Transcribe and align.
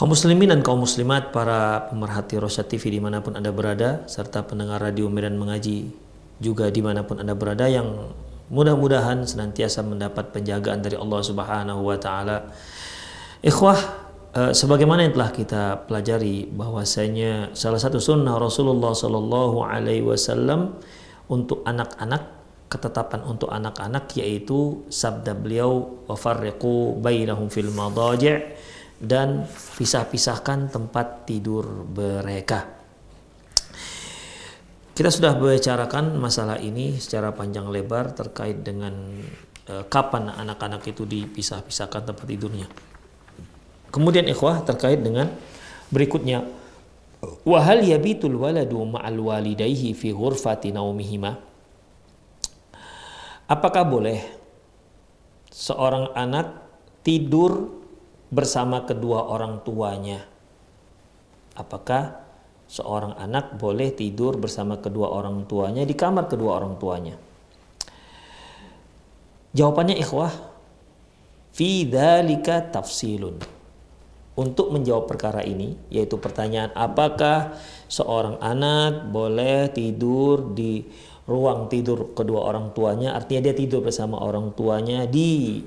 Kaum 0.00 0.16
muslimin 0.16 0.48
dan 0.48 0.64
kaum 0.64 0.80
muslimat, 0.80 1.28
para 1.28 1.84
pemerhati 1.92 2.40
Rosyad 2.40 2.72
TV 2.72 2.88
di 2.88 3.04
mana 3.04 3.20
pun 3.20 3.36
Anda 3.36 3.52
berada, 3.52 4.08
serta 4.08 4.48
pendengar 4.48 4.80
radio 4.80 5.12
Medan 5.12 5.36
Mengaji 5.36 5.92
juga 6.40 6.72
di 6.72 6.80
mana 6.80 7.04
pun 7.04 7.20
Anda 7.20 7.36
berada 7.36 7.68
yang 7.68 8.08
mudah-mudahan 8.48 9.28
senantiasa 9.28 9.84
mendapat 9.84 10.32
penjagaan 10.32 10.80
dari 10.80 10.96
Allah 10.96 11.20
Subhanahu 11.20 11.84
wa 11.84 12.00
taala. 12.00 12.48
Ikhwah, 13.44 13.76
eh, 14.40 14.52
sebagaimana 14.56 15.04
yang 15.04 15.20
telah 15.20 15.36
kita 15.36 15.62
pelajari 15.84 16.48
bahwasanya 16.48 17.52
salah 17.52 17.76
satu 17.76 18.00
sunnah 18.00 18.40
Rasulullah 18.40 18.96
Shallallahu 18.96 19.68
alaihi 19.68 20.00
wasallam 20.00 20.80
untuk 21.28 21.60
anak-anak 21.68 22.40
ketetapan 22.72 23.20
untuk 23.28 23.52
anak-anak 23.52 24.08
yaitu 24.16 24.80
sabda 24.88 25.36
beliau 25.36 26.00
wa 26.08 26.16
farriqu 26.16 26.96
bainahum 27.04 27.52
fil 27.52 27.68
madaji' 27.68 28.79
dan 29.00 29.48
pisah-pisahkan 29.48 30.68
tempat 30.68 31.24
tidur 31.24 31.88
mereka. 31.88 32.68
Kita 34.92 35.08
sudah 35.08 35.32
bicarakan 35.40 36.20
masalah 36.20 36.60
ini 36.60 37.00
secara 37.00 37.32
panjang 37.32 37.72
lebar 37.72 38.12
terkait 38.12 38.60
dengan 38.60 38.92
e, 39.64 39.74
kapan 39.88 40.28
anak-anak 40.28 40.84
itu 40.92 41.08
dipisah-pisahkan 41.08 42.12
tempat 42.12 42.26
tidurnya. 42.28 42.68
Kemudian 43.88 44.28
ikhwah 44.28 44.60
terkait 44.68 45.00
dengan 45.00 45.32
berikutnya 45.88 46.44
wahal 47.48 47.80
yabitul 47.80 48.36
waladu 48.36 48.84
ma'al 48.84 49.16
walidayhi 49.16 49.96
fi 49.96 50.12
ghurfati 50.12 50.76
naumihima 50.76 51.48
Apakah 53.50 53.82
boleh 53.82 54.22
seorang 55.50 56.14
anak 56.14 56.54
tidur 57.02 57.79
bersama 58.30 58.86
kedua 58.86 59.26
orang 59.26 59.60
tuanya. 59.66 60.22
Apakah 61.58 62.22
seorang 62.70 63.18
anak 63.18 63.58
boleh 63.58 63.90
tidur 63.90 64.38
bersama 64.38 64.78
kedua 64.78 65.10
orang 65.10 65.44
tuanya 65.50 65.82
di 65.82 65.92
kamar 65.98 66.30
kedua 66.30 66.62
orang 66.62 66.78
tuanya? 66.78 67.18
Jawabannya 69.50 69.98
ikhwah, 69.98 70.30
fi 71.50 71.82
dzalika 71.90 72.70
tafsilun. 72.70 73.42
Untuk 74.38 74.72
menjawab 74.72 75.10
perkara 75.10 75.42
ini, 75.42 75.74
yaitu 75.90 76.16
pertanyaan 76.16 76.70
apakah 76.72 77.58
seorang 77.90 78.38
anak 78.40 79.10
boleh 79.10 79.68
tidur 79.74 80.54
di 80.54 80.86
ruang 81.26 81.66
tidur 81.66 82.14
kedua 82.14 82.48
orang 82.48 82.70
tuanya, 82.72 83.18
artinya 83.18 83.50
dia 83.50 83.58
tidur 83.58 83.84
bersama 83.84 84.22
orang 84.22 84.54
tuanya 84.54 85.04
di 85.04 85.60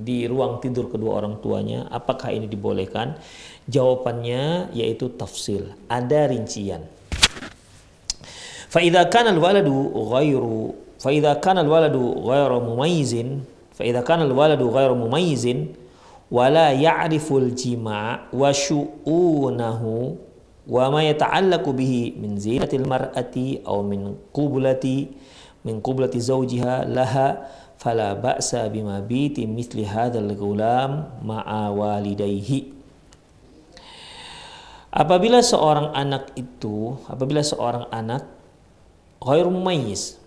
di 0.00 0.24
ruang 0.24 0.58
tidur 0.64 0.88
kedua 0.88 1.20
orang 1.20 1.38
tuanya, 1.44 1.86
apakah 1.92 2.32
ini 2.32 2.48
dibolehkan? 2.48 3.20
Jawabannya 3.68 4.72
yaitu 4.72 5.12
tafsil, 5.14 5.76
ada 5.86 6.26
rincian. 6.26 6.88
Fa'idha 8.70 9.10
kan 9.10 9.26
al-waladu 9.26 9.90
ghairu 10.14 10.72
fa'idha 11.02 11.42
kan 11.42 11.58
al-waladu 11.58 12.22
ghairu 12.22 12.62
mumayizin 12.62 13.42
fa'idha 13.74 14.06
kan 14.06 14.22
al-waladu 14.22 14.70
ghairu 14.70 14.94
mumayizin 14.94 15.74
wala 16.30 16.70
ya'riful 16.70 17.50
jima' 17.50 18.30
wa 18.30 18.50
syu'unahu 18.54 20.14
wa 20.70 20.86
ma 20.86 21.02
yata'allaqu 21.02 21.66
bihi 21.74 22.14
min 22.14 22.38
zinatil 22.38 22.86
mar'ati 22.86 23.66
aw 23.66 23.82
min 23.82 24.14
kublati 24.30 25.10
min 25.66 25.82
kublati 25.82 26.22
zawjiha 26.22 26.86
laha 26.86 27.42
fala 27.80 28.12
ba'sa 28.12 28.68
bima 28.68 29.00
biti 29.00 29.48
misli 29.48 29.88
hadzal 29.88 30.28
gulam 30.36 31.08
ma'a 31.24 31.72
walidayhi. 31.72 32.76
Apabila 34.92 35.40
seorang 35.40 35.96
anak 35.96 36.34
itu 36.36 36.98
apabila 37.08 37.40
seorang 37.40 37.88
anak 37.88 38.26
ghair 39.22 39.48
mumayyiz 39.48 40.20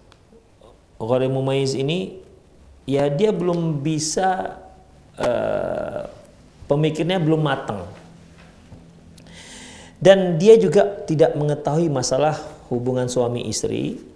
ghair 0.97 1.29
mumayyiz 1.29 1.77
ini 1.77 2.23
ya 2.89 3.11
dia 3.11 3.29
belum 3.29 3.83
bisa 3.85 4.57
uh, 5.21 6.09
pemikirnya 6.65 7.21
belum 7.21 7.43
matang. 7.43 7.85
Dan 10.03 10.35
dia 10.35 10.59
juga 10.59 11.05
tidak 11.07 11.31
mengetahui 11.37 11.87
masalah 11.87 12.35
hubungan 12.67 13.07
suami 13.07 13.47
istri 13.47 14.12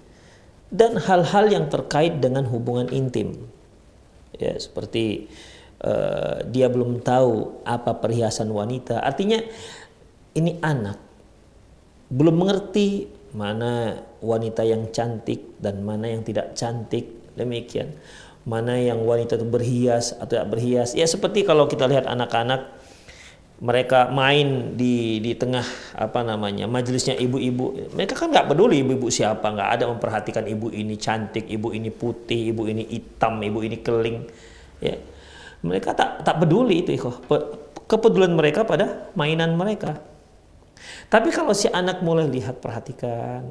dan 0.67 0.99
hal-hal 0.99 1.47
yang 1.47 1.65
terkait 1.71 2.19
dengan 2.19 2.43
hubungan 2.47 2.91
intim. 2.91 3.47
Ya, 4.35 4.53
seperti 4.59 5.31
uh, 5.81 6.43
dia 6.45 6.67
belum 6.67 7.01
tahu 7.01 7.63
apa 7.63 7.97
perhiasan 7.97 8.51
wanita. 8.51 9.01
Artinya 9.01 9.39
ini 10.37 10.59
anak 10.61 10.99
belum 12.07 12.35
mengerti 12.39 13.07
mana 13.35 13.99
wanita 14.23 14.63
yang 14.63 14.89
cantik 14.95 15.59
dan 15.59 15.83
mana 15.83 16.11
yang 16.11 16.23
tidak 16.23 16.55
cantik. 16.55 17.35
Demikian. 17.37 17.93
Mana 18.47 18.79
yang 18.79 19.03
wanita 19.03 19.35
itu 19.35 19.43
berhias 19.43 20.15
atau 20.15 20.39
tidak 20.39 20.55
berhias. 20.55 20.95
Ya 20.95 21.03
seperti 21.03 21.43
kalau 21.43 21.67
kita 21.67 21.83
lihat 21.83 22.07
anak-anak 22.07 22.76
mereka 23.57 24.13
main 24.13 24.77
di 24.77 25.17
di 25.17 25.33
tengah 25.33 25.65
apa 25.97 26.21
namanya 26.21 26.69
majelisnya 26.69 27.17
ibu-ibu. 27.17 27.89
Mereka 27.97 28.13
kan 28.13 28.29
nggak 28.29 28.53
peduli 28.53 28.85
ibu-ibu 28.85 29.09
siapa 29.09 29.49
nggak 29.49 29.69
ada 29.81 29.83
memperhatikan 29.89 30.45
ibu 30.45 30.69
ini 30.69 30.93
cantik 30.93 31.49
ibu 31.49 31.73
ini 31.73 31.89
putih 31.89 32.53
ibu 32.53 32.69
ini 32.69 32.85
hitam 32.85 33.41
ibu 33.41 33.59
ini 33.65 33.77
keling 33.81 34.17
ya. 34.77 34.93
Mereka 35.65 35.97
tak 35.97 36.21
tak 36.21 36.37
peduli 36.37 36.85
itu 36.85 36.93
ikhwah. 36.93 37.17
Kepedulian 37.89 38.37
mereka 38.37 38.61
pada 38.61 39.09
mainan 39.17 39.57
mereka. 39.57 39.97
Tapi 41.09 41.33
kalau 41.33 41.57
si 41.57 41.65
anak 41.71 42.05
mulai 42.05 42.29
lihat 42.29 42.61
perhatikan 42.61 43.41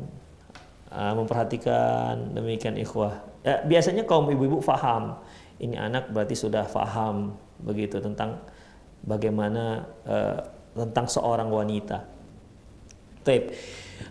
uh, 0.95 1.13
memperhatikan 1.19 2.31
demikian 2.31 2.79
ikhwah. 2.79 3.27
Ya, 3.43 3.59
biasanya 3.67 4.07
kaum 4.07 4.31
ibu-ibu 4.31 4.63
faham. 4.63 5.19
Ini 5.59 5.75
anak 5.83 6.15
berarti 6.15 6.39
sudah 6.39 6.69
faham 6.69 7.35
begitu 7.59 7.99
tentang 7.99 8.39
bagaimana 9.03 9.85
uh, 10.05 10.39
tentang 10.77 11.07
seorang 11.09 11.49
wanita. 11.49 11.99
Taib. 13.27 13.53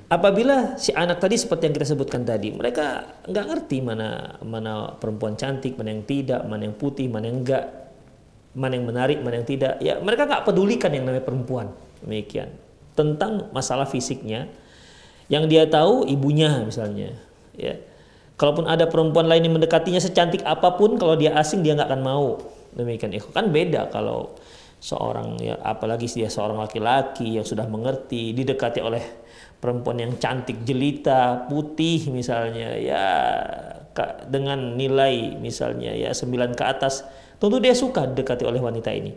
Apabila 0.10 0.78
si 0.82 0.90
anak 0.94 1.22
tadi 1.22 1.38
seperti 1.38 1.70
yang 1.70 1.76
kita 1.78 1.88
sebutkan 1.94 2.26
tadi, 2.26 2.54
mereka 2.54 3.18
nggak 3.26 3.46
ngerti 3.46 3.78
mana 3.86 4.38
mana 4.42 4.98
perempuan 4.98 5.38
cantik, 5.38 5.78
mana 5.78 5.94
yang 5.94 6.06
tidak, 6.06 6.42
mana 6.46 6.66
yang 6.66 6.76
putih, 6.78 7.06
mana 7.10 7.30
yang 7.30 7.42
enggak, 7.42 7.66
mana 8.58 8.74
yang 8.78 8.86
menarik, 8.86 9.18
mana 9.22 9.42
yang 9.42 9.48
tidak. 9.48 9.78
Ya 9.82 9.98
mereka 10.02 10.26
nggak 10.26 10.44
pedulikan 10.46 10.90
yang 10.94 11.06
namanya 11.06 11.26
perempuan. 11.26 11.68
Demikian. 12.02 12.50
Tentang 12.98 13.50
masalah 13.54 13.86
fisiknya, 13.86 14.50
yang 15.30 15.46
dia 15.46 15.70
tahu 15.70 16.06
ibunya 16.10 16.64
misalnya, 16.66 17.14
ya 17.54 17.76
Kalaupun 18.36 18.68
ada 18.68 18.84
perempuan 18.92 19.32
lain 19.32 19.48
yang 19.48 19.56
mendekatinya 19.56 20.04
secantik 20.04 20.44
apa 20.44 20.76
pun, 20.76 21.00
kalau 21.00 21.16
dia 21.16 21.32
asing 21.40 21.64
dia 21.64 21.72
nggak 21.72 21.88
akan 21.88 22.02
mau. 22.04 22.28
Demikian. 22.76 23.16
Kan 23.32 23.56
beda 23.56 23.88
kalau 23.88 24.36
seorang 24.86 25.42
ya 25.42 25.58
apalagi 25.66 26.06
dia 26.06 26.30
seorang 26.30 26.62
laki-laki 26.62 27.42
yang 27.42 27.46
sudah 27.48 27.66
mengerti 27.66 28.38
didekati 28.38 28.86
oleh 28.86 29.02
perempuan 29.58 29.98
yang 29.98 30.14
cantik 30.22 30.62
jelita 30.62 31.50
putih 31.50 32.14
misalnya 32.14 32.78
ya 32.78 33.06
dengan 34.30 34.78
nilai 34.78 35.42
misalnya 35.42 35.90
ya 35.90 36.14
sembilan 36.14 36.54
ke 36.54 36.64
atas 36.70 37.02
tentu 37.42 37.58
dia 37.58 37.74
suka 37.74 38.06
didekati 38.06 38.46
oleh 38.46 38.62
wanita 38.62 38.94
ini 38.94 39.10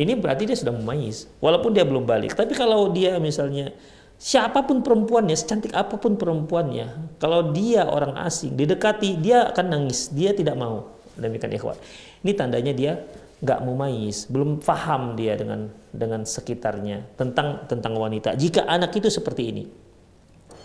ini 0.00 0.12
berarti 0.16 0.48
dia 0.48 0.56
sudah 0.56 0.72
memayis 0.72 1.28
walaupun 1.44 1.76
dia 1.76 1.84
belum 1.84 2.08
balik 2.08 2.32
tapi 2.32 2.56
kalau 2.56 2.88
dia 2.88 3.20
misalnya 3.20 3.76
siapa 4.20 4.68
pun 4.68 4.84
perempuannya, 4.84 5.32
secantik 5.32 5.72
apa 5.72 5.96
pun 5.96 6.20
perempuannya, 6.20 7.16
kalau 7.16 7.56
dia 7.56 7.88
orang 7.88 8.20
asing 8.20 8.52
didekati, 8.52 9.16
dia 9.16 9.48
akan 9.48 9.66
nangis, 9.72 10.12
dia 10.12 10.36
tidak 10.36 10.60
mau. 10.60 10.92
Demikian 11.16 11.56
ikhwan. 11.56 11.80
Ini 12.20 12.32
tandanya 12.36 12.72
dia 12.76 12.92
nggak 13.40 13.60
mumayis, 13.64 14.28
belum 14.28 14.60
paham 14.60 15.16
dia 15.16 15.32
dengan 15.32 15.72
dengan 15.90 16.28
sekitarnya 16.28 17.16
tentang 17.16 17.64
tentang 17.64 17.96
wanita. 17.96 18.36
Jika 18.36 18.68
anak 18.68 18.92
itu 18.92 19.08
seperti 19.08 19.42
ini, 19.48 19.64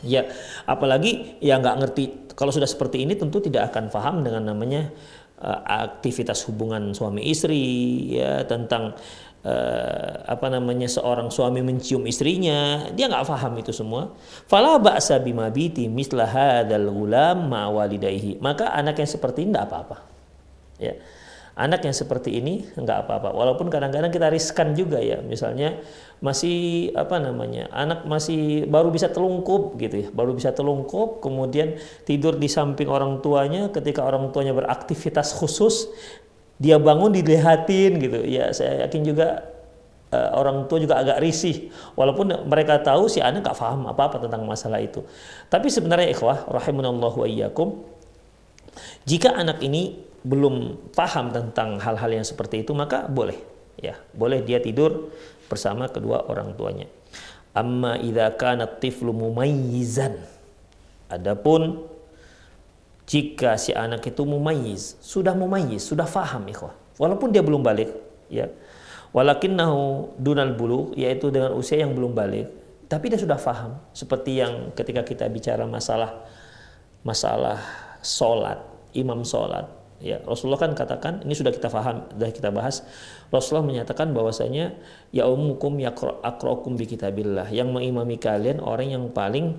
ya 0.04 0.28
apalagi 0.68 1.40
yang 1.40 1.64
nggak 1.64 1.78
ngerti 1.82 2.04
kalau 2.36 2.52
sudah 2.52 2.68
seperti 2.68 3.08
ini 3.08 3.16
tentu 3.16 3.40
tidak 3.40 3.72
akan 3.72 3.88
paham 3.88 4.16
dengan 4.28 4.52
namanya 4.52 4.92
uh, 5.40 5.64
aktivitas 5.88 6.44
hubungan 6.52 6.92
suami 6.92 7.24
istri 7.32 7.64
ya 8.20 8.44
tentang 8.44 8.92
uh, 9.48 10.12
apa 10.28 10.52
namanya 10.52 10.92
seorang 10.92 11.32
suami 11.32 11.64
mencium 11.64 12.04
istrinya 12.04 12.92
dia 12.92 13.08
nggak 13.08 13.24
paham 13.24 13.56
itu 13.56 13.72
semua. 13.72 14.12
Fala 14.52 14.76
ba'sa 14.84 15.16
bimabiti 15.24 15.88
hadzal 15.88 16.92
gulam 16.92 17.48
ma 17.48 17.72
walidayhi. 17.72 18.36
Maka 18.44 18.76
anak 18.76 19.00
yang 19.00 19.08
seperti 19.08 19.48
ini 19.48 19.56
tidak 19.56 19.72
apa-apa 19.72 19.98
ya 20.76 20.96
anak 21.56 21.88
yang 21.88 21.96
seperti 21.96 22.36
ini 22.44 22.68
nggak 22.76 23.08
apa-apa. 23.08 23.32
Walaupun 23.32 23.72
kadang-kadang 23.72 24.12
kita 24.12 24.28
riskan 24.28 24.76
juga 24.76 25.00
ya. 25.00 25.24
Misalnya 25.24 25.80
masih 26.20 26.92
apa 26.96 27.20
namanya 27.20 27.72
anak 27.72 28.04
masih 28.04 28.68
baru 28.68 28.92
bisa 28.92 29.08
telungkup 29.08 29.80
gitu 29.80 30.06
ya. 30.06 30.08
Baru 30.12 30.36
bisa 30.36 30.52
telungkup 30.52 31.24
kemudian 31.24 31.80
tidur 32.04 32.36
di 32.36 32.52
samping 32.52 32.92
orang 32.92 33.24
tuanya 33.24 33.72
ketika 33.72 34.04
orang 34.04 34.36
tuanya 34.36 34.52
beraktivitas 34.52 35.32
khusus 35.32 35.88
dia 36.60 36.76
bangun 36.76 37.16
dilihatin 37.16 38.04
gitu. 38.04 38.20
Ya 38.28 38.52
saya 38.52 38.84
yakin 38.88 39.02
juga 39.08 39.48
uh, 40.12 40.36
orang 40.36 40.68
tua 40.68 40.84
juga 40.84 41.00
agak 41.00 41.24
risih. 41.24 41.72
Walaupun 41.96 42.36
mereka 42.52 42.84
tahu 42.84 43.08
si 43.08 43.24
anak 43.24 43.48
gak 43.48 43.56
paham 43.56 43.88
apa-apa 43.88 44.28
tentang 44.28 44.44
masalah 44.44 44.84
itu. 44.84 45.08
Tapi 45.48 45.72
sebenarnya 45.72 46.12
ikhwah 46.12 46.52
rahimunallahu 46.52 47.24
wa 47.24 47.28
iyyakum 47.32 47.96
jika 49.08 49.32
anak 49.32 49.64
ini 49.64 50.05
belum 50.26 50.90
paham 50.98 51.30
tentang 51.30 51.78
hal-hal 51.78 52.10
yang 52.10 52.26
seperti 52.26 52.66
itu 52.66 52.74
maka 52.74 53.06
boleh 53.06 53.38
ya 53.78 53.94
boleh 54.18 54.42
dia 54.42 54.58
tidur 54.58 55.14
bersama 55.46 55.86
kedua 55.86 56.26
orang 56.26 56.58
tuanya 56.58 56.90
amma 57.54 58.02
idza 58.02 58.34
kana 58.34 58.66
tiflu 58.66 59.14
mumayyizan 59.14 60.18
adapun 61.14 61.86
jika 63.06 63.54
si 63.62 63.70
anak 63.70 64.02
itu 64.10 64.26
mumayyiz, 64.26 64.98
sudah 64.98 65.38
mumayyiz, 65.38 65.86
sudah 65.86 66.10
faham 66.10 66.50
ikhwah. 66.50 66.74
Walaupun 66.98 67.30
dia 67.30 67.46
belum 67.46 67.62
balik, 67.62 67.94
ya. 68.34 68.50
Walakinnahu 69.14 70.18
dunal 70.20 70.58
bulu, 70.58 70.92
yaitu 70.98 71.30
dengan 71.30 71.54
usia 71.56 71.80
yang 71.80 71.94
belum 71.94 72.18
balik, 72.18 72.50
tapi 72.90 73.14
dia 73.14 73.22
sudah 73.22 73.38
faham. 73.38 73.78
Seperti 73.94 74.42
yang 74.42 74.74
ketika 74.74 75.06
kita 75.06 75.30
bicara 75.30 75.64
masalah 75.70 76.26
masalah 77.06 77.62
solat, 78.02 78.60
imam 78.98 79.22
solat. 79.22 79.70
Ya, 80.04 80.20
Rasulullah 80.28 80.60
kan 80.60 80.76
katakan, 80.76 81.24
ini 81.24 81.32
sudah 81.34 81.56
kita 81.56 81.72
faham, 81.72 82.04
sudah 82.12 82.30
kita 82.30 82.52
bahas. 82.52 82.84
Rasulullah 83.32 83.64
menyatakan 83.64 84.12
bahwasanya 84.12 84.76
ya 85.16 85.24
umukum 85.32 85.80
ya 85.80 85.96
akrokum 86.22 86.76
bi 86.76 86.84
kitabillah. 86.84 87.48
Yang 87.48 87.70
mengimami 87.72 88.20
kalian 88.20 88.60
orang 88.60 88.92
yang 88.92 89.08
paling 89.16 89.56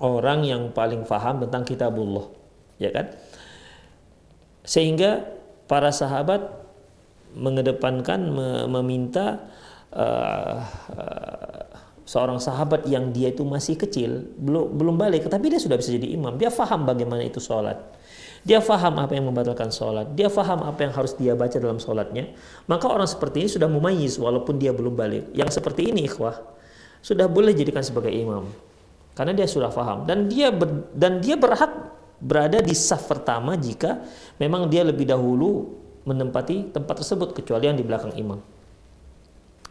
orang 0.00 0.44
yang 0.44 0.62
paling 0.76 1.08
faham 1.08 1.40
tentang 1.40 1.64
kitabullah 1.64 2.28
ya 2.76 2.92
kan 2.92 3.16
sehingga 4.66 5.24
para 5.64 5.88
sahabat 5.94 6.44
mengedepankan 7.36 8.20
meminta 8.68 9.48
uh, 9.92 10.60
uh, 10.92 11.64
seorang 12.06 12.38
sahabat 12.40 12.86
yang 12.88 13.10
dia 13.12 13.32
itu 13.32 13.42
masih 13.44 13.76
kecil 13.80 14.30
belum 14.36 14.76
belum 14.76 14.94
balik 15.00 15.26
tapi 15.32 15.48
dia 15.52 15.60
sudah 15.60 15.80
bisa 15.80 15.96
jadi 15.96 16.16
imam 16.16 16.36
dia 16.36 16.52
faham 16.52 16.84
bagaimana 16.84 17.24
itu 17.24 17.40
sholat 17.40 17.80
dia 18.46 18.62
faham 18.62 18.94
apa 19.02 19.10
yang 19.18 19.26
membatalkan 19.26 19.74
sholat. 19.74 20.14
Dia 20.14 20.30
faham 20.30 20.62
apa 20.62 20.86
yang 20.86 20.94
harus 20.94 21.18
dia 21.18 21.34
baca 21.34 21.58
dalam 21.58 21.82
sholatnya. 21.82 22.30
Maka 22.70 22.86
orang 22.86 23.10
seperti 23.10 23.42
ini 23.42 23.50
sudah 23.50 23.66
mumayyiz 23.66 24.22
walaupun 24.22 24.54
dia 24.54 24.70
belum 24.70 24.94
balik. 24.94 25.34
Yang 25.34 25.58
seperti 25.58 25.90
ini 25.90 26.06
ikhwah 26.06 26.38
sudah 27.02 27.26
boleh 27.26 27.50
jadikan 27.50 27.82
sebagai 27.82 28.14
imam. 28.14 28.46
Karena 29.18 29.34
dia 29.34 29.50
sudah 29.50 29.74
paham 29.74 30.06
dan 30.06 30.30
dia 30.30 30.54
ber, 30.54 30.94
dan 30.94 31.18
dia 31.18 31.34
berhak 31.34 31.74
berada 32.22 32.62
di 32.62 32.70
saf 32.70 33.10
pertama 33.10 33.58
jika 33.58 34.06
memang 34.38 34.70
dia 34.70 34.86
lebih 34.86 35.10
dahulu 35.10 35.74
menempati 36.06 36.70
tempat 36.70 37.02
tersebut 37.02 37.34
kecuali 37.34 37.66
yang 37.66 37.74
di 37.74 37.82
belakang 37.82 38.14
imam. 38.14 38.38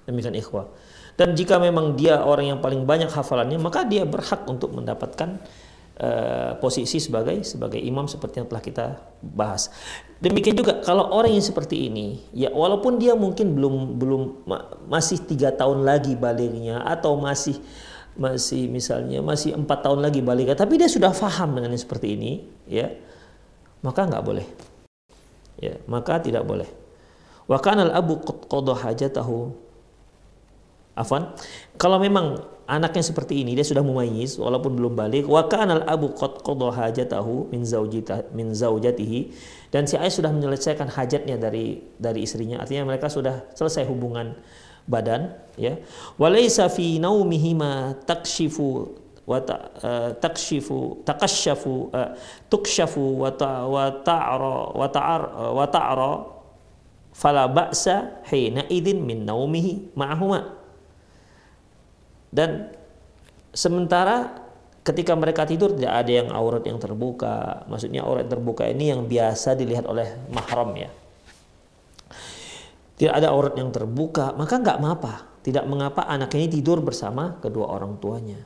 Demikian 0.03 0.35
ikhwah. 0.35 0.67
Dan 1.15 1.31
jika 1.31 1.63
memang 1.63 1.95
dia 1.95 2.19
orang 2.19 2.51
yang 2.51 2.59
paling 2.59 2.83
banyak 2.83 3.07
hafalannya, 3.07 3.55
maka 3.55 3.87
dia 3.87 4.03
berhak 4.03 4.43
untuk 4.51 4.75
mendapatkan 4.75 5.39
uh, 5.99 6.59
posisi 6.59 6.99
sebagai 6.99 7.43
sebagai 7.47 7.79
imam 7.79 8.07
seperti 8.07 8.43
yang 8.43 8.47
telah 8.47 8.63
kita 8.63 8.85
bahas. 9.23 9.71
Demikian 10.19 10.55
juga 10.55 10.79
kalau 10.79 11.11
orang 11.11 11.35
yang 11.35 11.43
seperti 11.43 11.91
ini, 11.91 12.23
ya 12.31 12.51
walaupun 12.51 12.95
dia 12.99 13.13
mungkin 13.15 13.55
belum 13.55 13.99
belum 13.99 14.21
masih 14.87 15.23
tiga 15.27 15.51
tahun 15.51 15.83
lagi 15.83 16.15
baliknya 16.15 16.83
atau 16.83 17.19
masih 17.19 17.59
masih 18.15 18.71
misalnya 18.71 19.19
masih 19.19 19.59
empat 19.59 19.83
tahun 19.83 19.99
lagi 19.99 20.23
balik 20.23 20.55
tapi 20.55 20.79
dia 20.79 20.87
sudah 20.87 21.11
faham 21.11 21.51
dengan 21.51 21.75
yang 21.75 21.83
seperti 21.83 22.15
ini 22.15 22.47
ya 22.63 22.87
maka 23.83 24.07
nggak 24.07 24.23
boleh. 24.23 24.47
Ya 25.59 25.77
maka 25.85 26.19
tidak 26.23 26.47
boleh. 26.47 26.67
Wa 27.45 27.59
al 27.61 27.91
abu 27.91 28.17
qada 28.23 28.73
hajatahu. 28.73 29.53
Afan 30.95 31.35
kalau 31.75 31.99
memang 31.99 32.54
anaknya 32.65 33.05
seperti 33.05 33.45
ini 33.45 33.53
dia 33.53 33.65
sudah 33.65 33.85
mumayyiz 33.85 34.37
walaupun 34.41 34.73
belum 34.73 34.93
balik. 34.97 35.25
Wa 35.29 35.45
al 35.49 35.85
abu 35.85 36.13
qada 36.17 36.67
hajatahu 36.73 37.49
min 37.53 37.61
zaujita 37.65 38.29
min 38.33 38.53
zaujatihi 38.53 39.33
dan 39.69 39.85
si 39.85 39.97
ayah 39.97 40.13
sudah 40.13 40.31
menyelesaikan 40.33 40.89
hajatnya 40.89 41.37
dari 41.37 41.81
dari 41.97 42.25
istrinya. 42.25 42.61
Artinya 42.61 42.89
mereka 42.89 43.09
sudah 43.09 43.45
selesai 43.53 43.85
hubungan 43.85 44.37
badan 44.89 45.33
ya. 45.57 45.77
Walaysa 46.17 46.69
fi 46.69 46.97
naumihima 47.01 48.01
takshifu 48.05 49.01
wa 49.25 49.41
uh, 49.41 50.13
takshifu 50.21 51.01
takashafu 51.01 51.89
uh, 51.89 52.13
tukshafu 52.45 53.25
wa 53.25 53.33
ta, 53.33 53.65
wa 53.65 53.89
ta'ra 53.89 54.57
wa 54.69 54.85
ta'ar 54.85 55.21
wa 55.49 55.65
ta'ra 55.65 56.13
fala 57.09 57.49
ba'sa 57.49 58.21
hina 58.29 58.69
idin 58.69 59.01
min 59.01 59.25
naumihi 59.25 59.97
ma'ahuma 59.97 60.54
dan 62.35 62.75
sementara 63.55 64.43
ketika 64.83 65.15
mereka 65.15 65.47
tidur 65.47 65.71
tidak 65.71 66.03
ada 66.03 66.11
yang 66.11 66.29
aurat 66.35 66.67
yang 66.67 66.75
terbuka 66.75 67.63
maksudnya 67.71 68.03
aurat 68.03 68.27
terbuka 68.27 68.67
ini 68.67 68.91
yang 68.91 69.07
biasa 69.07 69.55
dilihat 69.55 69.87
oleh 69.87 70.11
mahram 70.29 70.75
ya 70.75 70.91
tidak 72.95 73.13
ada 73.19 73.27
aurat 73.35 73.53
yang 73.59 73.75
terbuka, 73.75 74.31
maka 74.39 74.55
nggak 74.55 74.79
mengapa. 74.79 75.27
Tidak 75.43 75.67
mengapa 75.67 76.07
anak 76.07 76.33
ini 76.39 76.47
tidur 76.49 76.79
bersama 76.81 77.37
kedua 77.43 77.69
orang 77.69 77.99
tuanya. 77.99 78.39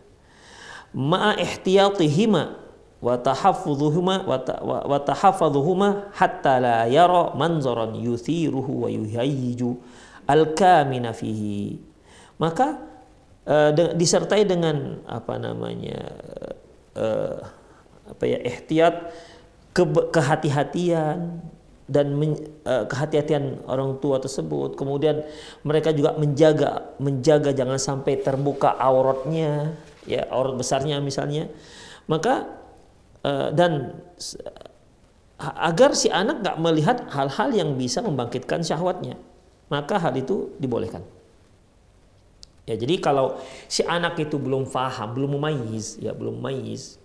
Ma'a 0.91 1.37
ihtiyatihima 1.37 2.43
wa 2.99 3.15
tahaffudhuhuma 3.15 4.25
hatta 6.11 6.53
la 6.59 6.89
yara 6.89 7.31
manzaran 7.37 7.93
yuthiruhu 7.95 8.83
wa 8.83 8.89
yuhayyiju 8.89 9.77
al-kamina 10.25 11.13
fihi. 11.13 11.79
Maka 12.41 12.88
uh, 13.49 13.73
disertai 13.97 14.45
dengan 14.45 15.01
apa 15.09 15.41
namanya 15.41 15.99
uh, 16.93 17.41
apa 18.09 18.23
ya 18.25 18.39
ihtiyat 18.45 18.95
ke, 19.73 19.83
kehati-hatian 20.13 21.41
dan 21.89 22.13
uh, 22.69 22.85
kehati-hatian 22.85 23.65
orang 23.65 23.97
tua 23.97 24.21
tersebut. 24.21 24.77
Kemudian 24.77 25.25
mereka 25.65 25.89
juga 25.89 26.13
menjaga 26.13 26.93
menjaga 27.01 27.49
jangan 27.51 27.81
sampai 27.81 28.21
terbuka 28.21 28.77
auratnya, 28.77 29.73
ya 30.05 30.29
aurat 30.29 30.53
besarnya 30.53 31.01
misalnya. 31.01 31.49
Maka 32.05 32.45
uh, 33.25 33.49
dan 33.53 33.97
agar 35.39 35.95
si 35.95 36.11
anak 36.13 36.45
nggak 36.45 36.57
melihat 36.61 36.97
hal-hal 37.09 37.49
yang 37.55 37.73
bisa 37.73 38.05
membangkitkan 38.05 38.61
syahwatnya, 38.61 39.17
maka 39.73 39.97
hal 39.97 40.13
itu 40.13 40.53
dibolehkan. 40.61 41.01
Ya, 42.69 42.77
jadi 42.77 43.01
kalau 43.01 43.41
si 43.65 43.81
anak 43.81 44.21
itu 44.21 44.37
belum 44.37 44.69
faham, 44.69 45.17
belum 45.17 45.41
memayis, 45.41 45.97
ya 45.97 46.13
belum 46.13 46.37
memayis, 46.37 47.01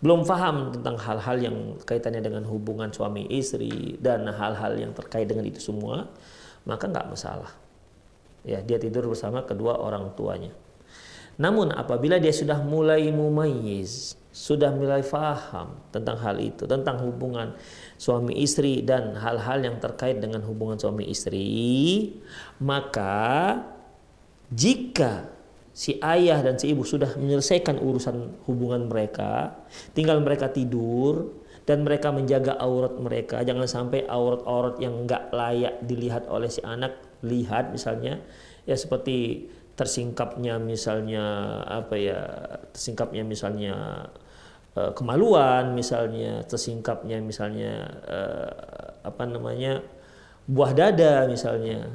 belum 0.00 0.24
paham 0.24 0.72
tentang 0.72 0.96
hal-hal 0.96 1.36
yang 1.36 1.56
kaitannya 1.84 2.24
dengan 2.24 2.48
hubungan 2.48 2.88
suami 2.88 3.28
istri 3.28 4.00
dan 4.00 4.24
hal-hal 4.24 4.72
yang 4.80 4.96
terkait 4.96 5.28
dengan 5.28 5.44
itu 5.44 5.60
semua, 5.60 6.08
maka 6.64 6.88
nggak 6.88 7.12
masalah. 7.12 7.52
Ya, 8.42 8.64
dia 8.64 8.80
tidur 8.80 9.04
bersama 9.12 9.44
kedua 9.44 9.76
orang 9.76 10.16
tuanya. 10.16 10.56
Namun 11.36 11.76
apabila 11.76 12.16
dia 12.16 12.32
sudah 12.32 12.64
mulai 12.64 13.12
mumayyiz, 13.12 14.16
sudah 14.32 14.72
mulai 14.72 15.04
faham 15.04 15.76
tentang 15.92 16.16
hal 16.24 16.40
itu, 16.40 16.64
tentang 16.64 17.04
hubungan 17.04 17.52
suami 18.00 18.40
istri 18.40 18.80
dan 18.80 19.12
hal-hal 19.12 19.60
yang 19.60 19.76
terkait 19.76 20.24
dengan 20.24 20.40
hubungan 20.48 20.80
suami 20.80 21.04
istri, 21.04 22.16
maka 22.64 23.60
jika 24.52 25.32
si 25.72 25.96
ayah 26.04 26.44
dan 26.44 26.60
si 26.60 26.68
ibu 26.68 26.84
sudah 26.84 27.16
menyelesaikan 27.16 27.80
urusan 27.80 28.44
hubungan 28.44 28.92
mereka, 28.92 29.64
tinggal 29.96 30.20
mereka 30.20 30.52
tidur 30.52 31.32
dan 31.64 31.80
mereka 31.80 32.12
menjaga 32.12 32.60
aurat 32.60 32.92
mereka. 33.00 33.40
Jangan 33.40 33.64
sampai 33.64 34.04
aurat-aurat 34.04 34.76
yang 34.76 35.08
enggak 35.08 35.32
layak 35.32 35.80
dilihat 35.88 36.28
oleh 36.28 36.52
si 36.52 36.60
anak 36.60 37.00
lihat 37.24 37.72
misalnya 37.72 38.20
ya 38.68 38.76
seperti 38.76 39.48
tersingkapnya 39.72 40.60
misalnya 40.60 41.24
apa 41.64 41.94
ya 41.96 42.20
tersingkapnya 42.76 43.24
misalnya 43.24 43.74
uh, 44.76 44.92
kemaluan 44.92 45.72
misalnya 45.72 46.44
tersingkapnya 46.44 47.22
misalnya 47.24 47.88
uh, 48.04 48.52
apa 49.06 49.22
namanya 49.24 49.80
buah 50.44 50.76
dada 50.76 51.24
misalnya 51.30 51.88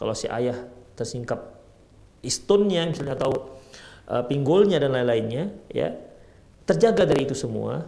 kalau 0.00 0.16
si 0.16 0.26
ayah 0.26 0.56
tersingkap 0.98 1.51
istunnya 2.22 2.86
misalnya 2.86 3.18
atau 3.18 3.58
uh, 4.08 4.24
pinggulnya 4.24 4.78
dan 4.78 4.94
lain-lainnya 4.94 5.50
ya 5.68 5.92
terjaga 6.64 7.04
dari 7.04 7.26
itu 7.26 7.34
semua 7.34 7.82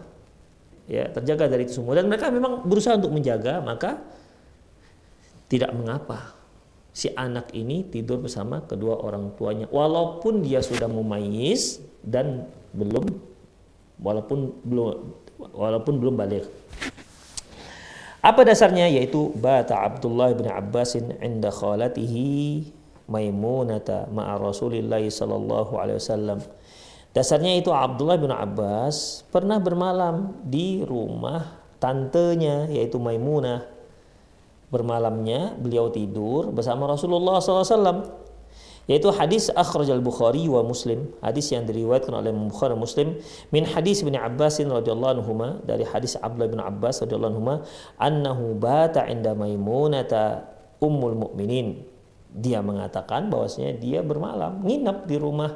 ya 0.85 1.09
terjaga 1.09 1.49
dari 1.49 1.65
itu 1.65 1.81
semua. 1.81 1.97
Dan 1.97 2.09
mereka 2.09 2.29
memang 2.29 2.65
berusaha 2.65 2.97
untuk 2.97 3.13
menjaga 3.13 3.61
maka 3.61 4.01
tidak 5.49 5.73
mengapa 5.73 6.33
si 6.95 7.11
anak 7.11 7.51
ini 7.51 7.85
tidur 7.85 8.23
bersama 8.23 8.63
kedua 8.63 9.01
orang 9.01 9.33
tuanya. 9.35 9.67
Walaupun 9.69 10.45
dia 10.45 10.61
sudah 10.61 10.87
mumayyiz 10.87 11.81
dan 12.05 12.47
belum 12.71 13.05
walaupun 13.99 14.55
belum 14.63 14.87
walaupun 15.53 15.93
belum 15.99 16.15
balik. 16.15 16.45
Apa 18.25 18.41
dasarnya? 18.41 18.89
Yaitu 18.89 19.29
bata 19.37 19.85
Abdullah 19.85 20.33
bin 20.33 20.49
Abbasin 20.49 21.13
inda 21.21 21.53
khalatihi 21.53 22.73
Maimunata 23.05 24.09
ma'a 24.09 24.41
Rasulillah 24.41 25.01
sallallahu 25.01 25.77
alaihi 25.77 26.01
wasallam. 26.01 26.39
Dasarnya 27.15 27.55
itu 27.55 27.71
Abdullah 27.71 28.19
bin 28.19 28.27
Abbas 28.33 29.23
pernah 29.31 29.55
bermalam 29.61 30.35
di 30.43 30.83
rumah 30.83 31.63
tantenya 31.79 32.67
yaitu 32.67 32.99
Maimunah. 32.99 33.63
Bermalamnya 34.67 35.55
beliau 35.55 35.87
tidur 35.93 36.51
bersama 36.51 36.89
Rasulullah 36.89 37.39
SAW. 37.39 38.25
Yaitu 38.85 39.09
hadis 39.15 39.47
akhraj 39.49 39.87
al-Bukhari 39.89 40.45
wa 40.51 40.61
Muslim. 40.61 41.09
Hadis 41.23 41.49
yang 41.55 41.63
diriwayatkan 41.63 42.11
oleh 42.11 42.35
Bukhari 42.35 42.75
Muslim. 42.75 43.17
Min 43.49 43.63
hadis 43.63 44.03
bin 44.03 44.19
Abbas 44.19 44.59
radhiyallahu 44.59 45.23
anhu 45.23 45.31
dari 45.63 45.87
hadis 45.87 46.19
Abdullah 46.19 46.51
bin 46.51 46.59
Abbas 46.59 46.99
radhiyallahu 47.05 47.31
anhu 47.31 47.63
annahu 47.95 48.59
bata 48.59 49.07
inda 49.07 49.31
Maimunata 49.31 50.51
ummul 50.83 51.15
mu'minin 51.15 51.94
dia 52.35 52.59
mengatakan 52.59 53.31
bahwasanya 53.31 53.79
dia 53.79 54.03
bermalam 54.03 54.59
nginap 54.67 55.07
di 55.07 55.15
rumah 55.15 55.55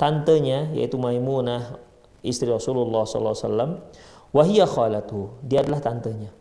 tantenya 0.00 0.72
yaitu 0.72 0.96
Maimunah 0.96 1.76
istri 2.24 2.48
Rasulullah 2.48 3.04
SAW 3.04 3.84
wahia 4.32 4.64
khalatu 4.64 5.36
dia 5.44 5.60
adalah 5.60 5.84
tantenya. 5.84 6.32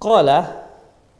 Qala 0.00 0.64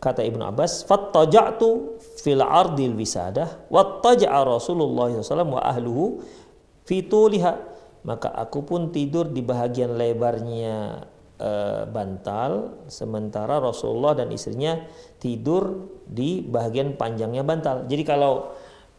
kata 0.00 0.24
Ibnu 0.24 0.40
Abbas 0.40 0.88
fattaja'tu 0.88 2.00
fil 2.24 2.40
ardil 2.40 2.96
wisadah 2.96 3.68
wattaja'a 3.68 4.40
Rasulullah 4.48 5.12
SAW 5.12 5.60
wa 5.60 5.62
ahluhu 5.62 6.24
fi 6.88 7.04
tuliha. 7.04 7.68
Maka 8.00 8.32
aku 8.32 8.64
pun 8.64 8.88
tidur 8.88 9.28
di 9.28 9.44
bahagian 9.44 9.92
lebarnya 10.00 11.04
uh, 11.40 11.88
bantal 11.88 12.84
sementara 12.86 13.58
Rasulullah 13.58 14.12
dan 14.12 14.28
istrinya 14.30 14.76
tidur 15.16 15.88
di 16.04 16.44
bagian 16.44 16.94
panjangnya 16.94 17.40
bantal. 17.40 17.88
Jadi 17.88 18.02
kalau 18.04 18.52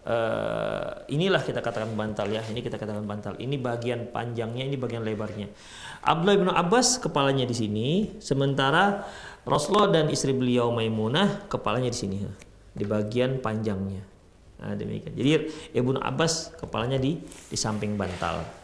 uh, 0.03 1.05
inilah 1.07 1.41
kita 1.45 1.61
katakan 1.61 1.93
bantal 1.93 2.27
ya, 2.27 2.41
ini 2.49 2.59
kita 2.65 2.81
katakan 2.81 3.05
bantal. 3.05 3.37
Ini 3.37 3.55
bagian 3.61 4.09
panjangnya, 4.09 4.65
ini 4.65 4.75
bagian 4.75 5.05
lebarnya. 5.05 5.47
Abdullah 6.01 6.35
bin 6.37 6.49
Abbas 6.49 6.97
kepalanya 6.97 7.45
di 7.45 7.53
sini, 7.53 7.87
sementara 8.17 9.05
Rasulullah 9.45 9.93
dan 9.93 10.09
istri 10.09 10.33
beliau 10.33 10.73
Maimunah 10.73 11.45
kepalanya 11.45 11.93
di 11.93 11.97
sini, 11.97 12.17
di 12.73 12.85
bagian 12.85 13.37
panjangnya. 13.41 14.01
Nah, 14.61 14.77
demikian. 14.77 15.17
Jadi 15.17 15.29
Ibnu 15.73 15.97
Abbas 15.97 16.53
kepalanya 16.53 17.01
di 17.01 17.17
di 17.21 17.57
samping 17.57 17.97
bantal. 17.97 18.60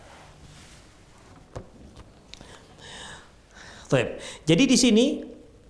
Jadi 4.43 4.63
di 4.67 4.77
sini 4.77 5.05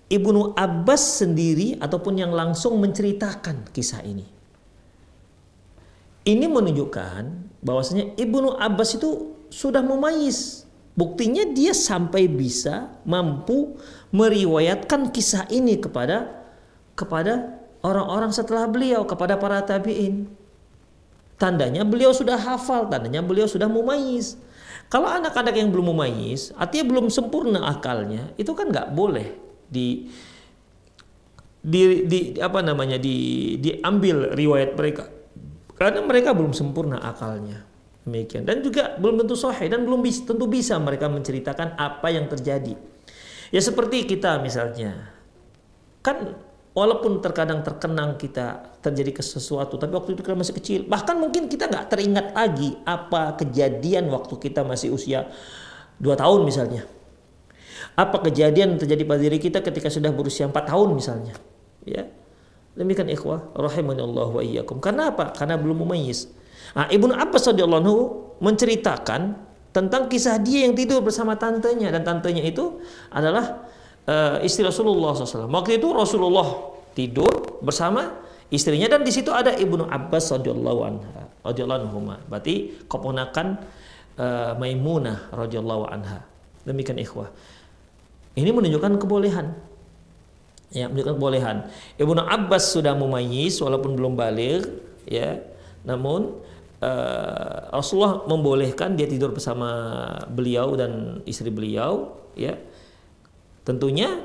Ibnu 0.08 0.56
Abbas 0.56 1.20
sendiri 1.20 1.76
ataupun 1.78 2.18
yang 2.18 2.32
langsung 2.32 2.80
menceritakan 2.80 3.70
kisah 3.70 4.02
ini. 4.02 4.26
Ini 6.28 6.46
menunjukkan 6.48 7.22
bahwasanya 7.64 8.16
Ibnu 8.16 8.56
Abbas 8.56 8.96
itu 8.96 9.36
sudah 9.48 9.80
memayis. 9.80 10.68
Buktinya 10.98 11.46
dia 11.46 11.70
sampai 11.70 12.26
bisa 12.26 12.90
mampu 13.06 13.78
meriwayatkan 14.10 15.14
kisah 15.14 15.46
ini 15.46 15.78
kepada 15.78 16.42
kepada 16.98 17.62
orang-orang 17.86 18.34
setelah 18.34 18.66
beliau, 18.66 19.06
kepada 19.06 19.38
para 19.38 19.62
tabi'in. 19.62 20.26
Tandanya 21.38 21.86
beliau 21.86 22.10
sudah 22.10 22.34
hafal, 22.34 22.90
tandanya 22.90 23.22
beliau 23.22 23.46
sudah 23.46 23.70
mumayis. 23.70 24.34
Kalau 24.88 25.04
anak-anak 25.04 25.52
yang 25.52 25.68
belum 25.68 25.92
memayis, 25.92 26.56
artinya 26.56 26.96
belum 26.96 27.12
sempurna 27.12 27.68
akalnya, 27.68 28.32
itu 28.40 28.56
kan 28.56 28.72
nggak 28.72 28.96
boleh 28.96 29.36
di 29.68 30.08
di, 31.60 32.08
di 32.08 32.18
apa 32.40 32.64
namanya 32.64 32.96
di 32.96 33.56
diambil 33.60 34.32
riwayat 34.32 34.72
mereka. 34.72 35.04
Karena 35.76 36.00
mereka 36.02 36.32
belum 36.32 36.56
sempurna 36.56 36.98
akalnya. 37.04 37.68
Demikian. 38.08 38.48
Dan 38.48 38.64
juga 38.64 38.96
belum 38.96 39.20
tentu 39.20 39.36
sahih 39.36 39.68
dan 39.68 39.84
belum 39.84 40.00
bisa, 40.00 40.24
tentu 40.24 40.48
bisa 40.48 40.80
mereka 40.80 41.12
menceritakan 41.12 41.76
apa 41.76 42.08
yang 42.08 42.24
terjadi. 42.24 42.72
Ya 43.52 43.60
seperti 43.60 44.08
kita 44.08 44.40
misalnya. 44.40 45.12
Kan 46.00 46.32
walaupun 46.78 47.18
terkadang 47.18 47.66
terkenang 47.66 48.14
kita 48.14 48.78
terjadi 48.78 49.18
ke 49.18 49.22
sesuatu 49.26 49.74
tapi 49.74 49.90
waktu 49.98 50.14
itu 50.14 50.22
kita 50.22 50.38
masih 50.38 50.54
kecil. 50.54 50.80
Bahkan 50.86 51.18
mungkin 51.18 51.50
kita 51.50 51.66
nggak 51.66 51.90
teringat 51.90 52.26
lagi 52.30 52.78
apa 52.86 53.34
kejadian 53.34 54.06
waktu 54.14 54.38
kita 54.38 54.62
masih 54.62 54.94
usia 54.94 55.26
dua 55.98 56.14
tahun 56.14 56.46
misalnya. 56.46 56.86
Apa 57.98 58.22
kejadian 58.30 58.78
yang 58.78 58.80
terjadi 58.80 59.02
pada 59.02 59.18
diri 59.18 59.42
kita 59.42 59.58
ketika 59.58 59.90
sudah 59.90 60.14
berusia 60.14 60.46
empat 60.46 60.70
tahun 60.70 60.94
misalnya. 60.94 61.34
Ya. 61.82 62.06
Demikian 62.78 63.10
ikhwah 63.10 63.50
Allah 63.58 64.28
wa 64.30 64.38
iyyakum. 64.38 64.78
Karena 64.78 65.10
apa? 65.10 65.34
Karena 65.34 65.58
belum 65.58 65.82
memayis 65.82 66.30
nah, 66.78 66.86
Ibnu 66.86 67.10
Abbas 67.10 67.50
radhiyallahu 67.50 67.94
menceritakan 68.38 69.34
tentang 69.74 70.06
kisah 70.06 70.38
dia 70.38 70.62
yang 70.62 70.78
tidur 70.78 71.02
bersama 71.02 71.34
tantenya. 71.34 71.90
Dan 71.90 72.06
tantenya 72.06 72.46
itu 72.46 72.78
adalah 73.10 73.66
uh, 74.08 74.36
istri 74.40 74.64
Rasulullah 74.64 75.12
SAW. 75.12 75.52
Waktu 75.52 75.76
itu 75.76 75.88
Rasulullah 75.92 76.48
tidur 76.96 77.60
bersama 77.60 78.24
istrinya 78.48 78.88
dan 78.96 79.04
di 79.04 79.12
situ 79.12 79.28
ada 79.28 79.52
ibnu 79.54 79.84
Abbas 79.84 80.32
radhiyallahu 80.32 80.80
anha 80.82 81.28
radhiyallahu 81.44 81.78
anhu. 81.84 81.98
Berarti 82.26 82.80
keponakan 82.88 83.60
uh, 84.16 84.56
Maimunah 84.56 85.28
radhiyallahu 85.30 85.84
anha. 85.92 86.24
Demikian 86.64 86.96
ikhwah. 86.98 87.28
Ini 88.34 88.50
menunjukkan 88.52 89.00
kebolehan. 89.02 89.56
Ya, 90.68 90.84
menunjukkan 90.84 91.16
kebolehan. 91.16 91.56
Ibnu 91.96 92.20
Abbas 92.20 92.76
sudah 92.76 92.92
mumayyiz 92.92 93.56
walaupun 93.64 93.96
belum 93.96 94.20
balik, 94.20 94.68
ya. 95.08 95.40
Namun 95.80 96.36
uh, 96.84 97.72
Rasulullah 97.72 98.28
membolehkan 98.28 98.92
dia 98.92 99.08
tidur 99.08 99.32
bersama 99.32 99.96
beliau 100.28 100.76
dan 100.76 101.24
istri 101.24 101.48
beliau, 101.48 102.20
ya 102.36 102.60
Tentunya 103.68 104.24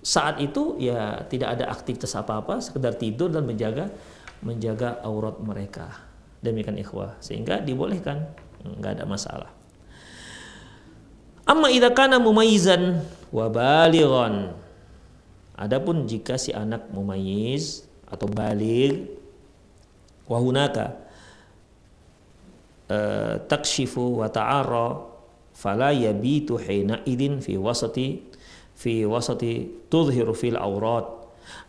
saat 0.00 0.40
itu 0.40 0.80
ya 0.80 1.28
tidak 1.28 1.60
ada 1.60 1.68
aktivitas 1.68 2.16
apa-apa, 2.16 2.64
sekedar 2.64 2.96
tidur 2.96 3.28
dan 3.28 3.44
menjaga 3.44 3.92
menjaga 4.40 5.04
aurat 5.04 5.36
mereka. 5.44 6.08
Demikian 6.40 6.80
ikhwah, 6.80 7.20
sehingga 7.20 7.60
dibolehkan, 7.60 8.24
nggak 8.64 8.96
ada 8.96 9.04
masalah. 9.04 9.52
Amma 11.44 11.68
idza 11.68 11.92
kana 11.92 12.16
mumayyizan 12.16 13.04
wa 13.28 13.52
balighan. 13.52 14.56
Adapun 15.60 16.08
jika 16.08 16.40
si 16.40 16.56
anak 16.56 16.88
mumayyiz 16.88 17.84
atau 18.08 18.24
baligh 18.32 19.12
wa 20.24 20.40
hunaka 20.40 20.96
uh, 22.88 23.36
takshifu 23.44 24.24
wa 24.24 24.32
ta'ara 24.32 25.04
fala 25.52 25.92
yabitu 25.92 26.56
hina 26.56 27.04
idin 27.04 27.44
fi 27.44 27.60
wasati 27.60 28.24
fi 28.80 29.04
wasati 29.04 29.84
tudhiru 29.92 30.32
fil 30.32 30.56
aurat 30.56 31.04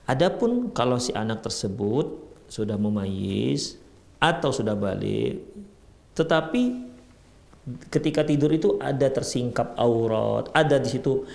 adapun 0.08 0.72
kalau 0.72 0.96
si 0.96 1.12
anak 1.12 1.44
tersebut 1.44 2.08
sudah 2.48 2.80
memayis 2.80 3.76
atau 4.24 4.56
sudah 4.56 4.80
balik 4.80 5.44
tetapi 6.16 6.88
ketika 7.92 8.24
tidur 8.24 8.56
itu 8.56 8.80
ada 8.80 9.12
tersingkap 9.12 9.76
aurat 9.76 10.48
ada 10.56 10.80
di 10.80 10.88
situ 10.88 11.28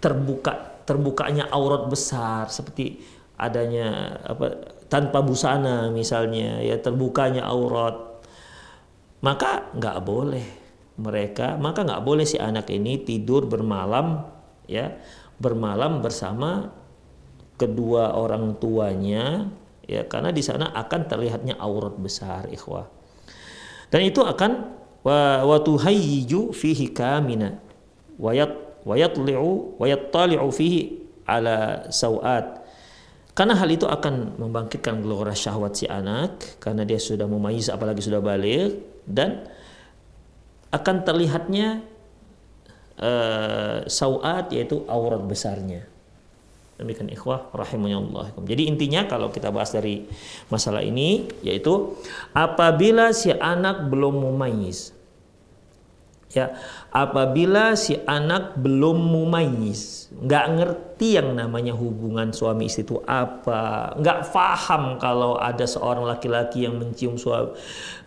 terbuka 0.00 0.80
terbukanya 0.88 1.52
aurat 1.52 1.84
besar 1.92 2.48
seperti 2.48 2.96
adanya 3.36 4.16
apa 4.24 4.72
tanpa 4.88 5.20
busana 5.20 5.92
misalnya 5.92 6.64
ya 6.64 6.80
terbukanya 6.80 7.44
aurat 7.44 8.24
maka 9.20 9.68
nggak 9.76 9.98
boleh 10.00 10.46
mereka 10.96 11.60
maka 11.60 11.84
nggak 11.84 12.02
boleh 12.02 12.24
si 12.24 12.40
anak 12.40 12.72
ini 12.72 13.04
tidur 13.04 13.44
bermalam 13.44 14.37
ya 14.68 15.00
bermalam 15.40 16.04
bersama 16.04 16.70
kedua 17.58 18.14
orang 18.14 18.54
tuanya 18.60 19.50
ya 19.88 20.04
karena 20.06 20.30
di 20.30 20.44
sana 20.44 20.70
akan 20.76 21.00
terlihatnya 21.08 21.56
aurat 21.58 21.96
besar 21.96 22.46
ikhwah. 22.52 22.86
Dan 23.88 24.04
itu 24.04 24.20
akan 24.20 24.76
wa 25.00 25.42
wa 25.48 25.56
tuhayyiju 25.64 26.52
fihi 26.52 26.92
kamina 26.92 27.56
wayat 28.20 28.52
wayatli'u 28.84 29.80
wayattali'u 29.80 30.48
fihi 30.52 30.80
ala 31.24 31.88
sawat. 31.88 32.60
Karena 33.32 33.54
hal 33.54 33.70
itu 33.70 33.86
akan 33.86 34.34
membangkitkan 34.34 34.98
gelora 34.98 35.30
syahwat 35.30 35.78
si 35.78 35.86
anak 35.86 36.58
karena 36.58 36.82
dia 36.82 36.98
sudah 36.98 37.30
memayis 37.30 37.70
apalagi 37.70 38.02
sudah 38.02 38.18
balik 38.18 38.82
dan 39.06 39.46
akan 40.74 41.06
terlihatnya 41.06 41.86
uh, 42.98 43.86
sauat 43.86 44.50
yaitu 44.50 44.82
aurat 44.90 45.22
besarnya. 45.22 45.86
Demikian 46.78 47.10
ikhwah 47.10 47.50
rahimahullah. 47.50 48.38
Jadi 48.46 48.70
intinya 48.70 49.02
kalau 49.10 49.34
kita 49.34 49.50
bahas 49.50 49.74
dari 49.74 50.06
masalah 50.46 50.86
ini 50.86 51.26
yaitu 51.42 51.98
apabila 52.30 53.10
si 53.10 53.34
anak 53.34 53.90
belum 53.90 54.22
mumayyiz 54.22 54.97
ya 56.28 56.52
apabila 56.92 57.72
si 57.72 57.96
anak 58.04 58.60
belum 58.60 59.00
mumayyiz 59.00 60.12
nggak 60.12 60.46
ngerti 60.60 61.16
yang 61.16 61.32
namanya 61.32 61.72
hubungan 61.72 62.36
suami 62.36 62.68
istri 62.68 62.84
itu 62.84 63.00
apa 63.08 63.96
nggak 63.96 64.28
paham 64.28 65.00
kalau 65.00 65.40
ada 65.40 65.64
seorang 65.64 66.04
laki-laki 66.04 66.68
yang 66.68 66.76
mencium 66.76 67.16
suami 67.16 67.56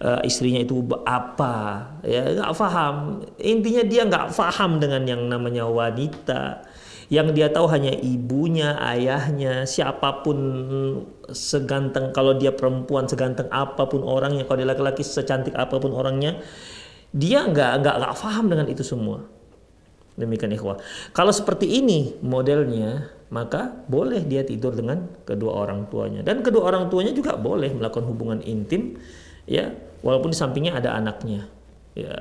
uh, 0.06 0.22
istrinya 0.22 0.62
itu 0.62 0.86
apa 1.02 1.90
ya 2.06 2.30
nggak 2.30 2.54
paham 2.54 3.26
intinya 3.42 3.82
dia 3.82 4.06
nggak 4.06 4.38
paham 4.38 4.78
dengan 4.78 5.02
yang 5.06 5.22
namanya 5.26 5.66
wanita. 5.66 6.66
Yang 7.12 7.28
dia 7.36 7.48
tahu 7.52 7.68
hanya 7.68 7.92
ibunya, 7.92 8.80
ayahnya, 8.80 9.68
siapa 9.68 10.24
pun 10.24 10.40
seganteng 11.28 12.16
kalau 12.16 12.40
dia 12.40 12.56
perempuan 12.56 13.04
seganteng 13.04 13.52
apa 13.52 13.84
pun 13.84 14.00
orangnya, 14.08 14.48
kalau 14.48 14.64
dia 14.64 14.72
laki-laki 14.72 15.04
secantik 15.04 15.52
apa 15.52 15.76
pun 15.76 15.92
orangnya, 15.92 16.40
dia 17.12 17.44
nggak 17.44 17.84
nggak 17.84 17.96
nggak 18.00 18.14
paham 18.16 18.46
dengan 18.48 18.68
itu 18.72 18.84
semua. 18.84 19.28
Demikian 20.16 20.52
ikhwah. 20.56 20.80
Kalau 21.16 21.32
seperti 21.32 21.68
ini 21.80 22.20
modelnya, 22.20 23.12
maka 23.32 23.72
boleh 23.88 24.24
dia 24.28 24.44
tidur 24.44 24.76
dengan 24.76 25.08
kedua 25.24 25.64
orang 25.68 25.88
tuanya 25.88 26.20
dan 26.24 26.44
kedua 26.44 26.68
orang 26.68 26.92
tuanya 26.92 27.16
juga 27.16 27.40
boleh 27.40 27.72
melakukan 27.72 28.04
hubungan 28.12 28.40
intim 28.44 29.00
ya 29.48 29.72
walaupun 30.04 30.36
di 30.36 30.38
sampingnya 30.38 30.80
ada 30.80 30.96
anaknya. 30.96 31.48
Ya. 31.96 32.16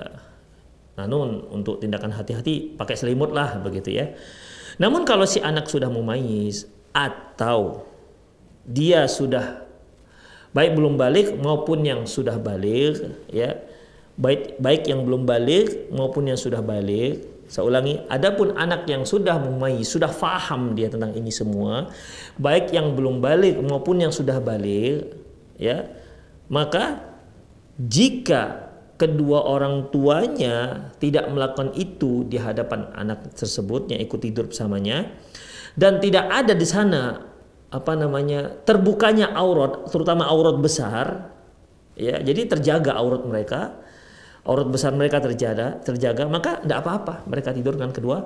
Namun 0.98 1.50
untuk 1.50 1.80
tindakan 1.80 2.12
hati-hati 2.12 2.76
pakai 2.76 2.94
selimut 2.98 3.30
lah 3.34 3.58
begitu 3.62 3.94
ya. 3.94 4.12
Namun 4.78 5.02
kalau 5.06 5.26
si 5.26 5.42
anak 5.42 5.66
sudah 5.66 5.90
mumayyiz 5.90 6.66
atau 6.90 7.86
dia 8.66 9.06
sudah 9.06 9.66
baik 10.50 10.74
belum 10.74 10.98
balik 10.98 11.38
maupun 11.38 11.86
yang 11.86 12.06
sudah 12.06 12.38
balik 12.38 12.98
ya 13.30 13.69
baik 14.20 14.61
baik 14.61 14.85
yang 14.85 15.09
belum 15.09 15.24
balik 15.24 15.88
maupun 15.90 16.28
yang 16.28 16.37
sudah 16.37 16.61
balik. 16.61 17.40
Saya 17.50 17.66
ulangi, 17.66 17.98
adapun 18.06 18.54
anak 18.54 18.87
yang 18.87 19.02
sudah 19.02 19.35
memai, 19.42 19.83
sudah 19.83 20.06
faham 20.06 20.78
dia 20.78 20.87
tentang 20.87 21.11
ini 21.18 21.35
semua, 21.35 21.90
baik 22.38 22.70
yang 22.70 22.94
belum 22.94 23.18
balik 23.18 23.59
maupun 23.59 23.98
yang 23.98 24.14
sudah 24.14 24.38
balik, 24.38 25.11
ya, 25.59 25.90
maka 26.46 27.11
jika 27.74 28.70
kedua 28.94 29.50
orang 29.50 29.90
tuanya 29.90 30.87
tidak 31.02 31.26
melakukan 31.26 31.74
itu 31.74 32.22
di 32.22 32.38
hadapan 32.38 32.87
anak 32.94 33.35
tersebut 33.35 33.90
yang 33.90 33.98
ikut 33.98 34.22
tidur 34.22 34.46
bersamanya, 34.46 35.11
dan 35.74 35.98
tidak 35.98 36.30
ada 36.30 36.54
di 36.54 36.66
sana 36.70 37.18
apa 37.66 37.92
namanya 37.98 38.62
terbukanya 38.62 39.35
aurat, 39.35 39.90
terutama 39.90 40.22
aurat 40.30 40.54
besar, 40.54 41.35
ya, 41.98 42.22
jadi 42.22 42.46
terjaga 42.46 42.94
aurat 42.94 43.26
mereka 43.26 43.74
aurat 44.44 44.68
besar 44.68 44.96
mereka 44.96 45.20
terjaga, 45.20 45.81
terjaga 45.85 46.24
maka 46.24 46.61
tidak 46.64 46.79
apa-apa 46.85 47.14
mereka 47.29 47.53
tidur 47.53 47.76
dengan 47.76 47.92
kedua 47.92 48.24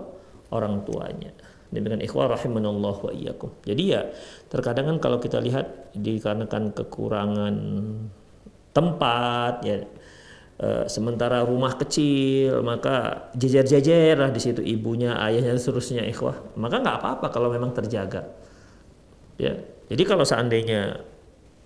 orang 0.54 0.86
tuanya. 0.86 1.34
Dengan 1.74 1.98
ikhwah 1.98 2.30
rahimanallah 2.38 2.96
wa 3.02 3.10
iyyakum. 3.10 3.50
Jadi 3.66 3.82
ya 3.90 4.06
terkadang 4.46 4.94
kan 4.94 4.98
kalau 5.02 5.18
kita 5.18 5.42
lihat 5.42 5.90
dikarenakan 5.98 6.70
kekurangan 6.70 7.54
tempat 8.70 9.54
ya 9.66 9.82
e, 10.54 10.86
sementara 10.86 11.42
rumah 11.42 11.74
kecil 11.74 12.62
maka 12.62 13.26
jejer-jejer 13.34 14.14
lah 14.14 14.30
di 14.30 14.38
situ 14.38 14.62
ibunya, 14.62 15.18
ayahnya 15.18 15.58
seterusnya 15.58 16.06
ikhwah. 16.06 16.54
Maka 16.54 16.78
nggak 16.78 16.96
apa-apa 17.02 17.26
kalau 17.34 17.50
memang 17.50 17.74
terjaga. 17.74 18.22
Ya. 19.34 19.58
Jadi 19.90 20.02
kalau 20.06 20.22
seandainya 20.22 21.02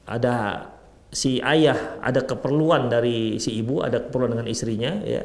ada 0.08 0.66
si 1.08 1.40
ayah 1.40 2.00
ada 2.04 2.24
keperluan 2.24 2.92
dari 2.92 3.40
si 3.40 3.56
ibu 3.56 3.80
ada 3.80 4.04
keperluan 4.04 4.36
dengan 4.36 4.48
istrinya 4.48 5.00
ya 5.04 5.24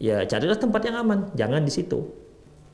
ya 0.00 0.24
carilah 0.24 0.56
tempat 0.56 0.80
yang 0.88 0.96
aman 1.04 1.28
jangan 1.36 1.62
di 1.62 1.72
situ. 1.72 2.00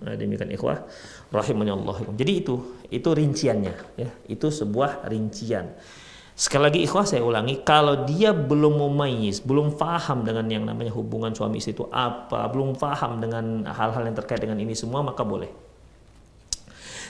Nah, 0.05 0.13
demikian 0.21 0.53
ikhwah 0.53 0.85
rahimahnya 1.33 1.75
Allah. 1.81 1.97
Jadi 2.13 2.33
itu 2.45 2.55
itu 2.93 3.09
rinciannya 3.09 3.75
ya. 3.97 4.09
Itu 4.29 4.53
sebuah 4.53 5.09
rincian. 5.09 5.73
Sekali 6.35 6.63
lagi 6.67 6.81
ikhwah 6.83 7.07
saya 7.07 7.23
ulangi 7.23 7.63
kalau 7.63 8.03
dia 8.05 8.35
belum 8.35 8.83
memayis 8.83 9.39
belum 9.39 9.79
paham 9.79 10.27
dengan 10.27 10.45
yang 10.51 10.67
namanya 10.67 10.91
hubungan 10.91 11.31
suami 11.31 11.63
istri 11.63 11.79
itu 11.79 11.87
apa 11.95 12.51
belum 12.51 12.75
paham 12.75 13.23
dengan 13.23 13.63
hal-hal 13.71 14.03
yang 14.03 14.19
terkait 14.19 14.43
dengan 14.43 14.59
ini 14.59 14.75
semua 14.77 15.01
maka 15.01 15.23
boleh. 15.23 15.49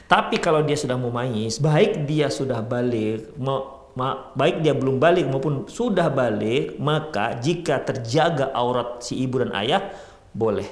Tapi 0.05 0.37
kalau 0.37 0.61
dia 0.61 0.77
sudah 0.77 1.01
memayis 1.01 1.57
baik 1.57 2.05
dia 2.05 2.29
sudah 2.29 2.61
balik 2.61 3.33
mau 3.41 3.74
baik 4.35 4.67
dia 4.67 4.75
belum 4.75 4.99
balik 4.99 5.31
maupun 5.31 5.71
sudah 5.71 6.11
balik, 6.11 6.79
maka 6.83 7.39
jika 7.39 7.79
terjaga 7.83 8.51
aurat 8.51 9.01
si 9.07 9.23
ibu 9.23 9.39
dan 9.39 9.55
ayah, 9.55 9.95
boleh. 10.35 10.67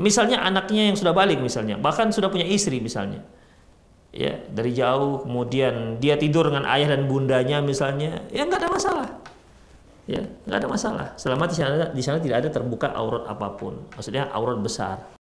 Misalnya 0.00 0.40
anaknya 0.40 0.88
yang 0.88 0.96
sudah 0.96 1.12
balik 1.12 1.36
misalnya, 1.36 1.76
bahkan 1.76 2.08
sudah 2.08 2.32
punya 2.32 2.48
istri 2.48 2.80
misalnya. 2.80 3.20
Ya, 4.12 4.40
dari 4.48 4.72
jauh 4.76 5.24
kemudian 5.24 6.00
dia 6.00 6.16
tidur 6.16 6.48
dengan 6.48 6.68
ayah 6.68 6.96
dan 6.96 7.08
bundanya 7.08 7.60
misalnya, 7.60 8.24
ya 8.32 8.44
nggak 8.48 8.60
ada 8.60 8.70
masalah. 8.72 9.08
Ya, 10.08 10.24
nggak 10.48 10.58
ada 10.64 10.68
masalah. 10.68 11.06
Selama 11.20 11.44
di 11.44 11.56
sana 11.56 11.92
di 11.92 12.02
sana 12.02 12.18
tidak 12.24 12.44
ada 12.44 12.48
terbuka 12.48 12.88
aurat 12.92 13.28
apa 13.28 13.52
pun. 13.52 13.84
Maksudnya 13.92 14.32
aurat 14.32 14.56
besar. 14.60 15.12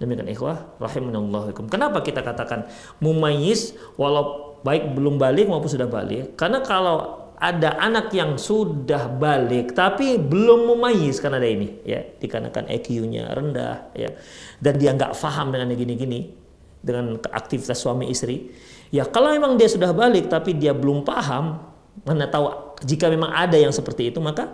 Demikian 0.00 0.26
ikhwah 0.26 0.82
rahimanallahu 0.82 1.54
Kenapa 1.70 2.02
kita 2.02 2.26
katakan 2.26 2.66
mumayyiz 2.98 3.78
walau 3.94 4.51
baik 4.62 4.94
belum 4.94 5.18
balik 5.18 5.50
maupun 5.50 5.70
sudah 5.70 5.90
balik. 5.90 6.38
Karena 6.38 6.62
kalau 6.62 7.22
ada 7.42 7.74
anak 7.82 8.14
yang 8.14 8.38
sudah 8.38 9.10
balik 9.18 9.74
tapi 9.74 10.14
belum 10.14 10.70
memayis 10.70 11.18
karena 11.18 11.42
ada 11.42 11.50
ini 11.50 11.82
ya 11.82 11.98
dikarenakan 11.98 12.70
EQ-nya 12.70 13.34
rendah 13.34 13.90
ya 13.98 14.14
dan 14.62 14.78
dia 14.78 14.94
nggak 14.94 15.18
paham 15.18 15.50
dengan 15.50 15.74
gini-gini 15.74 16.30
dengan 16.78 17.18
aktivitas 17.18 17.82
suami 17.82 18.06
istri 18.14 18.54
ya 18.94 19.10
kalau 19.10 19.34
memang 19.34 19.58
dia 19.58 19.66
sudah 19.66 19.90
balik 19.90 20.30
tapi 20.30 20.54
dia 20.54 20.70
belum 20.70 21.02
paham 21.02 21.58
mana 22.06 22.30
tahu 22.30 22.78
jika 22.86 23.10
memang 23.10 23.34
ada 23.34 23.58
yang 23.58 23.74
seperti 23.74 24.14
itu 24.14 24.22
maka 24.22 24.46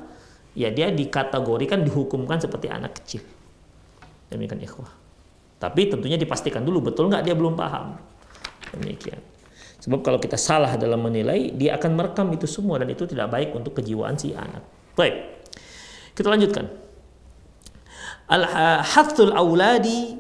ya 0.57 0.73
dia 0.73 0.89
dikategorikan 0.89 1.85
dihukumkan 1.85 2.41
seperti 2.41 2.73
anak 2.73 3.05
kecil. 3.05 3.21
Demikian 4.33 4.65
ikhwah. 4.65 4.91
Tapi 5.61 5.93
tentunya 5.93 6.17
dipastikan 6.17 6.65
dulu 6.65 6.89
betul 6.89 7.13
nggak 7.13 7.21
dia 7.21 7.37
belum 7.37 7.53
paham? 7.53 8.01
Demikian 8.73 9.38
Sebab 9.79 10.03
kalau 10.03 10.19
kita 10.19 10.35
salah 10.35 10.75
dalam 10.75 10.99
menilai, 10.99 11.55
dia 11.55 11.79
akan 11.79 11.95
merekam 11.95 12.27
itu 12.35 12.51
semua 12.51 12.83
dan 12.83 12.91
itu 12.91 13.07
tidak 13.07 13.31
baik 13.31 13.55
untuk 13.55 13.79
kejiwaan 13.79 14.19
si 14.19 14.35
anak. 14.35 14.67
Baik. 14.99 15.47
Kita 16.19 16.27
lanjutkan. 16.27 16.67
Al-hathul 18.27 19.31
awladi 19.31 20.19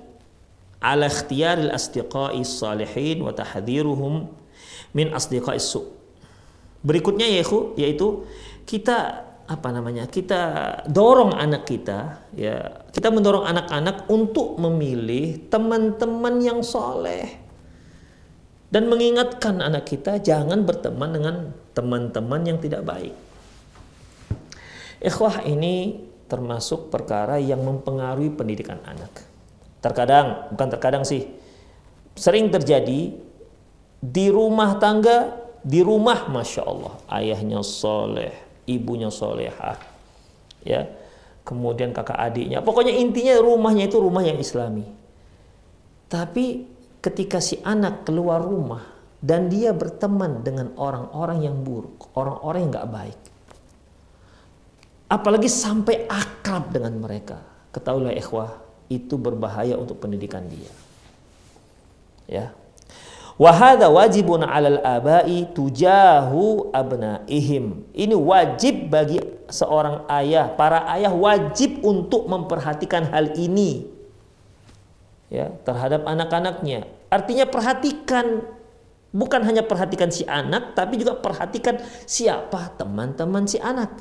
ala 0.79 1.11
ikhtiyar 1.11 1.59
al-asdiqai 1.59 2.39
salihin 2.47 3.27
wa 3.27 3.35
tahdhiruhum 3.35 4.31
min 4.95 5.11
asdiqai 5.11 5.59
su. 5.59 5.83
Berikutnya 6.87 7.27
yaitu, 7.27 7.75
yaitu 7.75 8.23
kita 8.63 9.27
apa 9.49 9.69
namanya 9.73 10.05
kita 10.05 10.41
dorong 10.93 11.33
anak 11.33 11.65
kita 11.65 12.21
ya 12.37 12.85
kita 12.93 13.09
mendorong 13.09 13.49
anak-anak 13.49 14.05
untuk 14.13 14.61
memilih 14.61 15.49
teman-teman 15.49 16.37
yang 16.45 16.61
soleh 16.61 17.48
dan 18.69 18.89
mengingatkan 18.89 19.65
anak 19.65 19.89
kita 19.89 20.21
jangan 20.21 20.65
berteman 20.69 21.11
dengan 21.17 21.35
teman-teman 21.73 22.41
yang 22.45 22.59
tidak 22.61 22.85
baik. 22.85 23.15
Ikhwah 24.99 25.47
ini 25.47 26.05
termasuk 26.29 26.93
perkara 26.93 27.41
yang 27.41 27.65
mempengaruhi 27.65 28.29
pendidikan 28.29 28.77
anak. 28.85 29.25
Terkadang, 29.81 30.53
bukan 30.53 30.69
terkadang 30.69 31.05
sih, 31.07 31.25
sering 32.13 32.53
terjadi 32.53 33.15
di 34.03 34.27
rumah 34.29 34.77
tangga, 34.77 35.39
di 35.65 35.81
rumah 35.81 36.29
Masya 36.29 36.63
Allah, 36.67 36.95
ayahnya 37.15 37.65
soleh, 37.65 38.35
ibunya 38.69 39.09
solehah, 39.09 39.81
ya, 40.67 40.85
kemudian 41.47 41.95
kakak 41.97 42.19
adiknya, 42.19 42.61
pokoknya 42.61 42.93
intinya 42.93 43.39
rumahnya 43.41 43.89
itu 43.89 43.97
rumah 43.97 44.27
yang 44.27 44.37
islami. 44.37 44.85
Tapi 46.11 46.67
ketika 46.99 47.39
si 47.39 47.63
anak 47.63 48.03
keluar 48.07 48.43
rumah 48.43 48.85
dan 49.19 49.51
dia 49.51 49.75
berteman 49.75 50.43
dengan 50.43 50.75
orang-orang 50.79 51.43
yang 51.47 51.57
buruk, 51.63 52.11
orang-orang 52.15 52.61
yang 52.67 52.73
gak 52.75 52.91
baik, 52.91 53.21
apalagi 55.11 55.51
sampai 55.51 56.07
akrab 56.07 56.71
dengan 56.71 56.99
mereka, 56.99 57.43
ketahuilah 57.75 58.15
ikhwah, 58.15 58.51
itu 58.89 59.15
berbahaya 59.21 59.77
untuk 59.77 60.01
pendidikan 60.01 60.47
dia. 60.49 60.73
Ya. 62.29 62.47
Wahada 63.39 63.87
wajibun 63.87 64.43
alal 64.43 64.83
abai 64.83 65.47
tujahu 65.55 66.75
abnaihim. 66.75 67.87
Ini 67.95 68.15
wajib 68.19 68.91
bagi 68.91 69.23
seorang 69.47 70.11
ayah, 70.11 70.51
para 70.59 70.91
ayah 70.99 71.15
wajib 71.15 71.79
untuk 71.87 72.27
memperhatikan 72.27 73.07
hal 73.15 73.39
ini. 73.39 73.98
Ya, 75.29 75.53
terhadap 75.65 76.09
anak-anaknya. 76.09 76.89
Artinya 77.13 77.45
perhatikan 77.45 78.49
bukan 79.13 79.41
hanya 79.45 79.65
perhatikan 79.65 80.13
si 80.13 80.25
anak 80.29 80.77
tapi 80.77 81.01
juga 81.01 81.17
perhatikan 81.17 81.81
siapa 82.05 82.77
teman-teman 82.77 83.45
si 83.45 83.61
anak. 83.61 83.93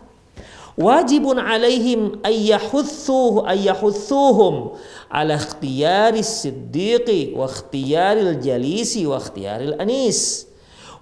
Wajibun 0.77 1.41
alaihim 1.41 2.21
ayyahuthuhu 2.21 3.49
ayyahuthuhum 3.49 4.77
ala 5.09 5.33
ikhtiyaris 5.33 6.45
siddiqi 6.45 7.33
wa 7.33 7.49
ikhtiyaril 7.49 8.37
jalisi 8.37 9.09
wa 9.09 9.17
ikhtiyaril 9.17 9.73
anis. 9.81 10.45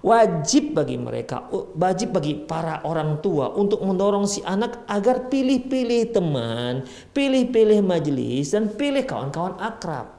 Wajib 0.00 0.72
bagi 0.72 0.96
mereka 0.96 1.50
wajib 1.76 2.14
bagi 2.14 2.38
para 2.46 2.80
orang 2.88 3.20
tua 3.20 3.52
untuk 3.52 3.82
mendorong 3.82 4.24
si 4.24 4.40
anak 4.46 4.86
agar 4.86 5.26
pilih-pilih 5.26 6.14
teman 6.14 6.86
pilih-pilih 7.10 7.82
majelis 7.82 8.54
dan 8.54 8.70
pilih 8.70 9.02
kawan-kawan 9.02 9.58
akrab 9.58 10.15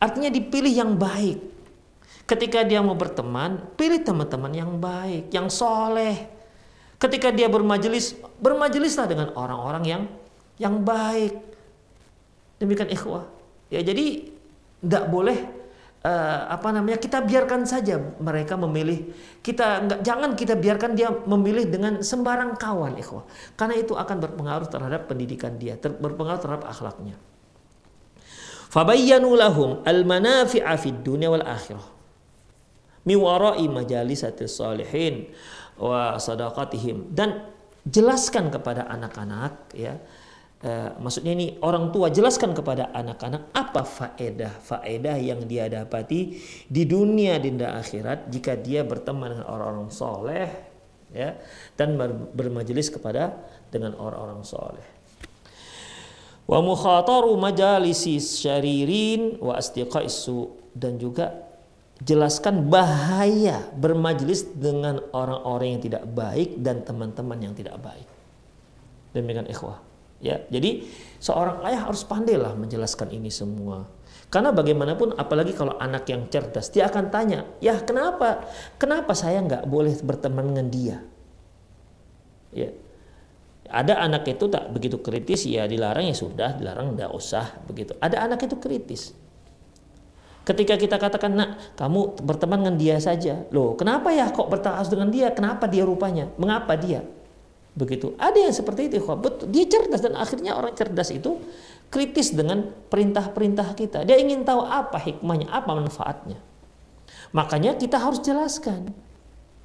artinya 0.00 0.32
dipilih 0.32 0.72
yang 0.72 0.96
baik. 0.96 1.38
Ketika 2.24 2.64
dia 2.64 2.80
mau 2.80 2.96
berteman 2.96 3.60
pilih 3.76 4.00
teman-teman 4.00 4.50
yang 4.50 4.72
baik 4.80 5.28
yang 5.30 5.52
soleh. 5.52 6.40
Ketika 7.00 7.32
dia 7.32 7.48
bermajelis, 7.48 8.16
bermajelislah 8.40 9.08
dengan 9.08 9.28
orang-orang 9.36 9.84
yang 9.84 10.02
yang 10.60 10.80
baik. 10.80 11.36
Demikian 12.60 12.92
ikhwah. 12.92 13.24
Ya 13.72 13.80
jadi 13.80 14.28
tidak 14.80 15.04
boleh 15.08 15.38
uh, 16.04 16.40
apa 16.54 16.68
namanya 16.70 17.00
kita 17.00 17.24
biarkan 17.24 17.64
saja 17.64 17.98
mereka 18.20 18.54
memilih. 18.60 19.10
Kita 19.40 19.80
enggak 19.80 20.00
jangan 20.04 20.30
kita 20.36 20.54
biarkan 20.60 20.92
dia 20.92 21.08
memilih 21.08 21.66
dengan 21.66 22.04
sembarang 22.04 22.54
kawan 22.60 23.00
ikhwah. 23.00 23.24
Karena 23.56 23.74
itu 23.80 23.96
akan 23.96 24.16
berpengaruh 24.20 24.68
terhadap 24.68 25.08
pendidikan 25.08 25.56
dia 25.56 25.80
ter, 25.80 25.96
berpengaruh 25.96 26.38
terhadap 26.38 26.68
akhlaknya 26.68 27.16
fabayyanu 28.70 29.34
lahum 29.34 29.82
al-manafi'a 29.82 30.78
fid 30.78 31.02
dunya 31.02 31.28
wal 31.28 31.42
akhirah. 31.42 31.84
Mi 33.04 33.18
wara'i 33.18 33.66
majalisatil 33.66 34.46
salihin 34.46 35.34
wa 35.76 36.14
sadaqatihim. 36.16 37.10
Dan 37.10 37.50
jelaskan 37.82 38.54
kepada 38.54 38.86
anak-anak 38.86 39.74
ya. 39.74 39.98
Eh, 40.60 40.92
maksudnya 41.00 41.32
ini 41.32 41.56
orang 41.64 41.88
tua 41.88 42.12
jelaskan 42.12 42.52
kepada 42.52 42.92
anak-anak 42.92 43.48
apa 43.56 43.80
faedah 43.80 44.60
faedah 44.60 45.16
yang 45.16 45.48
dia 45.48 45.72
dapati 45.72 46.36
di 46.68 46.82
dunia 46.84 47.40
di 47.40 47.48
akhirat 47.56 48.28
jika 48.28 48.60
dia 48.60 48.84
berteman 48.84 49.40
dengan 49.40 49.48
orang-orang 49.48 49.88
soleh 49.88 50.48
ya. 51.16 51.40
Dan 51.72 51.96
bermajelis 52.36 52.92
kepada 52.92 53.40
dengan 53.72 53.96
orang-orang 53.96 54.44
soleh 54.44 54.99
wa 56.50 56.58
mukhataru 56.58 57.30
majalisi 57.38 58.18
syaririn 58.18 59.38
wa 59.38 59.54
astiqais 59.54 60.26
dan 60.74 60.98
juga 60.98 61.46
jelaskan 62.02 62.66
bahaya 62.66 63.70
bermajlis 63.78 64.50
dengan 64.58 64.98
orang-orang 65.14 65.78
yang 65.78 65.82
tidak 65.84 66.04
baik 66.10 66.58
dan 66.58 66.82
teman-teman 66.82 67.38
yang 67.38 67.54
tidak 67.54 67.78
baik. 67.78 68.08
Demikian 69.14 69.46
ikhwah. 69.46 69.78
Ya, 70.20 70.44
jadi 70.52 70.84
seorang 71.16 71.64
ayah 71.64 71.88
harus 71.88 72.04
pandailah 72.04 72.52
menjelaskan 72.52 73.08
ini 73.14 73.32
semua. 73.32 73.88
Karena 74.28 74.52
bagaimanapun 74.52 75.16
apalagi 75.16 75.56
kalau 75.56 75.74
anak 75.80 76.06
yang 76.12 76.28
cerdas, 76.28 76.68
dia 76.68 76.86
akan 76.86 77.08
tanya, 77.08 77.48
ya 77.58 77.80
kenapa? 77.80 78.44
Kenapa 78.76 79.16
saya 79.16 79.40
nggak 79.40 79.64
boleh 79.64 79.96
berteman 80.04 80.52
dengan 80.52 80.66
dia? 80.68 80.96
Ya, 82.52 82.70
ada 83.70 84.02
anak 84.02 84.26
itu 84.26 84.50
tak 84.50 84.74
begitu 84.74 84.98
kritis, 84.98 85.46
ya 85.46 85.64
dilarang 85.70 86.10
ya 86.10 86.16
sudah, 86.18 86.58
dilarang 86.58 86.98
nggak 86.98 87.10
usah 87.14 87.62
begitu. 87.64 87.94
Ada 88.02 88.26
anak 88.26 88.42
itu 88.44 88.58
kritis, 88.58 89.14
Ketika 90.40 90.74
kita 90.80 90.96
katakan, 90.96 91.36
nak, 91.36 91.50
kamu 91.76 92.26
berteman 92.26 92.64
dengan 92.64 92.76
dia 92.80 92.96
saja. 92.98 93.44
Loh, 93.52 93.76
kenapa 93.76 94.10
ya 94.10 94.32
kok 94.32 94.48
bertahan 94.48 94.82
dengan 94.88 95.12
dia? 95.12 95.30
Kenapa 95.30 95.68
dia 95.68 95.84
rupanya? 95.84 96.32
Mengapa 96.40 96.74
dia? 96.74 97.04
Begitu. 97.76 98.16
Ada 98.18 98.48
yang 98.48 98.54
seperti 98.56 98.90
itu. 98.90 98.98
Betul. 99.04 99.46
Dia 99.52 99.68
cerdas 99.68 100.02
dan 100.02 100.18
akhirnya 100.18 100.58
orang 100.58 100.74
cerdas 100.74 101.12
itu 101.14 101.38
kritis 101.92 102.34
dengan 102.34 102.66
perintah-perintah 102.90 103.78
kita. 103.78 104.02
Dia 104.02 104.18
ingin 104.18 104.42
tahu 104.42 104.64
apa 104.64 104.98
hikmahnya, 104.98 105.52
apa 105.54 105.70
manfaatnya. 105.70 106.42
Makanya 107.30 107.78
kita 107.78 108.00
harus 108.00 108.18
jelaskan. 108.18 108.90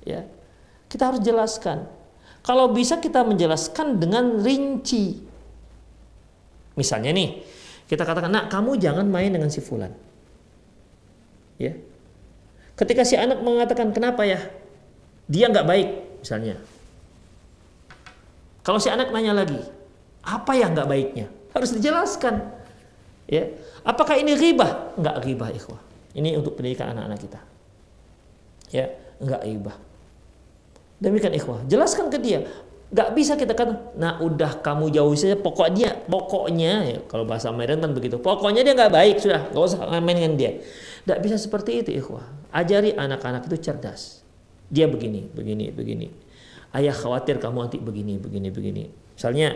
Ya. 0.06 0.30
Kita 0.92 1.10
harus 1.10 1.24
jelaskan. 1.24 1.90
Kalau 2.46 2.70
bisa 2.70 3.02
kita 3.02 3.26
menjelaskan 3.26 3.98
dengan 3.98 4.38
rinci. 4.38 5.18
Misalnya 6.78 7.10
nih, 7.10 7.42
kita 7.90 8.06
katakan, 8.06 8.30
nak 8.30 8.54
kamu 8.54 8.78
jangan 8.78 9.10
main 9.10 9.34
dengan 9.34 9.50
si 9.50 9.66
fulan. 9.66 9.90
Ya. 11.58 11.74
Ketika 12.78 13.02
si 13.02 13.18
anak 13.18 13.42
mengatakan 13.42 13.90
kenapa 13.90 14.30
ya? 14.30 14.38
Dia 15.26 15.50
nggak 15.50 15.66
baik 15.66 15.90
misalnya. 16.22 16.62
Kalau 18.62 18.78
si 18.78 18.94
anak 18.94 19.10
nanya 19.10 19.34
lagi, 19.34 19.58
apa 20.22 20.54
yang 20.54 20.78
nggak 20.78 20.90
baiknya? 20.90 21.28
Harus 21.50 21.74
dijelaskan. 21.74 22.46
Ya. 23.26 23.50
Apakah 23.82 24.22
ini 24.22 24.38
ribah? 24.38 24.94
Nggak 25.02 25.16
ribah, 25.26 25.50
ikhwah. 25.50 25.82
Ini 26.14 26.38
untuk 26.38 26.60
pendidikan 26.60 26.94
anak-anak 26.94 27.20
kita. 27.26 27.42
Ya, 28.70 28.92
nggak 29.18 29.42
ribah. 29.46 29.78
Demikian 31.06 31.38
ikhwah. 31.38 31.62
Jelaskan 31.70 32.10
ke 32.10 32.18
dia. 32.18 32.42
Gak 32.90 33.18
bisa 33.18 33.34
kita 33.38 33.54
kata, 33.54 33.98
nah 33.98 34.18
udah 34.22 34.62
kamu 34.62 34.90
jauh 34.90 35.14
saja. 35.14 35.38
Pokoknya, 35.38 36.06
pokoknya 36.10 36.74
ya, 36.86 36.98
kalau 37.06 37.26
bahasa 37.26 37.54
Medan 37.54 37.82
kan 37.82 37.94
begitu. 37.94 38.18
Pokoknya 38.18 38.66
dia 38.66 38.74
nggak 38.78 38.94
baik 38.94 39.16
sudah, 39.22 39.52
nggak 39.54 39.64
usah 39.68 39.80
main 40.02 40.16
dengan 40.18 40.34
dia. 40.38 40.52
Tidak 41.06 41.20
bisa 41.22 41.36
seperti 41.38 41.86
itu 41.86 41.92
ikhwah. 41.94 42.26
Ajari 42.50 42.98
anak-anak 42.98 43.46
itu 43.46 43.58
cerdas. 43.62 44.26
Dia 44.70 44.90
begini, 44.90 45.30
begini, 45.30 45.70
begini. 45.70 46.08
Ayah 46.74 46.96
khawatir 46.96 47.38
kamu 47.38 47.70
nanti 47.70 47.78
begini, 47.78 48.18
begini, 48.18 48.48
begini. 48.50 48.84
Misalnya 49.14 49.54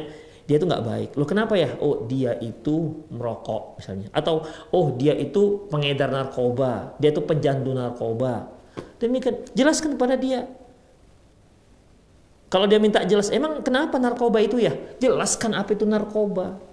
dia 0.50 0.56
itu 0.58 0.66
nggak 0.66 0.86
baik. 0.86 1.10
Loh 1.14 1.30
kenapa 1.30 1.54
ya? 1.54 1.78
Oh 1.78 2.10
dia 2.10 2.34
itu 2.42 3.06
merokok 3.14 3.78
misalnya. 3.78 4.10
Atau 4.10 4.46
oh 4.74 4.86
dia 4.98 5.14
itu 5.14 5.70
pengedar 5.70 6.10
narkoba. 6.10 6.98
Dia 6.98 7.14
itu 7.14 7.22
penjandu 7.22 7.74
narkoba. 7.78 8.50
Demikian 8.98 9.46
jelaskan 9.54 9.94
kepada 9.94 10.18
dia. 10.18 10.50
Kalau 12.50 12.66
dia 12.66 12.82
minta 12.82 13.06
jelas, 13.06 13.30
emang 13.30 13.62
kenapa 13.62 14.02
narkoba 14.02 14.42
itu 14.42 14.58
ya? 14.58 14.74
Jelaskan 14.98 15.54
apa 15.54 15.78
itu 15.78 15.86
narkoba 15.86 16.70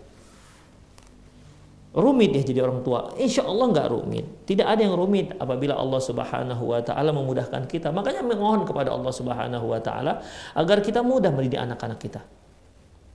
rumit 1.97 2.37
ya 2.37 2.45
jadi 2.45 2.61
orang 2.61 2.85
tua. 2.85 3.17
Insya 3.17 3.49
Allah 3.49 3.73
nggak 3.73 3.89
rumit. 3.89 4.45
Tidak 4.45 4.69
ada 4.69 4.85
yang 4.85 4.93
rumit 4.93 5.33
apabila 5.41 5.81
Allah 5.81 5.97
Subhanahu 5.97 6.77
Wa 6.77 6.85
Taala 6.85 7.11
memudahkan 7.17 7.65
kita. 7.65 7.89
Makanya 7.89 8.21
memohon 8.21 8.69
kepada 8.69 8.93
Allah 8.93 9.09
Subhanahu 9.09 9.67
Wa 9.73 9.81
Taala 9.81 10.21
agar 10.53 10.85
kita 10.85 11.01
mudah 11.01 11.33
mendidik 11.33 11.57
anak-anak 11.57 11.97
kita. 11.97 12.21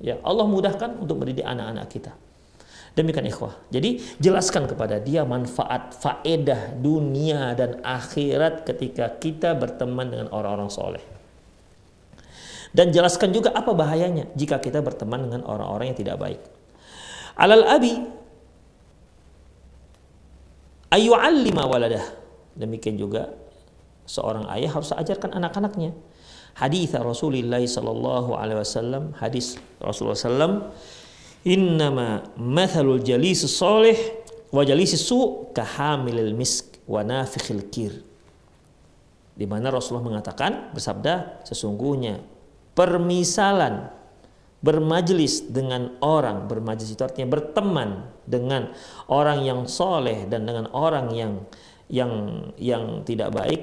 Ya 0.01 0.17
Allah 0.25 0.49
mudahkan 0.49 0.97
untuk 0.97 1.21
mendidik 1.21 1.45
anak-anak 1.45 1.85
kita. 1.93 2.17
Demikian 2.97 3.29
ikhwah. 3.29 3.53
Jadi 3.69 4.01
jelaskan 4.17 4.65
kepada 4.65 4.99
dia 4.99 5.23
manfaat, 5.23 5.95
faedah 5.95 6.75
dunia 6.75 7.53
dan 7.53 7.79
akhirat 7.85 8.65
ketika 8.65 9.13
kita 9.15 9.53
berteman 9.55 10.09
dengan 10.09 10.27
orang-orang 10.33 10.67
soleh. 10.67 11.20
Dan 12.71 12.95
jelaskan 12.95 13.35
juga 13.35 13.51
apa 13.51 13.75
bahayanya 13.75 14.31
jika 14.31 14.59
kita 14.63 14.79
berteman 14.79 15.27
dengan 15.27 15.43
orang-orang 15.43 15.91
yang 15.91 15.99
tidak 15.99 16.17
baik. 16.19 16.41
Alal 17.35 17.67
abi 17.67 17.99
ayu 20.95 21.11
allima 21.15 21.67
waladah. 21.67 22.03
Demikian 22.55 22.95
juga 22.95 23.31
seorang 24.07 24.47
ayah 24.55 24.71
harus 24.71 24.91
ajarkan 24.91 25.35
anak-anaknya. 25.35 25.95
Hadis 26.51 26.91
Rasulullah 26.95 27.63
sallallahu 27.63 28.35
alaihi 28.35 28.59
wasallam, 28.59 29.15
hadis 29.15 29.55
Rasulullah 29.79 30.19
sallam, 30.19 30.53
"Innama 31.47 32.27
mathalul 32.35 32.99
jalis 32.99 33.47
salih 33.47 33.95
wa 34.51 34.63
jalis 34.67 34.99
su 34.99 35.47
kahamilil 35.55 36.35
misk 36.35 36.75
wa 36.87 37.07
nafikhil 37.07 37.71
kir." 37.71 38.03
Di 39.31 39.47
mana 39.47 39.71
Rasulullah 39.71 40.11
mengatakan 40.11 40.75
bersabda 40.75 41.43
sesungguhnya 41.47 42.19
permisalan. 42.81 43.93
Bermajlis 44.61 45.49
dengan 45.49 45.97
orang. 46.01 46.45
Bermajlis 46.45 46.93
itu 46.93 47.01
artinya 47.01 47.33
berteman 47.33 48.09
dengan 48.25 48.73
orang 49.09 49.41
yang 49.41 49.65
soleh 49.65 50.25
dan 50.29 50.45
dengan 50.45 50.69
orang 50.73 51.09
yang 51.13 51.33
yang 51.89 52.13
yang 52.61 53.01
tidak 53.05 53.33
baik. 53.33 53.61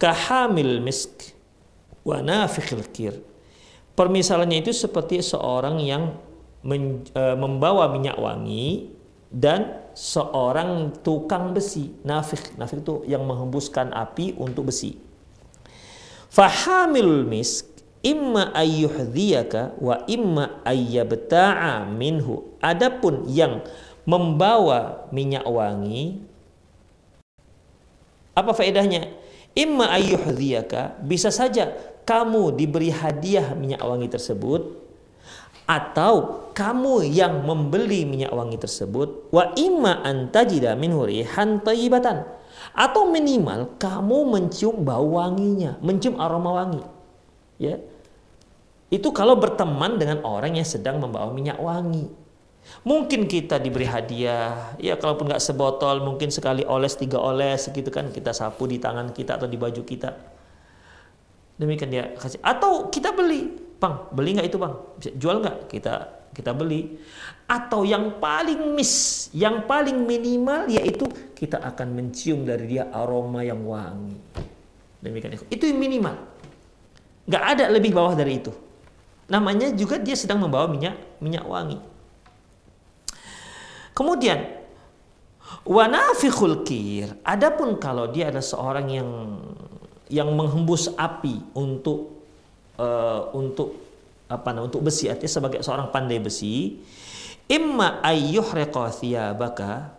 Kahamil 0.00 0.80
misk 0.80 1.32
wa 2.08 2.24
nafikhil 2.24 2.88
kir. 2.88 3.20
Permisalannya 3.92 4.64
itu 4.64 4.72
seperti 4.72 5.20
seorang 5.20 5.76
yang 5.84 6.16
men, 6.64 7.04
e, 7.12 7.22
membawa 7.36 7.92
minyak 7.92 8.16
wangi 8.16 8.96
dan 9.28 9.92
seorang 9.92 10.88
tukang 11.04 11.52
besi. 11.52 11.92
Nafik 12.00 12.56
nafik 12.56 12.80
itu 12.80 13.04
yang 13.04 13.28
menghembuskan 13.28 13.92
api 13.92 14.40
untuk 14.40 14.72
besi. 14.72 14.96
Fahamil 16.32 17.28
misk 17.28 17.73
imma 18.04 18.52
ayyuhdhiyaka 18.52 19.80
wa 19.80 20.04
imma 20.04 20.60
ayyabta'a 20.62 21.88
minhu. 21.88 22.54
Adapun 22.60 23.24
yang 23.26 23.64
membawa 24.04 25.08
minyak 25.10 25.48
wangi 25.48 26.20
apa 28.34 28.50
faedahnya? 28.52 29.08
Imma 29.54 29.94
ayyuhdhiyaka 29.94 30.98
bisa 31.06 31.30
saja 31.30 31.70
kamu 32.02 32.58
diberi 32.58 32.90
hadiah 32.90 33.54
minyak 33.54 33.80
wangi 33.80 34.10
tersebut 34.10 34.82
atau 35.64 36.44
kamu 36.52 37.08
yang 37.08 37.46
membeli 37.46 38.04
minyak 38.04 38.34
wangi 38.34 38.60
tersebut 38.60 39.32
wa 39.32 39.54
imma 39.56 40.04
antajida 40.04 40.76
minhu 40.76 41.08
rihan 41.08 41.62
tayyibatan 41.64 42.26
atau 42.74 43.08
minimal 43.08 43.78
kamu 43.78 44.18
mencium 44.34 44.82
bau 44.82 45.14
wanginya, 45.14 45.78
mencium 45.78 46.18
aroma 46.18 46.50
wangi. 46.58 46.82
Ya. 47.62 47.78
Itu 48.94 49.10
kalau 49.10 49.34
berteman 49.34 49.98
dengan 49.98 50.22
orang 50.22 50.54
yang 50.54 50.62
sedang 50.62 51.02
membawa 51.02 51.34
minyak 51.34 51.58
wangi. 51.58 52.06
Mungkin 52.86 53.26
kita 53.26 53.58
diberi 53.58 53.90
hadiah, 53.90 54.78
ya 54.78 54.94
kalaupun 54.94 55.28
nggak 55.28 55.42
sebotol, 55.42 56.00
mungkin 56.06 56.30
sekali 56.30 56.62
oles, 56.62 56.94
tiga 56.94 57.18
oles, 57.18 57.68
gitu 57.74 57.90
kan, 57.90 58.14
kita 58.14 58.30
sapu 58.30 58.70
di 58.70 58.78
tangan 58.78 59.10
kita 59.10 59.36
atau 59.36 59.50
di 59.50 59.58
baju 59.58 59.82
kita. 59.82 60.14
Demikian 61.58 61.90
dia 61.90 62.04
kasih. 62.14 62.38
Atau 62.40 62.88
kita 62.94 63.10
beli, 63.10 63.50
bang, 63.82 63.94
beli 64.14 64.30
nggak 64.38 64.46
itu 64.46 64.58
bang? 64.62 64.74
Jual 65.18 65.42
nggak? 65.42 65.56
Kita 65.68 65.94
kita 66.34 66.50
beli. 66.50 66.98
Atau 67.46 67.86
yang 67.86 68.18
paling 68.18 68.74
miss, 68.74 69.28
yang 69.30 69.68
paling 69.68 70.02
minimal 70.02 70.66
yaitu 70.66 71.06
kita 71.36 71.62
akan 71.62 71.94
mencium 71.94 72.42
dari 72.42 72.78
dia 72.78 72.90
aroma 72.90 73.46
yang 73.46 73.62
wangi. 73.62 74.18
Demikian 75.04 75.36
itu. 75.36 75.66
Minimal. 75.70 76.16
Nggak 77.28 77.44
ada 77.54 77.64
lebih 77.70 77.92
bawah 77.92 78.16
dari 78.16 78.40
itu. 78.40 78.50
Namanya 79.30 79.72
juga 79.72 79.96
dia 79.96 80.16
sedang 80.16 80.42
membawa 80.42 80.68
minyak 80.68 80.96
minyak 81.20 81.44
wangi. 81.44 81.78
Kemudian 83.94 84.40
wanafikhul 85.64 86.66
kir. 86.66 87.14
Adapun 87.24 87.80
kalau 87.80 88.10
dia 88.10 88.28
adalah 88.28 88.44
seorang 88.44 88.86
yang 88.90 89.10
yang 90.12 90.28
menghembus 90.36 90.92
api 90.94 91.40
untuk 91.56 92.20
uh, 92.76 93.32
untuk 93.32 93.84
apa 94.28 94.52
namanya 94.52 94.72
untuk 94.72 94.82
besi 94.88 95.08
artinya 95.08 95.32
sebagai 95.32 95.60
seorang 95.60 95.92
pandai 95.92 96.18
besi 96.18 96.80
imma 97.48 98.00
ayyuhriqa 98.00 98.88
thiyabaka 98.88 99.92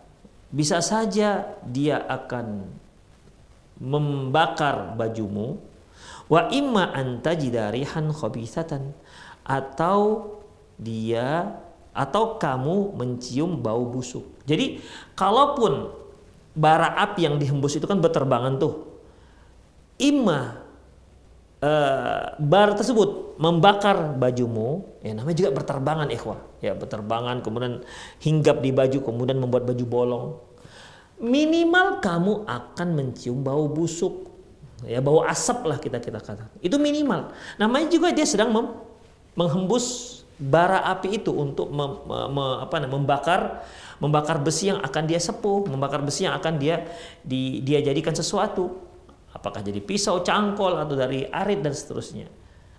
bisa 0.50 0.82
saja 0.82 1.46
dia 1.62 2.02
akan 2.06 2.66
membakar 3.78 4.98
bajumu 4.98 5.62
wa 6.26 6.50
imma 6.50 6.90
antajida 6.90 7.70
rihan 7.70 8.10
khabithatan 8.10 8.90
atau 9.46 10.34
dia 10.76 11.54
atau 11.96 12.36
kamu 12.36 12.92
mencium 12.92 13.56
bau 13.56 13.88
busuk. 13.88 14.44
Jadi 14.44 14.84
kalaupun 15.16 15.88
bara 16.52 16.92
api 17.00 17.24
yang 17.24 17.40
dihembus 17.40 17.80
itu 17.80 17.88
kan 17.88 18.02
berterbangan 18.02 18.60
tuh. 18.60 18.84
Ima 19.96 20.60
uh, 21.64 22.36
bara 22.36 22.76
tersebut 22.76 23.40
membakar 23.40 24.12
bajumu, 24.16 24.84
ya 25.00 25.16
namanya 25.16 25.36
juga 25.40 25.50
berterbangan 25.56 26.08
ikhwah. 26.12 26.40
Ya 26.60 26.76
berterbangan 26.76 27.40
kemudian 27.40 27.80
hinggap 28.20 28.60
di 28.60 28.76
baju 28.76 28.98
kemudian 29.00 29.40
membuat 29.40 29.64
baju 29.64 29.84
bolong. 29.88 30.26
Minimal 31.16 32.04
kamu 32.04 32.44
akan 32.44 32.88
mencium 32.92 33.40
bau 33.40 33.72
busuk. 33.72 34.28
Ya 34.84 35.00
bau 35.00 35.24
asap 35.24 35.64
lah 35.64 35.80
kita 35.80 35.96
kita 35.96 36.20
kata. 36.20 36.52
Itu 36.60 36.76
minimal. 36.76 37.32
Namanya 37.56 37.88
juga 37.88 38.12
dia 38.12 38.28
sedang 38.28 38.52
mem 38.52 38.68
menghembus 39.36 40.16
bara 40.36 40.84
api 40.92 41.20
itu 41.20 41.32
untuk 41.32 41.72
mem, 41.72 42.04
me, 42.08 42.46
apa, 42.60 42.76
membakar 42.84 43.64
membakar 43.96 44.36
besi 44.40 44.68
yang 44.68 44.84
akan 44.84 45.08
dia 45.08 45.16
sepuh, 45.16 45.64
membakar 45.72 46.04
besi 46.04 46.28
yang 46.28 46.36
akan 46.36 46.60
dia 46.60 46.84
di, 47.24 47.64
dia 47.64 47.80
jadikan 47.80 48.12
sesuatu. 48.12 48.84
Apakah 49.32 49.60
jadi 49.64 49.80
pisau, 49.80 50.20
cangkol 50.20 50.80
atau 50.80 50.96
dari 50.96 51.24
arit 51.28 51.60
dan 51.60 51.72
seterusnya. 51.72 52.28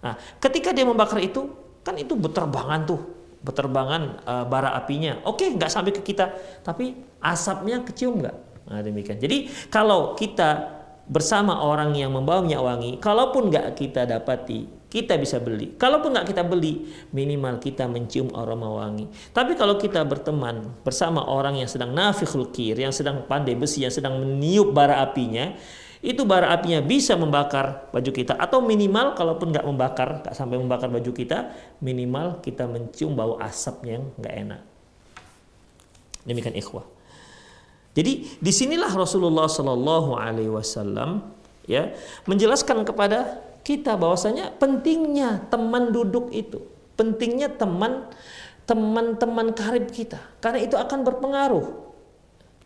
Nah, 0.02 0.14
ketika 0.42 0.74
dia 0.74 0.86
membakar 0.86 1.22
itu, 1.22 1.50
kan 1.82 1.98
itu 1.98 2.14
berterbangan 2.18 2.86
tuh, 2.86 3.02
berterbangan 3.42 4.22
uh, 4.26 4.46
bara 4.46 4.74
apinya. 4.78 5.22
Oke, 5.26 5.50
nggak 5.54 5.70
sampai 5.70 5.94
ke 5.94 6.02
kita, 6.02 6.34
tapi 6.62 6.98
asapnya 7.22 7.82
kecium 7.82 8.22
nggak? 8.22 8.38
Nah, 8.70 8.82
demikian. 8.82 9.18
Jadi 9.18 9.50
kalau 9.70 10.14
kita 10.14 10.78
bersama 11.10 11.62
orang 11.66 11.94
yang 11.98 12.14
membawa 12.14 12.46
minyak 12.46 12.62
wangi, 12.62 12.92
kalaupun 13.02 13.50
nggak 13.50 13.78
kita 13.78 14.06
dapati 14.06 14.77
kita 14.98 15.14
bisa 15.22 15.38
beli. 15.38 15.78
Kalaupun 15.78 16.18
nggak 16.18 16.34
kita 16.34 16.42
beli, 16.42 16.90
minimal 17.14 17.62
kita 17.62 17.86
mencium 17.86 18.34
aroma 18.34 18.66
wangi. 18.66 19.06
Tapi 19.30 19.54
kalau 19.54 19.78
kita 19.78 20.02
berteman 20.02 20.74
bersama 20.82 21.22
orang 21.22 21.62
yang 21.62 21.70
sedang 21.70 21.94
nafikhul 21.94 22.50
kir, 22.50 22.82
yang 22.82 22.90
sedang 22.90 23.30
pandai 23.30 23.54
besi, 23.54 23.86
yang 23.86 23.94
sedang 23.94 24.18
meniup 24.18 24.74
bara 24.74 25.06
apinya, 25.06 25.54
itu 26.02 26.26
bara 26.26 26.50
apinya 26.50 26.82
bisa 26.82 27.14
membakar 27.14 27.94
baju 27.94 28.10
kita 28.10 28.34
atau 28.38 28.66
minimal 28.66 29.14
kalaupun 29.14 29.54
nggak 29.54 29.66
membakar, 29.70 30.10
nggak 30.26 30.34
sampai 30.34 30.58
membakar 30.58 30.90
baju 30.90 31.12
kita, 31.14 31.54
minimal 31.78 32.42
kita 32.42 32.66
mencium 32.66 33.14
bau 33.14 33.38
asapnya 33.38 34.02
yang 34.02 34.06
nggak 34.18 34.34
enak. 34.34 34.62
Demikian 36.26 36.58
ikhwah. 36.58 36.86
Jadi 37.98 38.38
di 38.38 38.52
sinilah 38.54 38.94
Rasulullah 38.94 39.50
Shallallahu 39.50 40.18
Alaihi 40.18 40.54
Wasallam 40.54 41.34
ya 41.66 41.98
menjelaskan 42.30 42.86
kepada 42.86 43.42
kita 43.68 44.00
bahwasanya 44.00 44.56
pentingnya 44.56 45.44
teman 45.52 45.92
duduk 45.92 46.32
itu, 46.32 46.64
pentingnya 46.96 47.52
teman 47.52 48.08
teman-teman 48.64 49.52
karib 49.52 49.92
kita 49.92 50.24
karena 50.40 50.64
itu 50.64 50.80
akan 50.80 51.04
berpengaruh. 51.04 51.88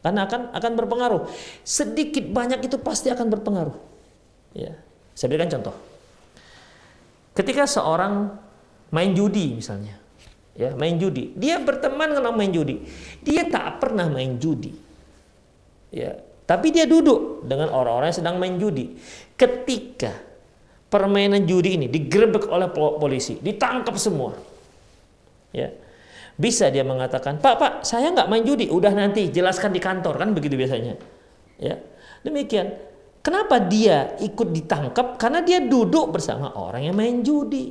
Karena 0.01 0.25
akan 0.25 0.53
akan 0.53 0.71
berpengaruh. 0.77 1.21
Sedikit 1.61 2.25
banyak 2.29 2.65
itu 2.65 2.77
pasti 2.81 3.13
akan 3.13 3.29
berpengaruh. 3.37 3.77
Ya. 4.57 4.73
Saya 5.13 5.29
berikan 5.29 5.49
contoh. 5.49 5.77
Ketika 7.37 7.69
seorang 7.69 8.33
main 8.89 9.13
judi 9.13 9.61
misalnya, 9.61 10.01
ya, 10.57 10.73
main 10.73 10.97
judi, 10.97 11.37
dia 11.37 11.61
berteman 11.61 12.17
dengan 12.17 12.33
main 12.33 12.49
judi. 12.49 12.81
Dia 13.21 13.45
tak 13.45 13.77
pernah 13.77 14.09
main 14.09 14.41
judi. 14.41 14.73
Ya, 15.93 16.17
tapi 16.49 16.73
dia 16.73 16.89
duduk 16.89 17.45
dengan 17.45 17.69
orang-orang 17.69 18.09
yang 18.09 18.19
sedang 18.25 18.35
main 18.41 18.57
judi. 18.57 18.97
Ketika 19.37 20.30
permainan 20.91 21.47
judi 21.47 21.79
ini 21.79 21.87
digerebek 21.87 22.51
oleh 22.51 22.67
polisi, 22.75 23.39
ditangkap 23.39 23.95
semua. 23.95 24.35
Ya. 25.55 25.71
Bisa 26.35 26.67
dia 26.67 26.83
mengatakan, 26.83 27.39
Pak, 27.39 27.55
Pak, 27.55 27.71
saya 27.87 28.11
nggak 28.11 28.27
main 28.27 28.43
judi, 28.43 28.67
udah 28.67 28.91
nanti 28.91 29.31
jelaskan 29.31 29.71
di 29.71 29.79
kantor, 29.79 30.19
kan 30.19 30.35
begitu 30.35 30.59
biasanya. 30.59 30.99
Ya. 31.55 31.79
Demikian. 32.27 32.91
Kenapa 33.21 33.61
dia 33.61 34.17
ikut 34.17 34.49
ditangkap? 34.49 35.21
Karena 35.21 35.45
dia 35.45 35.61
duduk 35.61 36.09
bersama 36.09 36.51
orang 36.57 36.89
yang 36.89 36.97
main 36.97 37.21
judi. 37.21 37.69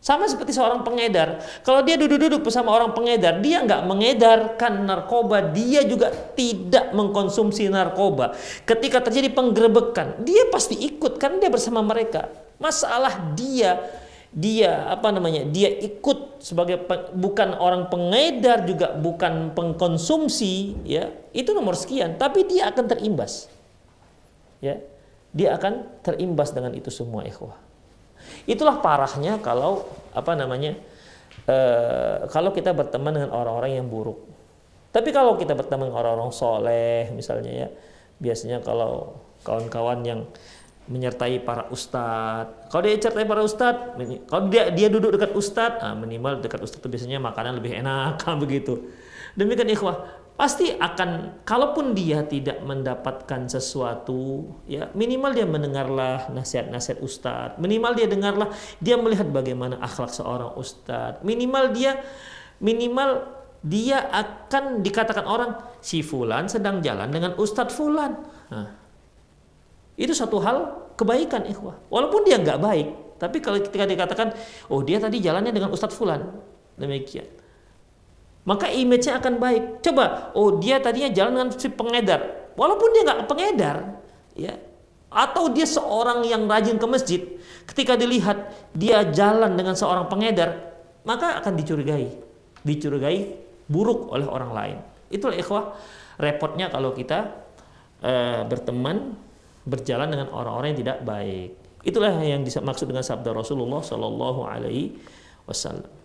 Sama 0.00 0.24
seperti 0.24 0.56
seorang 0.56 0.80
pengedar. 0.80 1.44
Kalau 1.60 1.84
dia 1.84 2.00
duduk-duduk 2.00 2.40
bersama 2.48 2.72
orang 2.72 2.96
pengedar, 2.96 3.36
dia 3.44 3.60
nggak 3.60 3.84
mengedarkan 3.84 4.88
narkoba, 4.88 5.52
dia 5.52 5.84
juga 5.84 6.08
tidak 6.32 6.96
mengkonsumsi 6.96 7.68
narkoba. 7.68 8.32
Ketika 8.64 9.04
terjadi 9.04 9.28
penggerebekan, 9.28 10.24
dia 10.24 10.48
pasti 10.48 10.80
ikut 10.80 11.20
karena 11.20 11.44
dia 11.44 11.52
bersama 11.52 11.84
mereka. 11.84 12.32
Masalah 12.56 13.36
dia 13.36 13.76
dia 14.30 14.86
apa 14.86 15.10
namanya 15.10 15.42
dia 15.42 15.66
ikut 15.66 16.38
sebagai 16.38 16.86
bukan 17.18 17.50
orang 17.58 17.90
pengedar 17.90 18.62
juga 18.62 18.94
bukan 18.94 19.50
pengkonsumsi 19.58 20.86
ya 20.86 21.10
itu 21.34 21.50
nomor 21.50 21.74
sekian 21.74 22.14
tapi 22.14 22.46
dia 22.46 22.70
akan 22.70 22.86
terimbas 22.86 23.50
ya 24.62 24.78
dia 25.34 25.58
akan 25.58 25.82
terimbas 26.06 26.54
dengan 26.54 26.78
itu 26.78 26.94
semua 26.94 27.26
ikhwah 27.26 27.58
itulah 28.44 28.82
parahnya 28.82 29.38
kalau 29.40 29.86
apa 30.14 30.32
namanya 30.34 30.76
uh, 31.46 32.26
kalau 32.30 32.50
kita 32.50 32.74
berteman 32.74 33.14
dengan 33.16 33.30
orang-orang 33.34 33.78
yang 33.82 33.86
buruk 33.86 34.18
tapi 34.90 35.14
kalau 35.14 35.38
kita 35.38 35.54
berteman 35.54 35.90
dengan 35.90 36.02
orang-orang 36.02 36.32
soleh 36.34 37.10
misalnya 37.14 37.66
ya 37.66 37.68
biasanya 38.20 38.60
kalau 38.60 39.16
kawan-kawan 39.46 40.04
yang 40.04 40.20
menyertai 40.90 41.38
para 41.46 41.70
ustadz. 41.70 42.66
Kalau 42.66 42.82
dia 42.82 42.98
menyertai 42.98 43.24
para 43.24 43.42
ustadz, 43.46 43.94
kalau 44.26 44.50
dia 44.50 44.74
dia 44.74 44.90
duduk 44.90 45.14
dekat 45.14 45.30
ustadz, 45.38 45.78
nah 45.78 45.94
minimal 45.94 46.42
dekat 46.42 46.58
ustadz 46.66 46.82
itu 46.82 46.90
biasanya 46.90 47.22
makanan 47.22 47.62
lebih 47.62 47.78
enak 47.78 48.18
begitu. 48.42 48.90
Demikian 49.38 49.70
ikhwah, 49.70 50.19
pasti 50.40 50.72
akan 50.72 51.44
kalaupun 51.44 51.92
dia 51.92 52.24
tidak 52.24 52.64
mendapatkan 52.64 53.44
sesuatu, 53.44 54.48
ya 54.64 54.88
minimal 54.96 55.36
dia 55.36 55.44
mendengarlah 55.44 56.32
nasihat-nasihat 56.32 57.04
ustadz, 57.04 57.60
minimal 57.60 57.92
dia 57.92 58.08
dengarlah, 58.08 58.48
dia 58.80 58.96
melihat 58.96 59.28
bagaimana 59.28 59.76
akhlak 59.84 60.08
seorang 60.08 60.56
ustadz, 60.56 61.20
minimal 61.20 61.76
dia 61.76 62.00
minimal 62.64 63.28
dia 63.60 64.08
akan 64.08 64.80
dikatakan 64.80 65.28
orang 65.28 65.60
si 65.84 66.00
fulan 66.00 66.48
sedang 66.48 66.80
jalan 66.80 67.12
dengan 67.12 67.36
ustadz 67.36 67.76
fulan. 67.76 68.16
Nah, 68.48 68.72
itu 70.00 70.16
satu 70.16 70.40
hal 70.40 70.88
kebaikan 70.96 71.44
ikhwah. 71.44 71.76
Walaupun 71.92 72.24
dia 72.24 72.40
nggak 72.40 72.60
baik, 72.64 72.88
tapi 73.20 73.44
kalau 73.44 73.60
ketika 73.60 73.84
dikatakan, 73.84 74.32
oh 74.72 74.80
dia 74.80 74.96
tadi 74.96 75.20
jalannya 75.20 75.52
dengan 75.52 75.68
Ustadz 75.76 75.92
Fulan, 75.92 76.24
demikian. 76.80 77.28
Maka 78.48 78.72
image-nya 78.72 79.20
akan 79.20 79.36
baik. 79.36 79.84
Coba, 79.84 80.32
oh 80.32 80.56
dia 80.56 80.80
tadinya 80.80 81.12
jalan 81.12 81.32
dengan 81.36 81.48
si 81.52 81.68
pengedar, 81.68 82.52
walaupun 82.56 82.88
dia 82.96 83.02
nggak 83.04 83.28
pengedar, 83.28 83.76
ya, 84.32 84.56
atau 85.12 85.52
dia 85.52 85.68
seorang 85.68 86.24
yang 86.24 86.48
rajin 86.48 86.80
ke 86.80 86.86
masjid, 86.88 87.20
ketika 87.68 88.00
dilihat 88.00 88.48
dia 88.72 89.04
jalan 89.12 89.58
dengan 89.58 89.76
seorang 89.76 90.08
pengedar, 90.08 90.72
maka 91.04 91.36
akan 91.42 91.52
dicurigai, 91.58 92.08
dicurigai 92.64 93.18
buruk 93.68 94.08
oleh 94.08 94.24
orang 94.24 94.50
lain. 94.56 94.76
Itulah 95.12 95.36
ikhwah 95.36 95.76
repotnya 96.16 96.72
kalau 96.72 96.96
kita 96.96 97.44
uh, 98.00 98.46
berteman 98.48 99.20
berjalan 99.68 100.08
dengan 100.08 100.32
orang-orang 100.32 100.72
yang 100.72 100.80
tidak 100.80 100.98
baik. 101.04 101.50
Itulah 101.84 102.16
yang 102.24 102.40
dimaksud 102.40 102.88
dengan 102.88 103.04
sabda 103.04 103.36
Rasulullah 103.36 103.84
Sallallahu 103.84 104.40
Alaihi 104.48 104.96
Wasallam. 105.44 105.99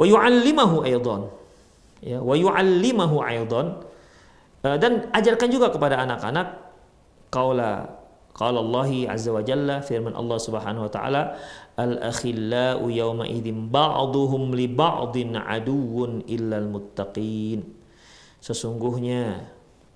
Wa 0.00 0.08
yu'allimahu 0.08 0.80
aydan. 0.88 1.28
Ya, 2.00 2.24
wa 2.24 2.32
yu'allimahu 2.32 3.20
aydan. 3.20 3.84
Eh, 4.64 4.76
dan 4.80 5.12
ajarkan 5.12 5.48
juga 5.52 5.68
kepada 5.68 6.00
anak-anak 6.00 6.56
qaula 7.28 8.00
qala 8.36 8.60
Allah 8.60 9.12
azza 9.12 9.32
wa 9.32 9.44
jalla 9.44 9.84
firman 9.84 10.12
Allah 10.16 10.38
Subhanahu 10.40 10.88
wa 10.88 10.92
taala 10.92 11.22
al 11.76 11.96
akhillau 12.00 12.88
yawma 12.88 13.24
idzin 13.28 13.68
ba'duhum 13.68 14.52
li 14.56 14.68
ba'din 14.68 15.36
aduwwun 15.36 16.24
illal 16.28 16.68
muttaqin. 16.68 17.64
Sesungguhnya 18.40 19.48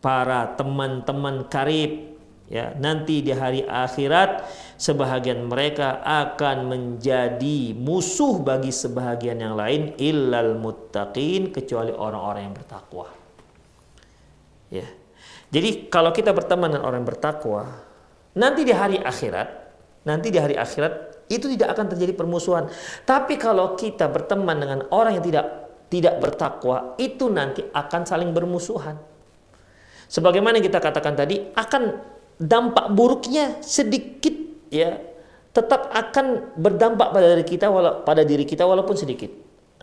para 0.04 0.52
teman-teman 0.56 1.48
karib 1.48 2.13
ya 2.44 2.76
nanti 2.76 3.24
di 3.24 3.32
hari 3.32 3.64
akhirat 3.64 4.44
sebahagian 4.76 5.48
mereka 5.48 6.04
akan 6.04 6.68
menjadi 6.68 7.72
musuh 7.72 8.40
bagi 8.44 8.68
sebahagian 8.68 9.40
yang 9.40 9.56
lain 9.56 9.96
illal 9.96 10.60
muttaqin 10.60 11.48
kecuali 11.48 11.92
orang-orang 11.92 12.50
yang 12.50 12.56
bertakwa. 12.56 13.06
Ya. 14.68 14.86
Jadi 15.54 15.86
kalau 15.86 16.10
kita 16.10 16.34
berteman 16.34 16.74
dengan 16.74 16.84
orang 16.84 17.04
yang 17.04 17.10
bertakwa 17.10 17.62
nanti 18.34 18.66
di 18.66 18.74
hari 18.74 18.98
akhirat 18.98 19.48
nanti 20.04 20.28
di 20.28 20.36
hari 20.36 20.58
akhirat 20.58 21.14
itu 21.32 21.48
tidak 21.56 21.72
akan 21.72 21.86
terjadi 21.96 22.12
permusuhan. 22.12 22.68
Tapi 23.08 23.40
kalau 23.40 23.72
kita 23.78 24.12
berteman 24.12 24.60
dengan 24.60 24.80
orang 24.92 25.16
yang 25.16 25.24
tidak 25.24 25.46
tidak 25.88 26.14
bertakwa 26.20 26.98
itu 27.00 27.30
nanti 27.30 27.64
akan 27.64 28.02
saling 28.04 28.34
bermusuhan. 28.34 28.98
Sebagaimana 30.10 30.60
kita 30.60 30.82
katakan 30.82 31.16
tadi 31.16 31.40
akan 31.56 31.82
dampak 32.38 32.90
buruknya 32.92 33.62
sedikit 33.62 34.34
ya 34.70 34.98
tetap 35.54 35.94
akan 35.94 36.56
berdampak 36.58 37.14
pada 37.14 37.26
diri 37.38 37.46
kita 37.46 37.70
walau 37.70 38.02
pada 38.02 38.26
diri 38.26 38.42
kita 38.42 38.66
walaupun 38.66 38.98
sedikit. 38.98 39.30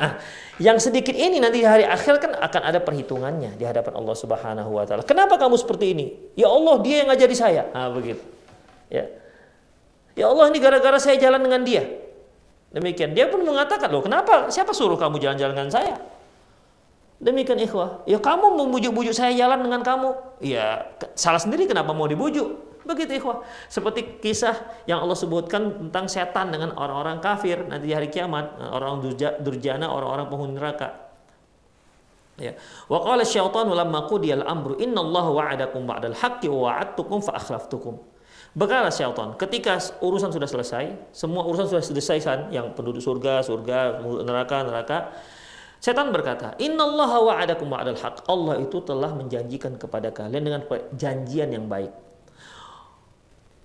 Ah, 0.01 0.17
yang 0.57 0.81
sedikit 0.81 1.13
ini 1.13 1.37
nanti 1.37 1.61
di 1.61 1.67
hari 1.67 1.85
akhir 1.85 2.19
kan 2.19 2.31
akan 2.33 2.61
ada 2.63 2.79
perhitungannya 2.81 3.55
di 3.55 3.63
hadapan 3.63 3.95
Allah 3.95 4.15
Subhanahu 4.17 4.71
wa 4.75 4.83
taala. 4.83 5.05
Kenapa 5.05 5.39
kamu 5.39 5.55
seperti 5.55 5.95
ini? 5.95 6.05
Ya 6.35 6.51
Allah, 6.51 6.75
dia 6.83 7.05
yang 7.05 7.07
ngajari 7.13 7.35
saya. 7.37 7.71
Ah, 7.71 7.87
begitu. 7.87 8.19
Ya. 8.91 9.07
Ya 10.17 10.27
Allah, 10.27 10.51
ini 10.51 10.59
gara-gara 10.59 10.99
saya 10.99 11.15
jalan 11.15 11.39
dengan 11.39 11.63
dia. 11.63 11.87
Demikian. 12.71 13.15
Dia 13.15 13.31
pun 13.31 13.43
mengatakan, 13.43 13.91
"Loh, 13.91 14.03
kenapa? 14.03 14.51
Siapa 14.51 14.75
suruh 14.75 14.99
kamu 14.99 15.19
jalan-jalan 15.23 15.55
dengan 15.55 15.71
saya?" 15.71 15.95
Demikian 17.21 17.61
ikhwah. 17.61 18.01
Ya 18.09 18.17
kamu 18.17 18.57
membujuk-bujuk 18.57 19.13
saya 19.13 19.29
jalan 19.37 19.61
dengan 19.61 19.85
kamu. 19.85 20.41
Ya 20.41 20.89
salah 21.13 21.37
sendiri 21.37 21.69
kenapa 21.69 21.93
mau 21.93 22.09
dibujuk. 22.09 22.81
Begitu 22.81 23.21
ikhwah. 23.21 23.45
Seperti 23.69 24.17
kisah 24.17 24.57
yang 24.89 25.05
Allah 25.05 25.13
sebutkan 25.13 25.85
tentang 25.85 26.09
setan 26.09 26.49
dengan 26.49 26.73
orang-orang 26.73 27.21
kafir 27.21 27.61
nanti 27.69 27.87
di 27.87 27.93
hari 27.93 28.09
kiamat. 28.09 28.57
Orang 28.73 29.05
durjana, 29.37 29.85
orang-orang 29.85 30.25
penghuni 30.33 30.53
neraka. 30.57 31.13
Ya. 32.41 32.57
Wa 32.89 33.05
qala 33.05 33.21
syaitanu 33.21 33.77
lamma 33.77 34.09
qudiyal 34.09 34.41
amru 34.41 34.81
innallaha 34.81 35.29
wa'adakum 35.29 35.85
ba'dal 35.85 36.17
haqqi 36.17 36.49
wa 36.49 36.73
wa'adtukum 36.73 37.21
fa 37.21 37.37
akhlaftukum. 37.37 38.01
Berkata 38.51 38.89
syaitan, 38.89 39.37
ketika 39.37 39.79
urusan 40.01 40.33
sudah 40.33 40.49
selesai, 40.49 41.13
semua 41.15 41.45
urusan 41.47 41.71
sudah 41.71 41.85
selesai 41.85 42.17
kan, 42.19 42.39
yang 42.51 42.73
penduduk 42.75 42.99
surga, 42.99 43.45
surga, 43.47 44.03
neraka, 44.27 44.57
neraka, 44.67 44.97
Setan 45.81 46.13
berkata, 46.13 46.53
Innallaha 46.61 47.17
wa'adakum 47.25 47.73
wa'adal 47.73 47.97
haq. 47.97 48.21
Allah 48.29 48.61
itu 48.61 48.85
telah 48.85 49.17
menjanjikan 49.17 49.81
kepada 49.81 50.13
kalian 50.13 50.45
dengan 50.45 50.61
janjian 50.93 51.49
yang 51.49 51.65
baik. 51.65 51.89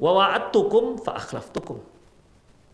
Wa 0.00 0.16
wa'adtukum 0.16 1.04
fa 1.04 1.20
akhlaftukum. 1.20 1.76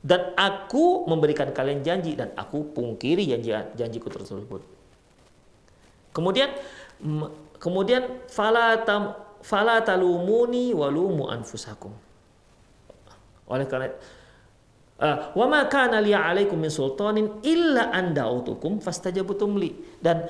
Dan 0.03 0.35
aku 0.39 1.11
memberikan 1.11 1.51
kalian 1.51 1.83
janji 1.83 2.15
dan 2.15 2.31
aku 2.39 2.71
pungkiri 2.71 3.27
janji 3.35 3.51
janjiku 3.75 4.11
tersebut. 4.15 4.63
Kemudian 6.15 6.51
kemudian 7.59 8.23
fala 8.31 8.83
tam, 8.87 9.19
fala 9.43 9.83
talumuni 9.83 10.71
walumu 10.71 11.27
anfusakum. 11.31 11.95
Oleh 13.51 13.67
karena 13.67 13.91
wa 15.35 15.47
ma 15.51 15.67
kana 15.67 15.99
li 15.99 16.15
'alaikum 16.15 16.55
min 16.55 16.71
sultanin 16.71 17.43
illa 17.43 17.91
an 17.91 18.15
da'utukum 18.15 18.79
fastajabtum 18.79 19.59
li. 19.59 19.75
Dan 19.99 20.23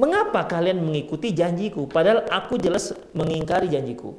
mengapa 0.00 0.48
kalian 0.48 0.80
mengikuti 0.80 1.36
janjiku 1.36 1.84
padahal 1.86 2.24
aku 2.32 2.56
jelas 2.56 2.96
mengingkari 3.12 3.68
janjiku? 3.68 4.16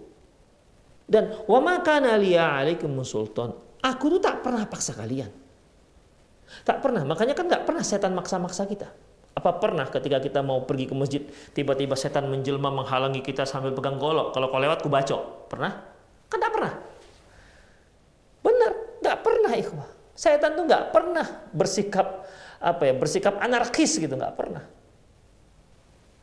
Dan 1.09 1.33
wa 1.49 1.59
ma 1.61 1.81
kana 1.81 2.13
li 2.15 2.37
'alaikum 2.37 2.89
min 2.93 3.05
sultan. 3.05 3.53
Aku 3.81 4.09
tuh 4.09 4.21
tak 4.21 4.41
pernah 4.41 4.65
paksa 4.65 4.93
kalian. 4.97 5.29
Tak 6.65 6.81
pernah. 6.81 7.01
Makanya 7.05 7.33
kan 7.37 7.45
nggak 7.49 7.65
pernah 7.65 7.81
setan 7.85 8.13
maksa-maksa 8.13 8.65
kita. 8.69 8.89
Apa 9.35 9.59
pernah 9.59 9.85
ketika 9.91 10.23
kita 10.23 10.39
mau 10.39 10.63
pergi 10.63 10.87
ke 10.87 10.95
masjid, 10.95 11.21
tiba-tiba 11.51 11.93
setan 11.99 12.31
menjelma 12.31 12.71
menghalangi 12.71 13.19
kita 13.19 13.43
sambil 13.43 13.75
pegang 13.75 13.99
golok. 13.99 14.31
Kalau 14.31 14.47
kau 14.47 14.61
lewat, 14.63 14.79
ku 14.79 14.87
bacok. 14.87 15.51
Pernah? 15.51 15.73
Kan 16.31 16.39
tak 16.39 16.51
pernah. 16.55 16.73
Benar, 18.45 18.71
nggak 19.03 19.17
pernah 19.25 19.51
ikhwah. 19.57 19.89
Setan 20.15 20.55
tuh 20.55 20.63
nggak 20.63 20.95
pernah 20.95 21.27
bersikap 21.51 22.23
apa 22.63 22.87
ya, 22.87 22.95
bersikap 22.95 23.35
anarkis 23.43 23.99
gitu, 23.99 24.15
nggak 24.15 24.35
pernah. 24.39 24.63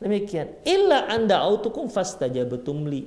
Demikian. 0.02 0.58
Illa 0.66 1.06
anda 1.06 1.38
autukum 1.38 1.86
fastajabatum 1.86 2.90
li. 2.90 3.06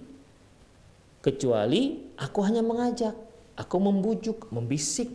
Kecuali 1.19 2.13
aku 2.15 2.39
hanya 2.45 2.61
mengajak, 2.63 3.17
aku 3.59 3.75
membujuk, 3.81 4.47
membisik. 4.53 5.11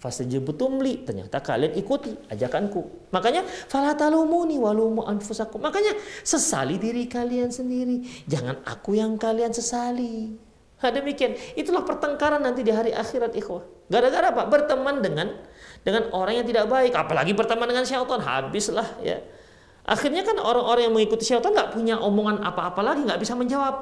Fastajabatum 0.00 0.80
li. 0.80 1.04
Ternyata 1.04 1.44
kalian 1.44 1.76
ikuti 1.76 2.16
ajakanku. 2.32 3.12
Makanya 3.12 3.44
falatalumuni 3.68 4.56
walumu 4.56 5.04
anfusakum. 5.04 5.60
Makanya 5.60 5.92
sesali 6.24 6.80
diri 6.80 7.04
kalian 7.04 7.52
sendiri. 7.52 8.24
Jangan 8.24 8.64
aku 8.64 8.96
yang 8.96 9.20
kalian 9.20 9.52
sesali. 9.52 10.32
Nah, 10.80 10.88
demikian. 10.88 11.36
Itulah 11.56 11.84
pertengkaran 11.84 12.40
nanti 12.40 12.64
di 12.64 12.72
hari 12.72 12.96
akhirat 12.96 13.36
ikhwah. 13.36 13.60
Gara-gara 13.92 14.32
apa? 14.32 14.48
Berteman 14.48 15.04
dengan 15.04 15.28
dengan 15.84 16.08
orang 16.12 16.40
yang 16.40 16.46
tidak 16.48 16.68
baik, 16.68 16.92
apalagi 16.96 17.32
berteman 17.36 17.68
dengan 17.68 17.84
syaitan, 17.84 18.20
habislah 18.20 18.88
ya. 19.00 19.20
Akhirnya 19.84 20.24
kan 20.24 20.36
orang-orang 20.36 20.88
yang 20.88 20.94
mengikuti 20.96 21.24
syaitan 21.24 21.52
nggak 21.52 21.72
punya 21.76 21.96
omongan 22.00 22.44
apa-apa 22.44 22.80
lagi, 22.84 23.04
nggak 23.04 23.20
bisa 23.20 23.36
menjawab. 23.36 23.76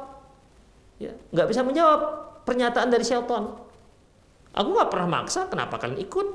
Ya, 0.98 1.14
nggak 1.30 1.46
bisa 1.50 1.62
menjawab 1.62 2.00
pernyataan 2.42 2.90
dari 2.90 3.06
syaitan. 3.06 3.54
Aku 4.54 4.68
nggak 4.74 4.90
pernah 4.90 5.22
maksa, 5.22 5.46
kenapa 5.46 5.78
kalian 5.78 6.02
ikut? 6.02 6.26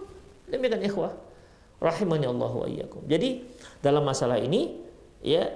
Demikian 0.47 0.84
ikhwah. 0.84 1.11
Rahimani 1.84 2.24
Allah 2.24 2.51
wa 2.55 2.68
iyyakum. 2.68 3.03
Jadi 3.11 3.43
dalam 3.84 4.07
masalah 4.07 4.39
ini 4.39 4.80
ya 5.20 5.51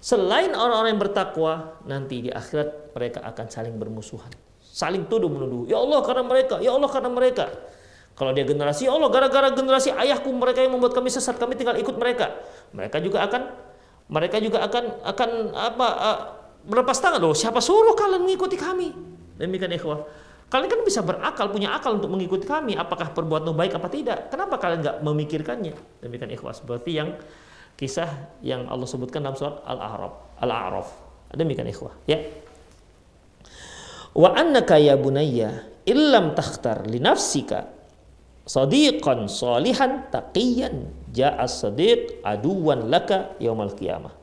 selain 0.00 0.56
orang-orang 0.56 0.96
yang 0.96 1.02
bertakwa 1.02 1.52
nanti 1.84 2.24
di 2.24 2.30
akhirat 2.32 2.96
mereka 2.96 3.20
akan 3.20 3.46
saling 3.52 3.76
bermusuhan. 3.76 4.45
Saling 4.76 5.08
tuduh 5.08 5.32
menuduh. 5.32 5.64
Ya 5.64 5.80
Allah 5.80 6.04
karena 6.04 6.20
mereka, 6.28 6.60
ya 6.60 6.76
Allah 6.76 6.90
karena 6.92 7.08
mereka. 7.08 7.48
Kalau 8.12 8.36
dia 8.36 8.44
generasi, 8.44 8.84
ya 8.84 8.92
Allah 8.92 9.08
gara-gara 9.08 9.48
generasi 9.48 9.88
ayahku 9.88 10.28
mereka 10.36 10.60
yang 10.60 10.76
membuat 10.76 10.92
kami 10.92 11.08
sesat, 11.08 11.40
kami 11.40 11.56
tinggal 11.56 11.80
ikut 11.80 11.96
mereka. 11.96 12.36
Mereka 12.76 13.00
juga 13.00 13.24
akan 13.24 13.42
mereka 14.12 14.36
juga 14.36 14.60
akan 14.68 14.84
akan 15.00 15.30
apa 15.56 15.88
uh, 15.96 16.18
berlepas 16.68 17.00
tangan 17.00 17.24
loh. 17.24 17.32
Siapa 17.32 17.64
suruh 17.64 17.96
kalian 17.96 18.20
mengikuti 18.20 18.60
kami? 18.60 18.92
Demikian 19.40 19.72
ikhwah. 19.72 20.04
Kalian 20.52 20.68
kan 20.68 20.80
bisa 20.84 21.00
berakal, 21.00 21.50
punya 21.50 21.72
akal 21.72 21.96
untuk 21.96 22.12
mengikuti 22.12 22.44
kami. 22.44 22.76
Apakah 22.76 23.16
perbuatan 23.16 23.56
baik 23.56 23.80
apa 23.80 23.88
tidak? 23.88 24.28
Kenapa 24.28 24.60
kalian 24.60 24.84
nggak 24.84 24.96
memikirkannya? 25.00 25.72
Demikian 26.04 26.30
ikhwah. 26.36 26.52
Seperti 26.52 27.00
yang 27.00 27.16
kisah 27.80 28.08
yang 28.44 28.68
Allah 28.68 28.84
sebutkan 28.84 29.24
dalam 29.24 29.40
surat 29.40 29.56
Al-A'raf. 29.64 30.40
Al-A'raf. 30.44 30.88
Demikian 31.32 31.66
ikhwah. 31.66 31.96
Ya. 32.04 32.20
Wa 34.16 34.32
annaka 34.32 34.80
ya 34.80 34.96
bunayya 34.96 35.68
illam 35.84 36.32
takhtar 36.32 36.88
li 36.88 36.96
nafsika 36.96 37.68
sadiqan 38.48 39.28
salihan 39.28 40.08
taqiyan 40.08 40.88
ja'a 41.12 41.44
sadiq 41.44 42.24
aduwan 42.24 42.88
laka 42.88 43.36
yaumal 43.36 43.76
qiyamah. 43.76 44.16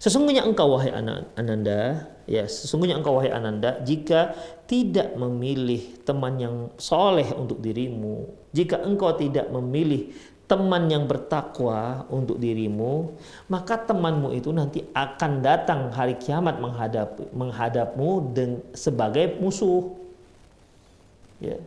Sesungguhnya 0.00 0.48
engkau 0.48 0.76
wahai 0.76 0.92
Ananda, 1.36 2.08
ya 2.24 2.48
sesungguhnya 2.48 2.96
engkau 2.96 3.20
wahai 3.20 3.32
Ananda 3.32 3.84
jika 3.84 4.32
tidak 4.64 5.12
memilih 5.12 6.00
teman 6.08 6.40
yang 6.40 6.56
soleh 6.80 7.28
untuk 7.36 7.60
dirimu, 7.60 8.28
jika 8.52 8.80
engkau 8.80 9.12
tidak 9.16 9.52
memilih 9.52 10.12
teman 10.50 10.90
yang 10.90 11.06
bertakwa 11.06 12.02
untuk 12.10 12.42
dirimu, 12.42 13.14
maka 13.46 13.78
temanmu 13.78 14.34
itu 14.34 14.50
nanti 14.50 14.82
akan 14.90 15.38
datang 15.38 15.94
hari 15.94 16.18
kiamat 16.18 16.58
menghadap 16.58 17.22
menghadapmu 17.30 18.34
sebagai 18.74 19.38
musuh. 19.38 19.94
Ya. 21.38 21.62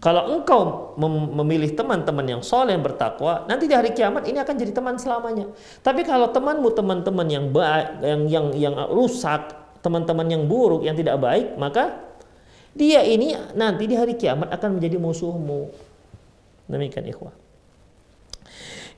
Kalau 0.00 0.32
engkau 0.32 0.94
memilih 1.34 1.76
teman-teman 1.76 2.24
yang 2.24 2.42
soleh 2.46 2.72
yang 2.72 2.80
bertakwa, 2.80 3.44
nanti 3.44 3.68
di 3.68 3.74
hari 3.76 3.92
kiamat 3.92 4.24
ini 4.24 4.40
akan 4.40 4.54
jadi 4.56 4.72
teman 4.72 4.96
selamanya. 4.96 5.50
Tapi 5.84 6.06
kalau 6.06 6.32
temanmu 6.32 6.72
teman-teman 6.72 7.26
yang 7.28 7.52
baik, 7.52 8.00
yang 8.00 8.22
yang 8.30 8.46
yang 8.56 8.74
rusak, 8.88 9.50
teman-teman 9.84 10.24
yang 10.30 10.48
buruk, 10.48 10.88
yang 10.88 10.96
tidak 10.96 11.20
baik, 11.20 11.52
maka 11.60 12.00
dia 12.72 13.04
ini 13.04 13.36
nanti 13.52 13.84
di 13.84 13.98
hari 13.98 14.16
kiamat 14.16 14.48
akan 14.48 14.80
menjadi 14.80 14.96
musuhmu. 14.96 15.68
Demikian 16.70 17.04
ikhwah. 17.10 17.39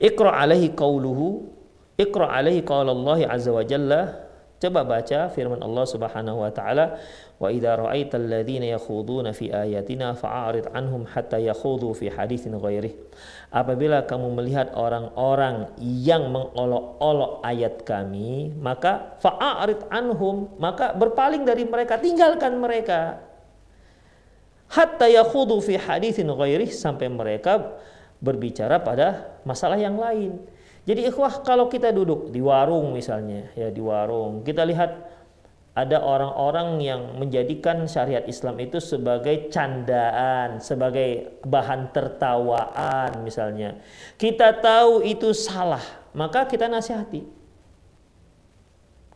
Iqra 0.03 0.35
alaihi 0.35 0.75
qauluhu 0.75 1.47
Iqra 1.95 2.27
alaihi 2.27 2.67
qaula 2.67 2.91
Allah 2.91 3.31
azza 3.31 3.55
wa 3.55 3.63
jalla 3.63 4.27
Coba 4.59 4.83
baca 4.83 5.31
firman 5.31 5.63
Allah 5.63 5.85
Subhanahu 5.87 6.43
wa 6.43 6.51
taala 6.51 6.99
Wa 7.43 7.51
idza 7.51 7.75
ra'aital 7.75 8.23
ladzina 8.31 8.63
yakhuduna 8.71 9.35
fi 9.35 9.51
ayatina 9.51 10.15
fa'arid 10.15 10.71
anhum 10.71 11.03
hatta 11.03 11.35
yakhudu 11.35 11.91
fi 11.91 12.07
haditsin 12.07 12.55
ghairih. 12.55 12.95
Apabila 13.51 14.07
kamu 14.07 14.31
melihat 14.31 14.71
orang-orang 14.71 15.75
yang 15.81 16.31
mengolok-olok 16.31 17.43
ayat 17.43 17.83
kami, 17.83 18.55
maka 18.55 19.19
fa'arid 19.19 19.91
anhum, 19.91 20.55
maka 20.55 20.95
berpaling 20.95 21.43
dari 21.43 21.67
mereka, 21.67 21.99
tinggalkan 21.99 22.55
mereka. 22.55 23.19
Hatta 24.71 25.11
yakhudu 25.11 25.59
fi 25.59 25.75
haditsin 25.75 26.31
ghairih 26.31 26.71
sampai 26.71 27.11
mereka 27.11 27.75
berbicara 28.23 28.79
pada 28.79 29.35
masalah 29.43 29.75
yang 29.75 29.99
lain. 29.99 30.39
Jadi 30.87 31.11
ikhwah 31.11 31.43
kalau 31.43 31.67
kita 31.67 31.91
duduk 31.91 32.31
di 32.31 32.39
warung 32.39 32.95
misalnya, 32.95 33.51
ya 33.55 33.67
di 33.71 33.83
warung, 33.83 34.43
kita 34.47 34.63
lihat 34.63 34.91
ada 35.73 36.05
orang-orang 36.05 36.79
yang 36.85 37.01
menjadikan 37.17 37.83
syariat 37.89 38.23
Islam 38.29 38.61
itu 38.61 38.77
sebagai 38.77 39.49
candaan, 39.49 40.61
sebagai 40.61 41.41
bahan 41.43 41.89
tertawaan 41.89 43.25
misalnya. 43.25 43.81
Kita 44.15 44.53
tahu 44.59 45.01
itu 45.01 45.33
salah, 45.33 45.81
maka 46.13 46.45
kita 46.45 46.69
nasihati. 46.69 47.25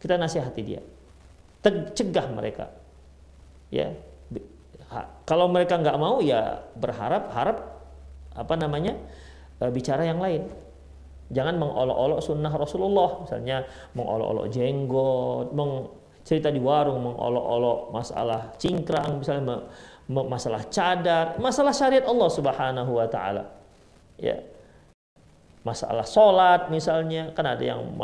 Kita 0.01 0.16
nasihati 0.18 0.62
dia. 0.66 0.82
Cegah 1.68 2.28
mereka. 2.32 2.74
Ya. 3.70 3.91
Kalau 5.28 5.51
mereka 5.51 5.76
nggak 5.78 5.99
mau 5.99 6.24
ya 6.24 6.64
berharap 6.80 7.28
harap 7.36 7.76
apa 8.38 8.53
namanya? 8.53 8.93
E, 9.57 9.67
bicara 9.73 10.05
yang 10.05 10.21
lain. 10.21 10.45
Jangan 11.27 11.59
mengolok-olok 11.59 12.19
sunnah 12.23 12.53
Rasulullah, 12.55 13.19
misalnya 13.19 13.67
mengolok-olok 13.97 14.47
jenggot, 14.47 15.51
meng 15.51 15.91
cerita 16.27 16.51
di 16.51 16.59
warung 16.59 17.07
mengolok-olok 17.07 17.95
masalah 17.95 18.51
cingkrang 18.59 19.23
misalnya 19.23 19.63
masalah 20.11 20.59
cadar 20.67 21.39
masalah 21.39 21.71
syariat 21.71 22.03
Allah 22.03 22.27
Subhanahu 22.27 22.91
wa 22.99 23.07
taala. 23.07 23.47
Ya. 24.19 24.43
Masalah 25.63 26.03
sholat 26.03 26.67
misalnya 26.67 27.31
kan 27.31 27.47
ada 27.47 27.63
yang 27.63 27.95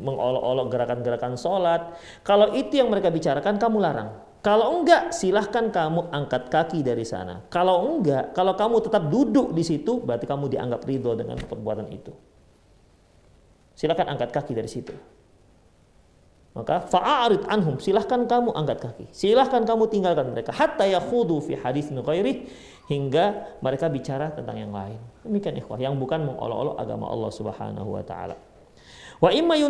mengolok-olok 0.00 0.66
gerakan-gerakan 0.72 1.36
sholat. 1.36 1.92
Kalau 2.24 2.52
itu 2.56 2.80
yang 2.80 2.88
mereka 2.88 3.12
bicarakan 3.12 3.60
kamu 3.60 3.84
larang 3.84 4.25
kalau 4.46 4.78
enggak 4.78 5.10
silahkan 5.10 5.74
kamu 5.74 6.06
angkat 6.14 6.46
kaki 6.46 6.86
dari 6.86 7.02
sana 7.02 7.42
kalau 7.50 7.98
enggak 7.98 8.30
kalau 8.30 8.54
kamu 8.54 8.78
tetap 8.78 9.10
duduk 9.10 9.50
di 9.50 9.66
situ 9.66 9.98
berarti 9.98 10.30
kamu 10.30 10.46
dianggap 10.46 10.86
ridho 10.86 11.18
dengan 11.18 11.34
perbuatan 11.42 11.90
itu 11.90 12.14
silahkan 13.74 14.06
angkat 14.06 14.30
kaki 14.30 14.54
dari 14.54 14.70
situ 14.70 14.94
maka 16.56 16.80
fa'arid 16.88 17.44
anhum, 17.52 17.76
silahkan 17.76 18.24
kamu 18.24 18.48
angkat 18.56 18.80
kaki. 18.80 19.12
Silahkan 19.12 19.60
kamu 19.68 19.92
tinggalkan 19.92 20.32
mereka. 20.32 20.56
Hatta 20.56 20.88
yakhudu 20.88 21.44
fi 21.44 21.52
hadis 21.60 21.92
ghairi 21.92 22.48
hingga 22.88 23.52
mereka 23.60 23.92
bicara 23.92 24.32
tentang 24.32 24.56
yang 24.56 24.72
lain. 24.72 24.96
Demikian 25.20 25.52
ikhwah, 25.60 25.76
yang 25.76 26.00
bukan 26.00 26.24
mengolok-olok 26.24 26.80
agama 26.80 27.12
Allah 27.12 27.28
Subhanahu 27.28 28.00
wa 28.00 28.00
taala. 28.00 28.40
Wa 29.20 29.36
imma 29.36 29.60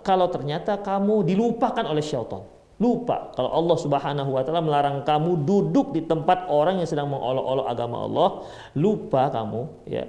kalau 0.00 0.26
ternyata 0.32 0.80
kamu 0.80 1.28
dilupakan 1.28 1.84
oleh 1.84 2.00
syaitan. 2.00 2.40
Lupa 2.80 3.36
kalau 3.36 3.52
Allah 3.52 3.76
Subhanahu 3.76 4.30
wa 4.32 4.40
taala 4.40 4.64
melarang 4.64 5.04
kamu 5.04 5.44
duduk 5.44 5.92
di 5.92 6.08
tempat 6.08 6.48
orang 6.48 6.80
yang 6.80 6.88
sedang 6.88 7.12
mengolok-olok 7.12 7.66
agama 7.68 7.96
Allah, 8.08 8.28
lupa 8.72 9.28
kamu 9.28 9.60
ya. 9.84 10.08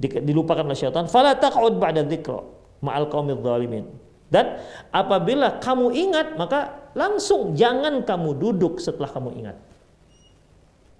Dilupakan 0.00 0.66
oleh 0.66 0.74
syaitan, 0.74 1.06
fala 1.06 1.38
taq'ud 1.38 1.78
ba'da 1.78 2.02
dzikra 2.02 2.40
ma'al 2.82 3.06
qaumidz 3.06 3.44
zalimin 3.44 3.84
dan 4.30 4.62
apabila 4.94 5.58
kamu 5.58 5.90
ingat, 5.90 6.38
maka 6.38 6.90
langsung 6.94 7.58
jangan 7.58 8.06
kamu 8.06 8.38
duduk 8.38 8.78
setelah 8.78 9.10
kamu 9.10 9.34
ingat. 9.42 9.58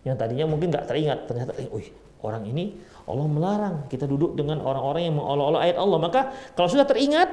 Yang 0.02 0.16
tadinya 0.18 0.46
mungkin 0.50 0.74
nggak 0.74 0.90
teringat, 0.90 1.18
ternyata, 1.30 1.54
eh, 1.62 1.70
orang 2.26 2.42
ini 2.50 2.74
Allah 3.06 3.26
melarang 3.30 3.76
kita 3.86 4.04
duduk 4.10 4.34
dengan 4.34 4.58
orang-orang 4.60 5.08
yang 5.08 5.14
mengolok-olok 5.16 5.60
ayat 5.62 5.76
Allah. 5.78 5.98
Maka 6.02 6.20
kalau 6.58 6.68
sudah 6.68 6.84
teringat, 6.84 7.30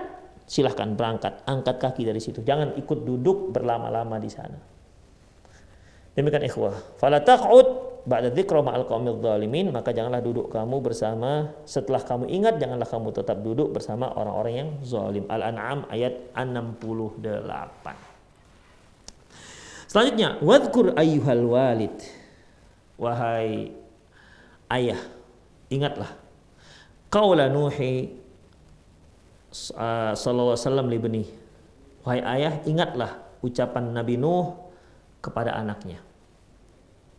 silahkan 0.47 0.95
berangkat, 0.95 1.43
angkat 1.43 1.75
kaki 1.77 2.07
dari 2.07 2.23
situ. 2.23 2.39
Jangan 2.41 2.79
ikut 2.79 3.03
duduk 3.03 3.51
berlama-lama 3.51 4.15
di 4.17 4.31
sana. 4.31 4.57
Demikian 6.17 6.49
ikhwah. 6.49 6.73
Fala 6.97 7.21
taq'ud 7.21 8.01
ba'da 8.09 8.33
dzikra 8.33 8.65
ma'al 8.65 8.89
qaumil 8.89 9.21
zalimin. 9.21 9.69
Maka 9.69 9.93
janganlah 9.93 10.23
duduk 10.23 10.49
kamu 10.49 10.81
bersama. 10.81 11.53
Setelah 11.67 12.01
kamu 12.01 12.25
ingat 12.33 12.57
janganlah 12.57 12.89
kamu 12.89 13.13
tetap 13.13 13.37
duduk 13.45 13.69
bersama 13.69 14.09
orang-orang 14.17 14.53
yang 14.55 14.73
zalim. 14.81 15.29
Al-An'am 15.29 15.85
ayat 15.93 16.33
68 16.33 17.21
Selanjutnya 19.85 20.41
wadhkur 20.41 20.97
ayyuhal 20.97 21.45
walid. 21.45 21.93
Wahai 22.97 23.77
ayah 24.73 24.97
ingatlah. 25.69 26.17
Qaula 27.13 27.45
nuhi 27.45 28.16
sallallahu 30.16 30.53
alaihi 30.53 30.64
wasallam 30.64 30.88
libni 30.88 31.24
wahai 32.05 32.22
ayah 32.39 32.53
ingatlah 32.64 33.20
ucapan 33.43 33.91
Nabi 33.91 34.16
Nuh 34.16 34.55
kepada 35.22 35.58
anaknya 35.58 36.08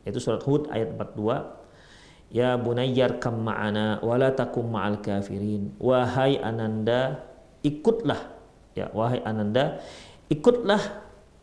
itu 0.09 0.19
surat 0.19 0.41
Hud 0.49 0.73
ayat 0.73 0.97
42. 0.97 2.33
Ya 2.33 2.61
bunayyar 2.61 3.21
kam 3.21 3.41
ma'ana 3.45 4.01
wala 4.05 4.33
takum 4.33 4.69
ma'al 4.69 5.01
kafirin. 5.01 5.77
Wahai 5.81 6.41
Ananda, 6.41 7.25
ikutlah. 7.65 8.37
Ya, 8.77 8.93
wahai 8.93 9.25
Ananda, 9.25 9.81
ikutlah 10.29 10.81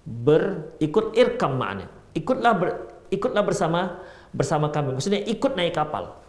ber 0.06 0.74
ikut 0.78 1.18
irkam 1.18 1.58
ma'ana. 1.58 1.90
Ikutlah 2.14 2.54
ber, 2.54 2.70
ikutlah 3.10 3.44
bersama 3.46 4.02
bersama 4.30 4.70
kami. 4.70 4.94
Maksudnya 4.98 5.26
ikut 5.26 5.58
naik 5.58 5.74
kapal. 5.74 6.22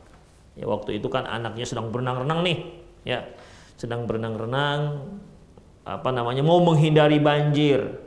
Ya, 0.57 0.64
waktu 0.64 0.97
itu 0.97 1.12
kan 1.12 1.29
anaknya 1.29 1.69
sedang 1.69 1.93
berenang-renang 1.93 2.41
nih, 2.41 2.59
ya. 3.05 3.29
Sedang 3.77 4.09
berenang-renang 4.09 5.05
apa 5.87 6.11
namanya 6.11 6.43
mau 6.43 6.59
menghindari 6.64 7.20
banjir. 7.22 8.05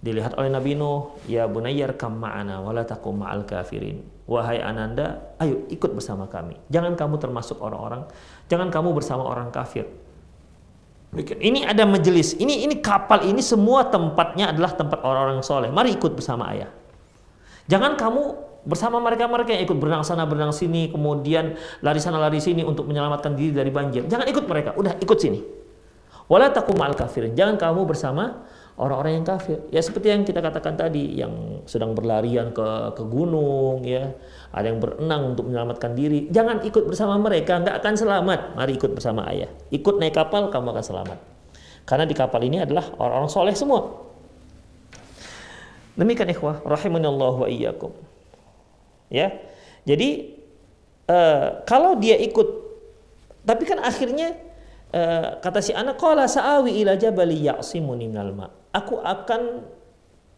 Dilihat 0.00 0.32
oleh 0.40 0.48
Nabi 0.48 0.72
Nuh, 0.80 1.20
ya 1.28 1.44
bunayyar 1.44 1.92
kam 2.00 2.24
ma'ana 2.24 2.64
wala 2.64 2.88
takum 2.88 3.20
ma'al 3.20 3.44
kafirin. 3.44 4.00
Wahai 4.24 4.62
ananda, 4.64 5.36
ayo 5.36 5.68
ikut 5.68 5.92
bersama 5.92 6.24
kami. 6.24 6.56
Jangan 6.72 6.96
kamu 6.96 7.20
termasuk 7.20 7.60
orang-orang, 7.60 8.08
jangan 8.48 8.72
kamu 8.72 8.96
bersama 8.96 9.28
orang 9.28 9.52
kafir. 9.52 9.84
Ini 11.18 11.66
ada 11.66 11.84
majelis, 11.84 12.38
ini 12.38 12.64
ini 12.64 12.78
kapal 12.78 13.26
ini 13.26 13.42
semua 13.42 13.90
tempatnya 13.90 14.54
adalah 14.54 14.72
tempat 14.72 15.02
orang-orang 15.04 15.42
soleh. 15.44 15.68
Mari 15.68 15.98
ikut 15.98 16.16
bersama 16.16 16.48
ayah. 16.54 16.70
Jangan 17.68 17.98
kamu 17.98 18.49
bersama 18.64 19.00
mereka-mereka 19.00 19.56
yang 19.56 19.62
ikut 19.64 19.76
berenang 19.76 20.04
sana 20.04 20.28
berenang 20.28 20.52
sini, 20.52 20.92
kemudian 20.92 21.56
lari 21.80 22.00
sana 22.00 22.20
lari 22.20 22.38
sini 22.38 22.64
untuk 22.64 22.84
menyelamatkan 22.88 23.32
diri 23.36 23.52
dari 23.56 23.72
banjir. 23.72 24.04
Jangan 24.04 24.26
ikut 24.28 24.44
mereka, 24.44 24.76
udah 24.76 24.96
ikut 25.00 25.18
sini. 25.18 25.40
Wala 26.30 26.54
takum 26.54 26.78
al 26.78 26.94
kafirin. 26.94 27.34
Jangan 27.34 27.58
kamu 27.58 27.90
bersama 27.90 28.46
orang-orang 28.78 29.18
yang 29.18 29.26
kafir. 29.26 29.66
Ya 29.74 29.82
seperti 29.82 30.14
yang 30.14 30.22
kita 30.22 30.38
katakan 30.38 30.78
tadi, 30.78 31.18
yang 31.18 31.66
sedang 31.66 31.92
berlarian 31.98 32.54
ke 32.54 32.94
ke 32.94 33.02
gunung, 33.02 33.82
ya 33.82 34.14
ada 34.54 34.70
yang 34.70 34.78
berenang 34.78 35.34
untuk 35.34 35.50
menyelamatkan 35.50 35.98
diri. 35.98 36.30
Jangan 36.30 36.62
ikut 36.62 36.86
bersama 36.86 37.18
mereka, 37.18 37.58
nggak 37.58 37.82
akan 37.82 37.94
selamat. 37.98 38.40
Mari 38.54 38.72
ikut 38.78 38.90
bersama 38.94 39.26
ayah. 39.34 39.50
Ikut 39.74 39.98
naik 39.98 40.14
kapal, 40.14 40.54
kamu 40.54 40.70
akan 40.70 40.84
selamat. 40.86 41.18
Karena 41.82 42.06
di 42.06 42.14
kapal 42.14 42.46
ini 42.46 42.62
adalah 42.62 42.86
orang-orang 42.94 43.30
soleh 43.32 43.54
semua. 43.58 43.90
Demikian 45.98 46.30
ikhwah, 46.30 46.62
Allah 46.62 47.34
wa 47.34 47.48
iyyakum. 47.50 48.09
Ya. 49.10 49.34
Jadi 49.84 50.38
uh, 51.10 51.66
kalau 51.66 51.98
dia 51.98 52.14
ikut 52.16 52.48
tapi 53.42 53.66
kan 53.66 53.82
akhirnya 53.82 54.36
uh, 54.94 55.42
kata 55.42 55.58
si 55.60 55.74
anak 55.74 55.98
qala 55.98 56.30
sa'awi 56.30 56.78
ila 56.84 56.94
jabali 56.94 57.42
aku 58.70 58.94
akan 59.02 59.42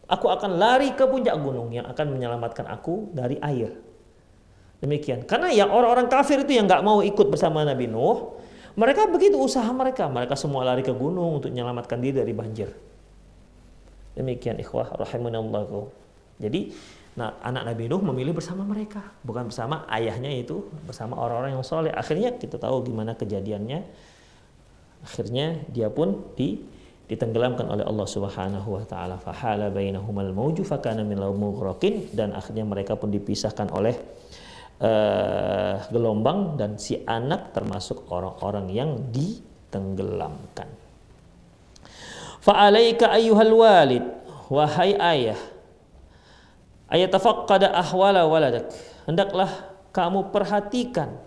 aku 0.09 0.25
akan 0.27 0.51
lari 0.57 0.91
ke 0.97 1.05
puncak 1.05 1.35
gunung 1.37 1.69
yang 1.71 1.85
akan 1.87 2.05
menyelamatkan 2.17 2.67
aku 2.67 3.13
dari 3.13 3.37
air. 3.39 3.71
Demikian. 4.83 5.23
Karena 5.23 5.47
ya 5.47 5.63
orang-orang 5.63 6.11
kafir 6.11 6.43
itu 6.43 6.59
yang 6.59 6.67
nggak 6.67 6.83
mau 6.83 6.99
ikut 6.99 7.31
bersama 7.31 7.63
Nabi 7.63 7.87
Nuh, 7.87 8.35
mereka 8.75 9.07
begitu 9.07 9.39
usaha 9.39 9.69
mereka. 9.71 10.11
Mereka 10.11 10.35
semua 10.35 10.67
lari 10.67 10.83
ke 10.83 10.91
gunung 10.91 11.39
untuk 11.39 11.55
menyelamatkan 11.55 12.03
diri 12.03 12.19
dari 12.19 12.33
banjir. 12.35 12.69
Demikian 14.13 14.59
ikhwah 14.59 14.91
rahimanallahu. 14.99 15.87
Jadi 16.43 16.75
nah 17.13 17.37
anak 17.45 17.73
Nabi 17.73 17.85
Nuh 17.85 18.01
memilih 18.01 18.33
bersama 18.33 18.65
mereka, 18.65 19.01
bukan 19.21 19.53
bersama 19.53 19.85
ayahnya 19.89 20.33
itu, 20.33 20.65
bersama 20.85 21.17
orang-orang 21.17 21.57
yang 21.57 21.65
soleh. 21.65 21.93
Akhirnya 21.93 22.33
kita 22.33 22.57
tahu 22.57 22.89
gimana 22.89 23.13
kejadiannya. 23.13 23.79
Akhirnya 25.03 25.61
dia 25.69 25.91
pun 25.93 26.33
di 26.33 26.57
ditenggelamkan 27.03 27.67
oleh 27.67 27.83
Allah 27.83 28.07
Subhanahu 28.07 28.79
wa 28.79 28.83
taala 28.87 29.19
fahala 29.19 29.67
bainahumal 29.67 30.31
mauju 30.31 30.63
fakana 30.63 31.03
min 31.03 31.19
mughraqin 31.19 32.09
dan 32.15 32.31
akhirnya 32.31 32.63
mereka 32.63 32.95
pun 32.95 33.11
dipisahkan 33.11 33.69
oleh 33.75 33.93
uh, 34.79 35.83
gelombang 35.91 36.55
dan 36.55 36.79
si 36.79 37.03
anak 37.03 37.51
termasuk 37.51 38.07
orang-orang 38.07 38.71
yang 38.71 38.89
ditenggelamkan. 39.11 40.71
Fa'alaika 42.43 43.11
ayyuhal 43.11 43.53
walid 43.55 44.03
wahai 44.47 44.95
ayah 44.95 45.39
ayatafaqqada 46.93 47.73
ahwala 47.73 48.29
waladak 48.29 48.69
hendaklah 49.09 49.49
kamu 49.89 50.29
perhatikan 50.29 51.17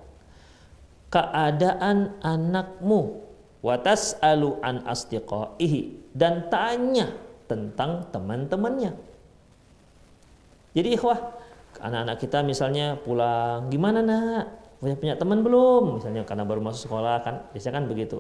keadaan 1.11 2.19
anakmu 2.23 3.27
watas 3.63 4.15
alu 4.23 4.63
an 4.63 4.87
asdiqaihi 4.87 6.15
dan 6.15 6.47
tanya 6.49 7.15
tentang 7.47 8.11
teman-temannya. 8.11 8.95
Jadi 10.77 10.89
ikhwah, 10.93 11.19
anak-anak 11.81 12.17
kita 12.21 12.43
misalnya 12.45 12.99
pulang, 13.01 13.71
gimana 13.73 14.05
nak? 14.05 14.45
Punya 14.77 14.95
punya 14.99 15.15
teman 15.17 15.41
belum? 15.41 16.03
Misalnya 16.03 16.27
karena 16.29 16.45
baru 16.45 16.61
masuk 16.61 16.91
sekolah 16.91 17.25
kan, 17.25 17.49
biasanya 17.55 17.81
kan 17.81 17.85
begitu. 17.89 18.19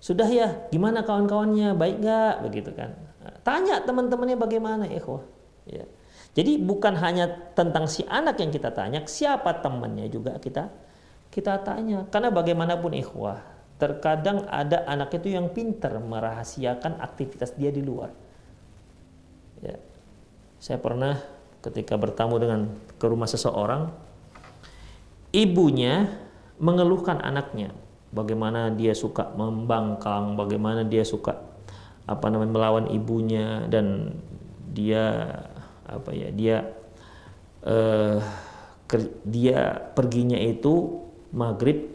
Sudah 0.00 0.24
ya, 0.28 0.64
gimana 0.72 1.04
kawan-kawannya? 1.04 1.76
Baik 1.76 2.00
gak? 2.00 2.34
Begitu 2.48 2.70
kan. 2.72 2.96
Tanya 3.44 3.84
teman-temannya 3.84 4.36
bagaimana 4.36 4.84
ikhwah. 4.88 5.24
Ya. 5.68 5.84
Jadi 6.34 6.58
bukan 6.58 6.98
hanya 6.98 7.30
tentang 7.54 7.86
si 7.86 8.02
anak 8.10 8.42
yang 8.42 8.50
kita 8.50 8.74
tanya, 8.74 9.06
siapa 9.06 9.62
temannya 9.62 10.10
juga 10.10 10.34
kita 10.42 10.66
kita 11.30 11.62
tanya. 11.62 12.06
Karena 12.10 12.34
bagaimanapun 12.34 12.90
ikhwah, 12.94 13.38
terkadang 13.78 14.46
ada 14.50 14.82
anak 14.86 15.14
itu 15.14 15.34
yang 15.34 15.50
pintar 15.54 15.94
merahasiakan 15.98 16.98
aktivitas 16.98 17.54
dia 17.54 17.70
di 17.70 17.82
luar. 17.82 18.10
Ya. 19.62 19.78
Saya 20.58 20.82
pernah 20.82 21.22
ketika 21.62 21.94
bertamu 21.94 22.42
dengan 22.42 22.66
ke 22.98 23.06
rumah 23.06 23.30
seseorang, 23.30 23.94
ibunya 25.30 26.10
mengeluhkan 26.58 27.22
anaknya, 27.22 27.70
bagaimana 28.10 28.74
dia 28.74 28.90
suka 28.90 29.30
membangkang, 29.34 30.34
bagaimana 30.34 30.82
dia 30.82 31.06
suka 31.06 31.42
apa 32.04 32.26
namanya 32.28 32.52
melawan 32.52 32.86
ibunya 32.92 33.64
dan 33.70 34.18
dia 34.74 35.24
apa 35.84 36.10
ya 36.12 36.28
dia 36.32 36.56
eh, 37.64 38.18
dia 39.24 39.90
perginya 39.92 40.36
itu 40.36 41.04
maghrib 41.32 41.88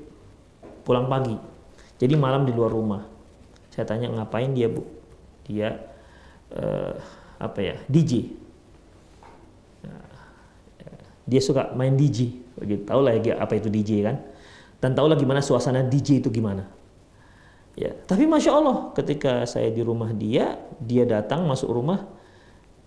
pulang 0.83 1.05
pagi 1.05 1.49
jadi 1.99 2.15
malam 2.15 2.47
di 2.47 2.55
luar 2.55 2.71
rumah. 2.71 3.03
Saya 3.75 3.83
tanya 3.83 4.07
ngapain 4.07 4.55
dia 4.55 4.71
bu? 4.71 4.87
Dia 5.43 5.75
uh, 6.55 6.95
apa 7.37 7.59
ya 7.59 7.75
DJ. 7.91 8.31
Nah, 9.83 10.07
dia 11.27 11.41
suka 11.43 11.75
main 11.75 11.99
DJ. 11.99 12.39
Begitu 12.55 12.87
tahu 12.87 13.03
lah 13.03 13.19
ya 13.19 13.35
apa 13.35 13.59
itu 13.59 13.67
DJ 13.67 14.07
kan. 14.07 14.17
Dan 14.79 14.95
tahu 14.95 15.11
lah 15.11 15.19
gimana 15.19 15.43
suasana 15.43 15.83
DJ 15.83 16.23
itu 16.23 16.31
gimana. 16.31 16.71
Ya, 17.75 17.95
tapi 18.07 18.27
masya 18.27 18.59
Allah 18.59 18.91
ketika 18.95 19.43
saya 19.47 19.71
di 19.71 19.79
rumah 19.83 20.11
dia, 20.11 20.59
dia 20.83 21.07
datang 21.07 21.47
masuk 21.47 21.71
rumah, 21.71 22.03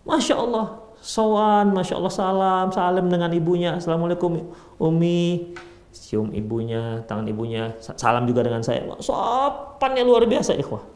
masya 0.04 0.36
Allah, 0.36 0.81
sawan, 1.02 1.74
masya 1.74 1.98
Allah 1.98 2.14
salam, 2.14 2.66
salam 2.70 3.10
dengan 3.10 3.28
ibunya, 3.34 3.74
assalamualaikum 3.74 4.54
umi, 4.78 5.50
cium 5.90 6.30
ibunya, 6.30 7.02
tangan 7.10 7.26
ibunya, 7.26 7.74
salam 7.82 8.24
juga 8.24 8.46
dengan 8.46 8.62
saya. 8.62 8.86
Sopannya 9.02 10.06
luar 10.06 10.24
biasa, 10.30 10.54
ikhwah. 10.54 10.86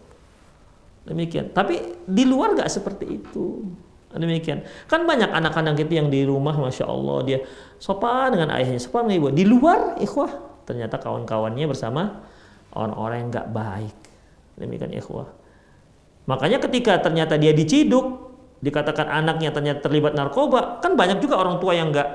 Demikian. 1.07 1.51
Tapi 1.51 2.07
di 2.07 2.25
luar 2.27 2.55
gak 2.55 2.71
seperti 2.71 3.19
itu. 3.19 3.67
Demikian. 4.17 4.65
Kan 4.89 5.05
banyak 5.05 5.29
anak-anak 5.29 5.77
itu 5.83 5.93
yang 5.99 6.09
di 6.09 6.25
rumah, 6.25 6.57
masya 6.57 6.89
Allah 6.89 7.19
dia 7.27 7.39
sopan 7.77 8.33
dengan 8.33 8.55
ayahnya, 8.55 8.81
sopan 8.81 9.11
dengan 9.11 9.27
ibu. 9.27 9.29
Di 9.35 9.45
luar, 9.45 9.99
ikhwah, 10.01 10.63
ternyata 10.65 10.97
kawan-kawannya 11.03 11.67
bersama 11.67 12.25
orang-orang 12.73 13.27
yang 13.27 13.31
gak 13.35 13.49
baik. 13.53 13.97
Demikian, 14.57 14.95
ikhwah. 14.97 15.29
Makanya 16.27 16.59
ketika 16.59 16.99
ternyata 16.99 17.39
dia 17.39 17.55
diciduk, 17.55 18.26
dikatakan 18.67 19.07
anaknya 19.07 19.55
ternyata 19.55 19.87
terlibat 19.87 20.19
narkoba, 20.19 20.83
kan 20.83 20.99
banyak 20.99 21.23
juga 21.23 21.39
orang 21.39 21.63
tua 21.63 21.79
yang 21.79 21.95
gak 21.95 22.11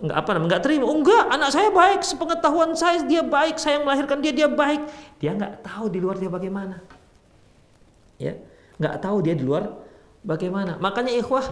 nggak 0.00 0.16
apa 0.16 0.30
namanya 0.32 0.48
nggak 0.56 0.64
terima. 0.64 0.84
Oh, 0.88 0.96
enggak 0.96 1.28
anak 1.28 1.52
saya 1.52 1.68
baik 1.68 2.00
sepengetahuan 2.00 2.72
saya 2.72 3.04
dia 3.04 3.20
baik 3.20 3.60
saya 3.60 3.76
yang 3.78 3.84
melahirkan 3.84 4.18
dia 4.24 4.32
dia 4.32 4.48
baik. 4.48 4.88
Dia 5.20 5.36
nggak 5.36 5.60
tahu 5.60 5.92
di 5.92 5.98
luar 6.00 6.16
dia 6.16 6.32
bagaimana. 6.32 6.80
Ya 8.16 8.40
nggak 8.80 8.96
tahu 9.04 9.20
dia 9.20 9.36
di 9.36 9.44
luar 9.44 9.68
bagaimana. 10.24 10.80
Makanya 10.80 11.12
ikhwah 11.20 11.44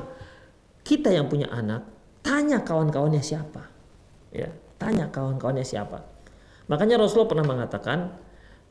kita 0.81 1.13
yang 1.13 1.29
punya 1.29 1.53
anak 1.53 1.85
tanya 2.25 2.65
kawan-kawannya 2.65 3.21
siapa. 3.21 3.69
Ya 4.33 4.49
tanya 4.81 5.13
kawan-kawannya 5.13 5.69
siapa. 5.69 6.09
Makanya 6.73 6.97
Rasulullah 6.97 7.29
pernah 7.29 7.45
mengatakan 7.45 8.17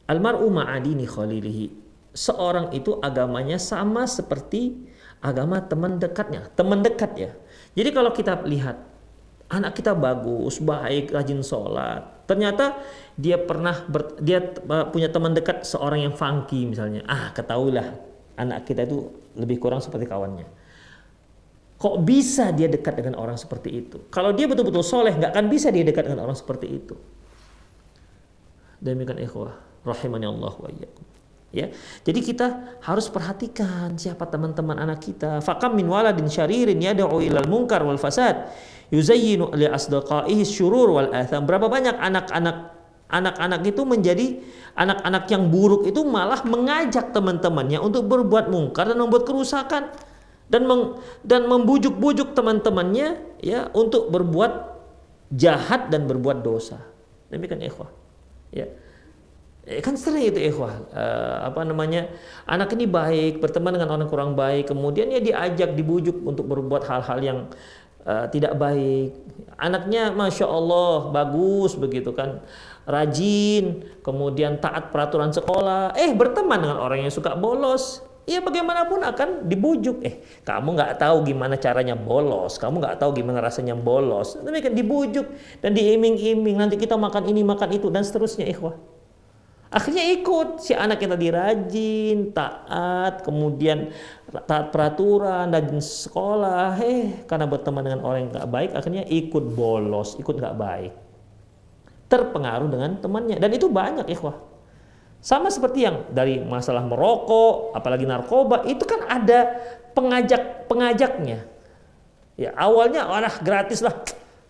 almaru 0.09 0.49
ma'adini 0.49 1.05
khalilihi. 1.05 1.85
Seorang 2.17 2.73
itu 2.73 2.97
agamanya 2.97 3.61
sama 3.61 4.09
seperti 4.09 4.86
agama 5.21 5.61
teman 5.63 5.97
dekatnya 5.97 6.49
teman 6.53 6.81
dekat 6.85 7.11
ya 7.17 7.31
jadi 7.77 7.89
kalau 7.93 8.09
kita 8.09 8.41
lihat 8.45 8.97
anak 9.47 9.79
kita 9.79 9.95
bagus, 9.95 10.59
baik, 10.59 11.11
rajin 11.11 11.39
sholat. 11.39 12.27
Ternyata 12.27 12.75
dia 13.15 13.39
pernah 13.39 13.87
ber, 13.87 14.19
dia 14.19 14.43
uh, 14.43 14.91
punya 14.91 15.07
teman 15.07 15.31
dekat 15.31 15.63
seorang 15.63 16.03
yang 16.03 16.13
funky 16.13 16.67
misalnya. 16.67 17.07
Ah, 17.07 17.31
ketahuilah 17.31 17.95
anak 18.35 18.67
kita 18.67 18.83
itu 18.83 19.07
lebih 19.39 19.57
kurang 19.57 19.79
seperti 19.79 20.03
kawannya. 20.03 20.47
Kok 21.77 21.95
bisa 22.03 22.51
dia 22.51 22.67
dekat 22.67 22.99
dengan 22.99 23.15
orang 23.21 23.37
seperti 23.37 23.69
itu? 23.69 24.09
Kalau 24.11 24.33
dia 24.33 24.49
betul-betul 24.49 24.83
soleh, 24.83 25.13
nggak 25.13 25.31
akan 25.31 25.45
bisa 25.47 25.71
dia 25.71 25.85
dekat 25.85 26.09
dengan 26.09 26.25
orang 26.27 26.35
seperti 26.35 26.67
itu. 26.67 26.97
Demikian 28.81 29.21
ikhwah, 29.21 29.55
rahimani 29.85 30.25
Allah 30.25 30.53
wa 30.57 30.69
iyyakum. 30.73 31.05
Ya. 31.55 31.71
Jadi 32.03 32.19
kita 32.21 32.77
harus 32.83 33.07
perhatikan 33.07 33.95
siapa 33.95 34.27
teman-teman 34.27 34.75
anak 34.75 34.99
kita. 34.99 35.39
Fakam 35.39 35.79
min 35.79 35.87
waladin 35.87 36.27
syaririn 36.27 36.77
yad'u 36.77 37.23
ilal 37.23 37.47
munkar 37.47 37.87
wal 37.87 37.95
fasad 37.95 38.51
yuzayyinu 38.91 39.55
li 39.55 39.63
asdaqaihi 39.63 40.43
syurur 40.43 40.91
wal 40.99 41.11
atham. 41.15 41.47
Berapa 41.47 41.71
banyak 41.71 41.95
anak-anak 41.95 42.75
anak-anak 43.07 43.63
itu 43.63 43.87
menjadi 43.87 44.43
anak-anak 44.75 45.31
yang 45.31 45.47
buruk 45.47 45.87
itu 45.87 46.03
malah 46.03 46.43
mengajak 46.43 47.15
teman-temannya 47.15 47.79
untuk 47.79 48.03
berbuat 48.11 48.51
mungkar 48.51 48.91
dan 48.91 48.99
membuat 48.99 49.23
kerusakan. 49.23 49.95
dan 50.47 50.63
meng, 50.63 50.99
dan 51.27 51.43
membujuk-bujuk 51.47 52.31
teman-temannya 52.31 53.19
ya 53.43 53.67
untuk 53.75 54.07
berbuat 54.07 54.79
jahat 55.35 55.91
dan 55.91 56.07
berbuat 56.07 56.39
dosa. 56.39 56.79
Demikian 57.27 57.59
ikhwah. 57.59 57.91
Ya. 58.55 58.71
Eh, 59.67 59.83
kan 59.83 59.99
sering 59.99 60.31
itu 60.31 60.39
ikhwah 60.39 60.79
uh, 60.95 61.51
apa 61.51 61.67
namanya 61.67 62.07
anak 62.47 62.71
ini 62.71 62.87
baik 62.87 63.43
berteman 63.43 63.75
dengan 63.75 63.99
orang 63.99 64.07
kurang 64.07 64.31
baik 64.31 64.71
kemudian 64.71 65.11
ya 65.11 65.19
diajak 65.19 65.75
dibujuk 65.75 66.23
untuk 66.23 66.47
berbuat 66.47 66.87
hal-hal 66.87 67.19
yang 67.19 67.39
uh, 68.07 68.31
tidak 68.31 68.55
baik 68.55 69.11
anaknya 69.59 70.15
masya 70.15 70.47
Allah 70.47 71.11
bagus 71.11 71.75
begitu 71.75 72.15
kan 72.15 72.39
rajin 72.87 73.83
kemudian 74.07 74.55
taat 74.63 74.95
peraturan 74.95 75.35
sekolah 75.35 75.99
eh 75.99 76.15
berteman 76.15 76.63
dengan 76.63 76.79
orang 76.79 77.03
yang 77.03 77.11
suka 77.11 77.35
bolos 77.35 78.07
ya 78.23 78.39
bagaimanapun 78.43 79.03
akan 79.07 79.47
dibujuk. 79.47 80.03
Eh, 80.03 80.19
kamu 80.43 80.75
nggak 80.75 80.99
tahu 80.99 81.23
gimana 81.23 81.55
caranya 81.55 81.95
bolos, 81.95 82.59
kamu 82.59 82.83
nggak 82.83 82.99
tahu 82.99 83.15
gimana 83.15 83.39
rasanya 83.39 83.71
bolos. 83.71 84.35
Demikian 84.35 84.75
dibujuk 84.75 85.31
dan 85.63 85.71
diiming-iming. 85.71 86.59
Nanti 86.59 86.75
kita 86.75 86.99
makan 86.99 87.31
ini, 87.31 87.39
makan 87.47 87.71
itu 87.79 87.87
dan 87.87 88.03
seterusnya, 88.03 88.43
ikhwah. 88.51 88.96
Akhirnya 89.67 90.07
ikut 90.15 90.63
si 90.63 90.71
anak 90.71 91.03
yang 91.03 91.11
tadi 91.11 91.27
rajin, 91.27 92.17
taat, 92.31 93.19
kemudian 93.27 93.91
taat 94.47 94.71
peraturan 94.71 95.51
dan 95.51 95.67
sekolah. 95.75 96.79
Eh, 96.79 97.27
karena 97.27 97.43
berteman 97.51 97.83
dengan 97.83 97.99
orang 98.07 98.27
yang 98.27 98.31
nggak 98.31 98.47
baik, 98.47 98.69
akhirnya 98.71 99.03
ikut 99.03 99.43
bolos, 99.51 100.15
ikut 100.15 100.39
nggak 100.39 100.55
baik. 100.55 100.93
Terpengaruh 102.07 102.71
dengan 102.71 102.95
temannya 103.03 103.35
dan 103.35 103.51
itu 103.51 103.67
banyak, 103.67 104.07
ikhwah. 104.07 104.39
Sama 105.19 105.51
seperti 105.51 105.83
yang 105.83 106.07
dari 106.15 106.39
masalah 106.39 106.87
merokok, 106.87 107.75
apalagi 107.75 108.07
narkoba, 108.07 108.63
itu 108.63 108.87
kan 108.87 109.03
ada 109.03 109.59
pengajak 109.91 110.69
pengajaknya. 110.71 111.43
Ya 112.39 112.55
awalnya 112.55 113.09
orang 113.09 113.35
gratis 113.43 113.83
lah, 113.83 113.97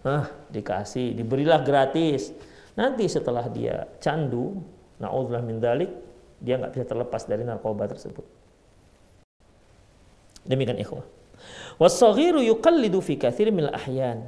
ah, 0.06 0.30
dikasih, 0.54 1.18
diberilah 1.18 1.66
gratis. 1.66 2.30
Nanti 2.78 3.10
setelah 3.10 3.50
dia 3.50 3.90
candu, 3.98 4.77
naudzubillah 4.98 5.44
min 5.46 5.58
dalik, 5.62 5.92
dia 6.42 6.58
nggak 6.58 6.74
bisa 6.74 6.86
terlepas 6.86 7.24
dari 7.26 7.44
narkoba 7.46 7.90
tersebut. 7.90 8.26
Demikian 10.48 10.80
ikhwah. 10.80 11.06
Wasaghiru 11.78 12.42
yuqallidu 12.42 13.04
fi 13.04 13.20
katsir 13.20 13.52
min 13.54 13.70
ahyan. 13.70 14.26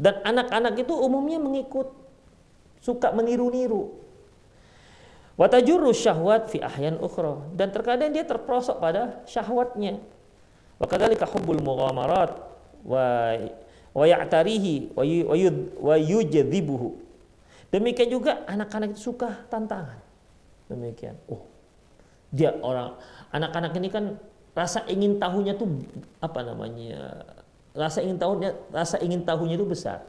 Dan 0.00 0.20
anak-anak 0.24 0.80
itu 0.80 0.96
umumnya 0.96 1.36
mengikut 1.36 1.92
suka 2.80 3.12
meniru-niru 3.12 4.00
Watajuru 5.40 5.96
syahwat 5.96 6.52
fi 6.52 6.60
ahyan 6.60 7.00
ukhra 7.00 7.40
dan 7.56 7.72
terkadang 7.72 8.12
dia 8.12 8.28
terprosok 8.28 8.76
pada 8.76 9.24
syahwatnya. 9.24 9.96
Wa 10.76 10.84
kadzalika 10.84 11.24
hubbul 11.24 11.64
mughamarat 11.64 12.36
wa 12.84 13.40
wa 13.96 14.04
ya'tarihi 14.04 14.92
wa 15.80 15.96
yujdzibuhu. 15.96 17.00
Demikian 17.72 18.12
juga 18.12 18.44
anak-anak 18.44 18.92
itu 18.92 19.16
suka 19.16 19.48
tantangan. 19.48 20.09
Demikian. 20.70 21.18
Oh. 21.26 21.50
Dia 22.30 22.54
orang 22.62 22.94
anak-anak 23.34 23.74
ini 23.82 23.88
kan 23.90 24.14
rasa 24.54 24.86
ingin 24.86 25.18
tahunya 25.18 25.58
tuh 25.58 25.66
apa 26.22 26.46
namanya? 26.46 27.26
Rasa 27.74 28.06
ingin 28.06 28.18
tahunya 28.22 28.50
rasa 28.70 29.02
ingin 29.02 29.26
tahunya 29.26 29.58
itu 29.58 29.66
besar 29.66 30.06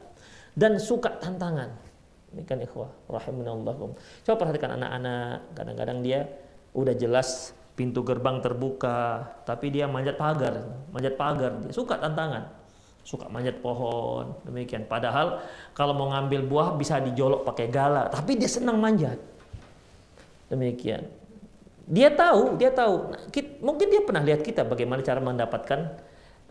dan 0.54 0.78
suka 0.78 1.18
tantangan 1.18 1.70
ini 2.32 2.42
kan 2.48 2.58
ikhwah 2.64 2.88
rahimunallah. 3.12 3.76
Coba 4.24 4.36
perhatikan 4.40 4.80
anak-anak, 4.80 5.52
kadang-kadang 5.52 5.98
dia 6.00 6.24
udah 6.72 6.96
jelas 6.96 7.52
pintu 7.76 8.00
gerbang 8.00 8.40
terbuka, 8.40 9.28
tapi 9.44 9.68
dia 9.68 9.84
manjat 9.84 10.16
pagar, 10.16 10.64
manjat 10.92 11.14
pagar, 11.20 11.60
dia 11.60 11.72
suka 11.72 12.00
tantangan. 12.00 12.48
Suka 13.02 13.26
manjat 13.26 13.58
pohon, 13.58 14.38
demikian. 14.46 14.86
Padahal 14.86 15.42
kalau 15.74 15.92
mau 15.92 16.08
ngambil 16.14 16.46
buah 16.46 16.68
bisa 16.78 17.02
dijolok 17.02 17.42
pakai 17.42 17.66
gala, 17.68 18.06
tapi 18.08 18.38
dia 18.38 18.48
senang 18.48 18.78
manjat. 18.78 19.18
Demikian. 20.52 21.08
Dia 21.88 22.12
tahu, 22.12 22.60
dia 22.60 22.68
tahu. 22.68 23.16
Mungkin 23.64 23.86
dia 23.88 24.04
pernah 24.04 24.20
lihat 24.20 24.44
kita 24.44 24.68
bagaimana 24.68 25.00
cara 25.00 25.18
mendapatkan 25.18 25.80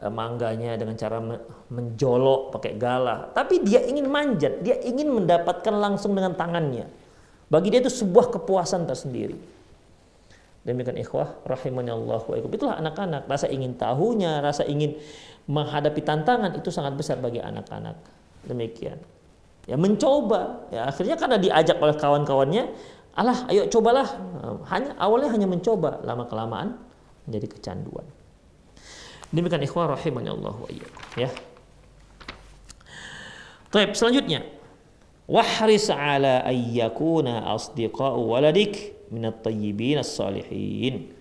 Eh, 0.02 0.10
mangganya 0.10 0.74
dengan 0.82 0.98
cara 0.98 1.22
menjolok 1.70 2.58
pakai 2.58 2.74
galah. 2.74 3.30
Tapi 3.38 3.62
dia 3.62 3.86
ingin 3.86 4.10
manjat, 4.10 4.66
dia 4.66 4.82
ingin 4.82 5.14
mendapatkan 5.14 5.78
langsung 5.78 6.18
dengan 6.18 6.34
tangannya. 6.34 6.90
Bagi 7.54 7.70
dia 7.70 7.86
itu 7.86 7.94
sebuah 7.94 8.34
kepuasan 8.34 8.90
tersendiri. 8.90 9.38
Demikian 10.66 10.98
ikhwah 10.98 11.46
rahimahnya 11.46 11.94
Allah 11.94 12.18
wa 12.18 12.34
Itulah 12.34 12.82
anak-anak, 12.82 13.30
rasa 13.30 13.46
ingin 13.46 13.78
tahunya, 13.78 14.42
rasa 14.42 14.66
ingin 14.66 14.98
menghadapi 15.46 16.02
tantangan 16.02 16.58
itu 16.58 16.74
sangat 16.74 16.98
besar 16.98 17.22
bagi 17.22 17.38
anak-anak. 17.38 18.02
Demikian. 18.50 18.98
Ya 19.70 19.78
mencoba, 19.78 20.66
ya 20.74 20.90
akhirnya 20.90 21.14
karena 21.14 21.38
diajak 21.38 21.78
oleh 21.78 21.94
kawan-kawannya, 21.94 22.74
alah 23.16 23.48
ayo 23.52 23.68
cobalah. 23.68 24.08
Hanya 24.72 24.96
awalnya 24.98 25.30
hanya 25.36 25.48
mencoba, 25.48 26.00
lama 26.04 26.26
kelamaan 26.28 26.80
menjadi 27.28 27.48
kecanduan. 27.52 28.08
Demikian 29.32 29.64
ikhwah 29.64 29.96
rahimani 29.96 30.28
Allah 30.28 30.56
wa 30.56 30.68
ya. 31.16 31.32
Baik, 33.72 33.96
selanjutnya 33.96 34.44
wahris 35.32 35.88
ala 35.88 36.44
ayyakuna 36.44 37.48
asdiqa'u 37.56 38.20
waladik 38.20 39.00
min 39.08 39.32
at-tayyibin 39.32 40.04
as-salihin. 40.04 41.16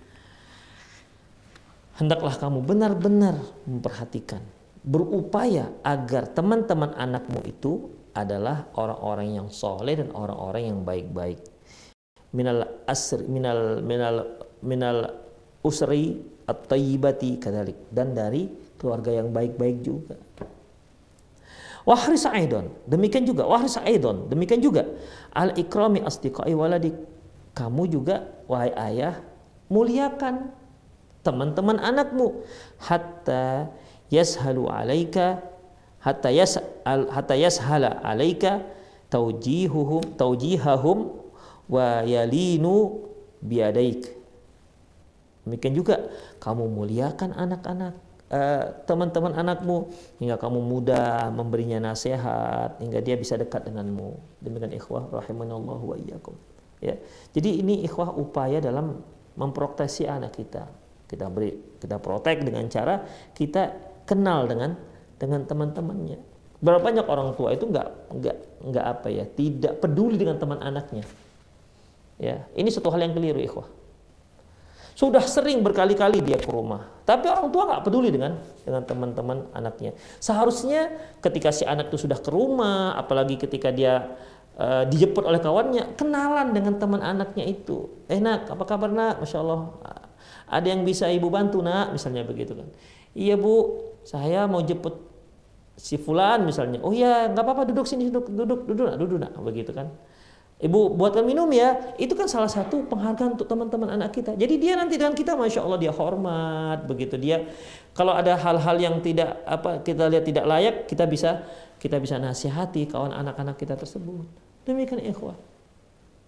Hendaklah 1.94 2.34
kamu 2.34 2.64
benar-benar 2.64 3.38
memperhatikan, 3.68 4.42
berupaya 4.82 5.70
agar 5.84 6.32
teman-teman 6.32 6.90
anakmu 6.96 7.44
itu 7.46 7.92
adalah 8.16 8.66
orang-orang 8.74 9.38
yang 9.38 9.48
soleh 9.52 9.94
dan 9.94 10.10
orang-orang 10.10 10.74
yang 10.74 10.78
baik-baik. 10.82 11.38
Minal 12.30 12.86
asri 12.86 13.26
minal 13.26 13.82
minal 13.82 14.38
minal 14.62 14.98
usri 15.66 16.22
at-tayyibati 16.46 17.42
kadalik 17.42 17.78
dan 17.90 18.14
dari 18.14 18.46
keluarga 18.78 19.10
yang 19.10 19.34
baik-baik 19.34 19.78
juga. 19.82 20.16
Wahris 21.84 22.28
aidon, 22.28 22.70
demikian 22.86 23.24
juga 23.24 23.48
wahris 23.48 23.80
aidon, 23.80 24.28
demikian 24.28 24.60
juga 24.60 24.84
al 25.32 25.56
ikrami 25.56 26.04
asdiqai 26.04 26.52
waladik. 26.54 26.94
Kamu 27.50 27.82
juga 27.90 28.30
wahai 28.46 28.70
ayah 28.94 29.18
muliakan 29.66 30.54
teman-teman 31.26 31.82
anakmu 31.82 32.46
hatta 32.78 33.68
yashalu 34.08 34.70
alaika 34.70 35.42
hatta 36.00 36.30
yas 36.32 36.56
hatta 36.86 37.34
yashala 37.36 38.00
alaika 38.00 38.64
taujihuhum 39.12 40.16
taujihahum 40.16 41.19
wa 41.70 42.02
yalinu 42.02 43.06
biadaik 43.40 44.20
Demikian 45.44 45.72
juga 45.72 45.96
kamu 46.38 46.68
muliakan 46.68 47.32
anak-anak 47.32 47.94
eh, 48.30 48.64
teman-teman 48.84 49.32
anakmu 49.34 49.90
hingga 50.22 50.36
kamu 50.36 50.58
mudah 50.60 51.32
memberinya 51.32 51.90
nasihat 51.90 52.78
hingga 52.78 53.00
dia 53.00 53.16
bisa 53.16 53.34
dekat 53.40 53.66
denganmu. 53.66 54.20
Demikian 54.44 54.76
ikhwah 54.76 55.08
rahimanallahu 55.10 55.84
wa 55.90 55.96
iyyakum. 55.96 56.36
Ya. 56.78 56.96
Jadi 57.34 57.60
ini 57.60 57.82
ikhwah 57.84 58.14
upaya 58.14 58.60
dalam 58.60 59.02
memproteksi 59.34 60.06
anak 60.06 60.36
kita. 60.36 60.68
Kita 61.10 61.26
beri 61.26 61.50
kita 61.82 61.98
protek 61.98 62.46
dengan 62.46 62.70
cara 62.70 63.02
kita 63.34 63.74
kenal 64.06 64.46
dengan 64.46 64.78
dengan 65.18 65.42
teman-temannya. 65.48 66.20
Berapa 66.60 66.84
banyak 66.84 67.06
orang 67.08 67.34
tua 67.34 67.56
itu 67.56 67.66
nggak 67.66 67.88
nggak 68.20 68.36
nggak 68.70 68.86
apa 68.86 69.08
ya 69.08 69.24
tidak 69.24 69.80
peduli 69.80 70.20
dengan 70.20 70.36
teman 70.38 70.60
anaknya. 70.60 71.02
Ya, 72.20 72.44
ini 72.52 72.68
satu 72.68 72.92
hal 72.92 73.00
yang 73.00 73.16
keliru 73.16 73.40
ikhwah. 73.40 73.64
Sudah 74.92 75.24
sering 75.24 75.64
berkali-kali 75.64 76.20
dia 76.20 76.36
ke 76.36 76.52
rumah. 76.52 76.84
Tapi 77.08 77.24
orang 77.32 77.48
tua 77.48 77.64
nggak 77.64 77.82
peduli 77.88 78.12
dengan 78.12 78.36
dengan 78.60 78.84
teman-teman 78.84 79.48
anaknya. 79.56 79.96
Seharusnya 80.20 80.92
ketika 81.24 81.48
si 81.48 81.64
anak 81.64 81.88
itu 81.88 82.04
sudah 82.04 82.20
ke 82.20 82.28
rumah, 82.28 82.92
apalagi 83.00 83.40
ketika 83.40 83.72
dia 83.72 84.12
uh, 84.60 84.84
dijemput 84.84 85.24
oleh 85.24 85.40
kawannya, 85.40 85.96
kenalan 85.96 86.52
dengan 86.52 86.76
teman 86.76 87.00
anaknya 87.00 87.48
itu. 87.48 87.88
Eh 88.12 88.20
nak, 88.20 88.52
apa 88.52 88.68
kabar 88.68 88.92
nak? 88.92 89.24
Masya 89.24 89.40
Allah. 89.40 89.72
Ada 90.52 90.76
yang 90.76 90.84
bisa 90.84 91.08
ibu 91.08 91.32
bantu 91.32 91.64
nak? 91.64 91.96
Misalnya 91.96 92.20
begitu 92.28 92.52
kan. 92.52 92.68
Iya 93.16 93.40
bu, 93.40 93.80
saya 94.04 94.44
mau 94.44 94.60
jemput 94.60 95.00
si 95.80 95.96
fulan 95.96 96.44
misalnya. 96.44 96.84
Oh 96.84 96.92
iya, 96.92 97.32
nggak 97.32 97.40
apa-apa 97.40 97.64
duduk 97.72 97.88
sini, 97.88 98.12
duduk, 98.12 98.28
duduk, 98.28 98.68
duduk, 98.68 98.84
duduk, 98.84 98.96
duduk 99.00 99.18
nak, 99.24 99.32
begitu 99.40 99.72
kan. 99.72 99.88
Ibu 100.60 100.92
buatkan 100.92 101.24
minum 101.24 101.48
ya, 101.48 101.96
itu 101.96 102.12
kan 102.12 102.28
salah 102.28 102.52
satu 102.52 102.84
penghargaan 102.84 103.32
untuk 103.32 103.48
teman-teman 103.48 103.96
anak 103.96 104.12
kita. 104.12 104.36
Jadi 104.36 104.60
dia 104.60 104.76
nanti 104.76 105.00
dengan 105.00 105.16
kita, 105.16 105.32
masya 105.32 105.64
Allah 105.64 105.80
dia 105.80 105.88
hormat, 105.88 106.84
begitu 106.84 107.16
dia. 107.16 107.48
Kalau 107.96 108.12
ada 108.12 108.36
hal-hal 108.36 108.76
yang 108.76 109.00
tidak 109.00 109.40
apa 109.48 109.80
kita 109.80 110.12
lihat 110.12 110.28
tidak 110.28 110.44
layak, 110.44 110.74
kita 110.84 111.08
bisa 111.08 111.48
kita 111.80 111.96
bisa 111.96 112.20
nasihati 112.20 112.84
kawan 112.92 113.16
anak-anak 113.16 113.56
kita 113.56 113.72
tersebut. 113.72 114.28
Demikian 114.68 115.00
ikhwah. 115.00 115.32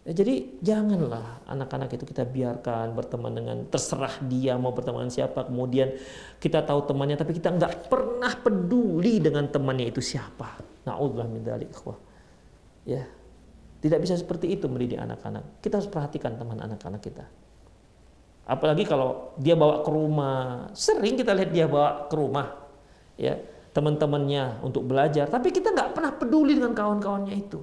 Ya, 0.09 0.17
jadi 0.17 0.49
janganlah 0.65 1.47
anak-anak 1.47 1.93
itu 1.95 2.09
kita 2.09 2.27
biarkan 2.27 2.97
berteman 2.97 3.37
dengan 3.37 3.57
terserah 3.69 4.17
dia 4.27 4.57
mau 4.57 4.73
berteman 4.73 5.07
dengan 5.07 5.15
siapa. 5.15 5.45
Kemudian 5.45 5.93
kita 6.41 6.65
tahu 6.65 6.89
temannya 6.89 7.21
tapi 7.21 7.37
kita 7.37 7.53
nggak 7.53 7.87
pernah 7.93 8.33
peduli 8.41 9.21
dengan 9.21 9.45
temannya 9.45 9.93
itu 9.93 10.01
siapa. 10.01 10.57
Naudzubillah 10.89 11.29
min 11.29 11.45
dzalik, 11.45 11.71
Ya. 12.83 13.07
Tidak 13.83 13.99
bisa 13.99 14.15
seperti 14.15 14.55
itu 14.55 14.71
mendidik 14.71 15.03
anak-anak. 15.03 15.59
Kita 15.59 15.83
harus 15.83 15.91
perhatikan 15.91 16.39
teman 16.39 16.63
anak-anak 16.63 17.03
kita. 17.03 17.27
Apalagi 18.47 18.87
kalau 18.87 19.35
dia 19.39 19.59
bawa 19.59 19.83
ke 19.83 19.91
rumah, 19.91 20.71
sering 20.75 21.19
kita 21.19 21.35
lihat 21.35 21.51
dia 21.51 21.67
bawa 21.67 22.07
ke 22.07 22.15
rumah, 22.15 22.63
ya 23.19 23.39
teman-temannya 23.75 24.63
untuk 24.63 24.87
belajar, 24.87 25.27
tapi 25.27 25.51
kita 25.51 25.75
nggak 25.75 25.99
pernah 25.99 26.13
peduli 26.15 26.55
dengan 26.59 26.75
kawan-kawannya 26.75 27.35
itu. 27.35 27.59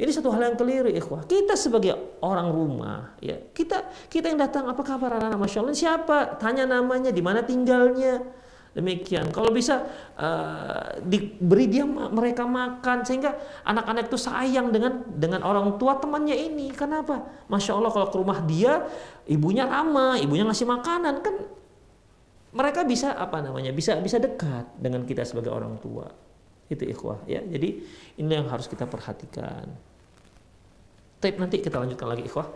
Ini 0.00 0.08
satu 0.16 0.32
hal 0.32 0.48
yang 0.48 0.56
keliru, 0.56 0.88
ikhwah. 0.88 1.28
Kita 1.28 1.60
sebagai 1.60 1.92
orang 2.24 2.48
rumah, 2.48 3.20
ya 3.20 3.36
kita 3.52 4.08
kita 4.08 4.32
yang 4.32 4.40
datang, 4.40 4.64
apa 4.64 4.80
kabar 4.80 5.20
anak-anak? 5.20 5.40
Masya 5.44 5.58
Allah, 5.60 5.76
siapa? 5.76 6.18
Tanya 6.40 6.64
namanya, 6.64 7.12
di 7.12 7.20
mana 7.20 7.44
tinggalnya. 7.44 8.39
Demikian. 8.70 9.34
Kalau 9.34 9.50
bisa 9.50 9.82
uh, 10.14 11.02
diberi 11.02 11.66
dia 11.66 11.82
mereka 11.86 12.46
makan 12.46 13.02
sehingga 13.02 13.34
anak-anak 13.66 14.06
itu 14.06 14.14
sayang 14.14 14.70
dengan 14.70 15.02
dengan 15.10 15.42
orang 15.42 15.74
tua 15.74 15.98
temannya 15.98 16.38
ini. 16.38 16.70
Kenapa? 16.70 17.26
Masya 17.50 17.74
Allah 17.74 17.90
kalau 17.90 18.06
ke 18.14 18.16
rumah 18.22 18.38
dia, 18.46 18.86
ibunya 19.26 19.66
ramah, 19.66 20.22
ibunya 20.22 20.46
ngasih 20.46 20.70
makanan 20.70 21.18
kan 21.18 21.34
mereka 22.54 22.86
bisa 22.86 23.18
apa 23.18 23.42
namanya? 23.42 23.74
Bisa 23.74 23.98
bisa 23.98 24.22
dekat 24.22 24.70
dengan 24.78 25.02
kita 25.02 25.26
sebagai 25.26 25.50
orang 25.50 25.74
tua. 25.82 26.06
Itu 26.70 26.86
ikhwah 26.86 27.26
ya. 27.26 27.42
Jadi 27.42 27.68
ini 28.22 28.30
yang 28.30 28.46
harus 28.46 28.70
kita 28.70 28.86
perhatikan. 28.86 29.66
Tapi 31.18 31.36
nanti 31.42 31.58
kita 31.58 31.82
lanjutkan 31.82 32.06
lagi 32.06 32.22
ikhwah 32.22 32.46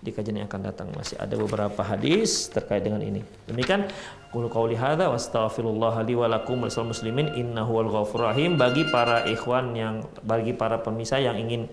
di 0.00 0.16
kajian 0.16 0.40
yang 0.40 0.48
akan 0.48 0.62
datang 0.64 0.88
masih 0.96 1.20
ada 1.20 1.36
beberapa 1.36 1.84
hadis 1.84 2.48
terkait 2.48 2.80
dengan 2.80 3.04
ini. 3.04 3.20
Demikian 3.44 3.84
qul 4.32 4.48
qauli 4.48 4.72
hadza 4.72 5.12
wastaghfirullah 5.12 6.00
li 6.08 6.16
wa 6.16 6.24
lakum 6.24 6.64
muslimin 6.64 7.36
innahu 7.36 7.76
wal 7.76 7.90
ghafur 7.92 8.32
rahim 8.32 8.56
bagi 8.56 8.88
para 8.88 9.28
ikhwan 9.28 9.76
yang 9.76 10.00
bagi 10.24 10.56
para 10.56 10.80
pemirsa 10.80 11.20
yang 11.20 11.36
ingin 11.36 11.68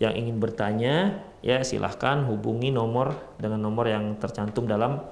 yang 0.00 0.16
ingin 0.16 0.40
bertanya 0.40 1.20
ya 1.44 1.60
silahkan 1.60 2.24
hubungi 2.24 2.72
nomor 2.72 3.12
dengan 3.36 3.60
nomor 3.60 3.88
yang 3.92 4.16
tercantum 4.16 4.64
dalam 4.64 5.04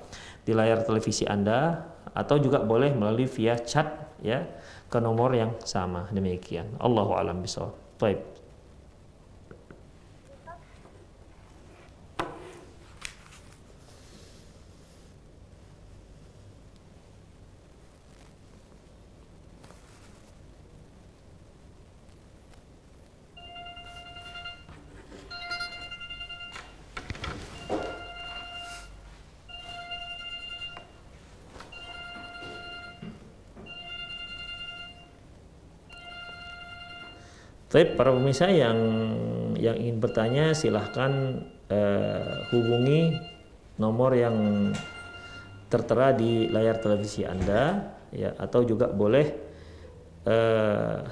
di 0.44 0.56
layar 0.56 0.84
televisi 0.84 1.28
Anda 1.28 1.84
atau 2.16 2.40
juga 2.40 2.64
boleh 2.64 2.96
melalui 2.96 3.28
via 3.28 3.60
chat 3.60 4.16
ya 4.24 4.44
ke 4.88 4.98
nomor 5.00 5.36
yang 5.36 5.52
sama 5.64 6.08
demikian. 6.12 6.80
Allahu 6.80 7.12
alam 7.16 7.44
bisawab. 7.44 7.76
Baik. 8.00 8.43
Tapi 37.74 37.98
para 37.98 38.14
pemirsa 38.14 38.46
yang 38.54 38.78
yang 39.58 39.74
ingin 39.74 39.98
bertanya 39.98 40.54
silahkan 40.54 41.42
eh, 41.66 42.46
hubungi 42.54 43.18
nomor 43.82 44.14
yang 44.14 44.70
tertera 45.66 46.14
di 46.14 46.46
layar 46.54 46.78
televisi 46.78 47.26
Anda 47.26 47.82
ya 48.14 48.30
atau 48.38 48.62
juga 48.62 48.94
boleh 48.94 49.26
eh, 50.22 51.02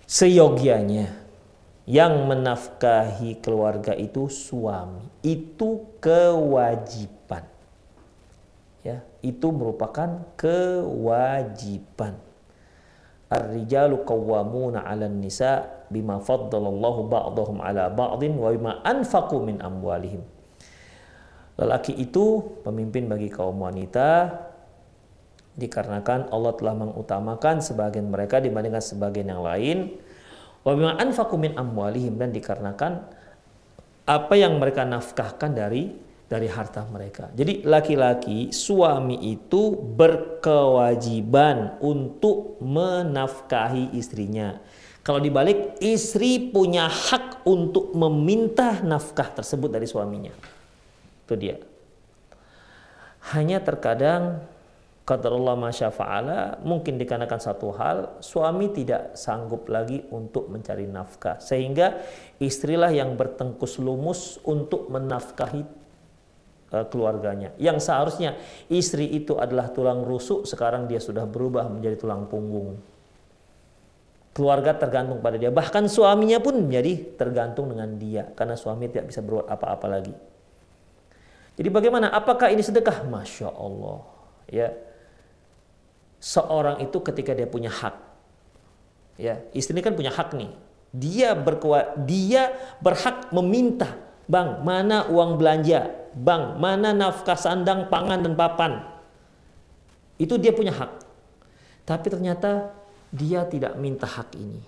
Seyogianya 0.10 1.14
yang 1.88 2.28
menafkahi 2.28 3.40
keluarga 3.40 3.94
itu 3.96 4.28
suami. 4.28 5.06
Itu 5.24 5.98
kewajiban. 6.04 7.46
Ya, 8.82 9.06
itu 9.22 9.48
merupakan 9.54 10.26
kewajiban. 10.36 12.18
Ar-rijalu 13.32 14.04
qawwamuna 14.04 14.84
'alan 14.84 15.22
nisa 15.22 15.81
bima 15.92 16.24
faddalallahu 16.24 17.12
ba'dahum 17.12 17.60
ala 17.60 17.92
ba'din 17.92 18.40
wa 18.40 18.50
bima 18.50 18.72
anfaqu 18.88 19.44
min 19.44 19.60
amwalihim. 19.60 20.24
Lelaki 21.60 21.94
itu 22.00 22.42
pemimpin 22.64 23.12
bagi 23.12 23.28
kaum 23.28 23.60
wanita 23.60 24.32
dikarenakan 25.60 26.32
Allah 26.32 26.56
telah 26.56 26.76
mengutamakan 26.80 27.60
sebagian 27.60 28.08
mereka 28.08 28.40
dibandingkan 28.40 28.82
sebagian 28.82 29.36
yang 29.36 29.44
lain. 29.44 30.00
Wa 30.64 30.74
bima 30.74 30.96
anfaqu 30.96 31.36
min 31.36 31.60
amwalihim 31.60 32.16
dan 32.16 32.32
dikarenakan 32.32 33.04
apa 34.08 34.34
yang 34.34 34.58
mereka 34.58 34.88
nafkahkan 34.88 35.54
dari 35.54 35.92
dari 36.32 36.48
harta 36.48 36.88
mereka. 36.88 37.28
Jadi 37.36 37.68
laki-laki 37.68 38.56
suami 38.56 39.36
itu 39.36 39.76
berkewajiban 39.76 41.76
untuk 41.84 42.56
menafkahi 42.64 43.92
istrinya. 44.00 44.56
Kalau 45.02 45.18
dibalik, 45.18 45.82
istri 45.82 46.54
punya 46.54 46.86
hak 46.86 47.42
untuk 47.50 47.90
meminta 47.98 48.86
nafkah 48.86 49.34
tersebut 49.34 49.74
dari 49.74 49.90
suaminya. 49.90 50.34
Itu 51.26 51.34
dia. 51.34 51.58
Hanya 53.34 53.62
terkadang 53.66 54.46
kata 55.02 55.28
Allah 55.34 55.58
masyafa'ala 55.58 56.40
mungkin 56.62 57.02
dikarenakan 57.02 57.42
satu 57.42 57.74
hal 57.74 57.98
suami 58.22 58.70
tidak 58.70 59.18
sanggup 59.18 59.66
lagi 59.68 60.06
untuk 60.14 60.48
mencari 60.48 60.86
nafkah 60.86 61.42
sehingga 61.42 62.00
istrilah 62.38 62.94
yang 62.94 63.18
bertengkus 63.18 63.82
lumus 63.82 64.38
untuk 64.46 64.94
menafkahi 64.94 65.66
uh, 66.72 66.86
keluarganya 66.88 67.52
yang 67.58 67.82
seharusnya 67.82 68.38
istri 68.70 69.10
itu 69.10 69.36
adalah 69.42 69.74
tulang 69.74 70.06
rusuk 70.06 70.46
sekarang 70.46 70.86
dia 70.86 71.02
sudah 71.02 71.26
berubah 71.26 71.66
menjadi 71.66 71.98
tulang 71.98 72.30
punggung 72.30 72.78
keluarga 74.32 74.76
tergantung 74.76 75.20
pada 75.20 75.36
dia. 75.36 75.52
Bahkan 75.52 75.92
suaminya 75.92 76.40
pun 76.40 76.68
menjadi 76.68 77.20
tergantung 77.20 77.72
dengan 77.72 77.96
dia 78.00 78.32
karena 78.36 78.56
suami 78.56 78.88
tidak 78.88 79.12
bisa 79.12 79.20
berbuat 79.20 79.48
apa-apa 79.52 79.88
lagi. 79.88 80.16
Jadi 81.60 81.68
bagaimana? 81.68 82.10
Apakah 82.16 82.50
ini 82.50 82.64
sedekah? 82.64 83.04
Masya 83.06 83.52
Allah. 83.52 84.08
Ya, 84.48 84.72
seorang 86.20 86.80
itu 86.84 86.98
ketika 87.04 87.36
dia 87.36 87.48
punya 87.48 87.72
hak, 87.72 87.96
ya 89.20 89.40
istri 89.52 89.80
kan 89.84 89.96
punya 89.96 90.12
hak 90.12 90.36
nih. 90.36 90.52
Dia 90.92 91.32
berkua, 91.38 91.96
dia 92.04 92.52
berhak 92.84 93.32
meminta, 93.32 93.96
bang 94.28 94.60
mana 94.60 95.08
uang 95.08 95.40
belanja, 95.40 95.88
bang 96.12 96.60
mana 96.60 96.92
nafkah 96.92 97.40
sandang, 97.40 97.88
pangan 97.88 98.20
dan 98.28 98.36
papan. 98.36 98.84
Itu 100.20 100.36
dia 100.36 100.52
punya 100.52 100.76
hak. 100.76 100.92
Tapi 101.88 102.08
ternyata 102.12 102.81
dia 103.12 103.44
tidak 103.46 103.76
minta 103.76 104.08
hak 104.08 104.34
ini. 104.40 104.64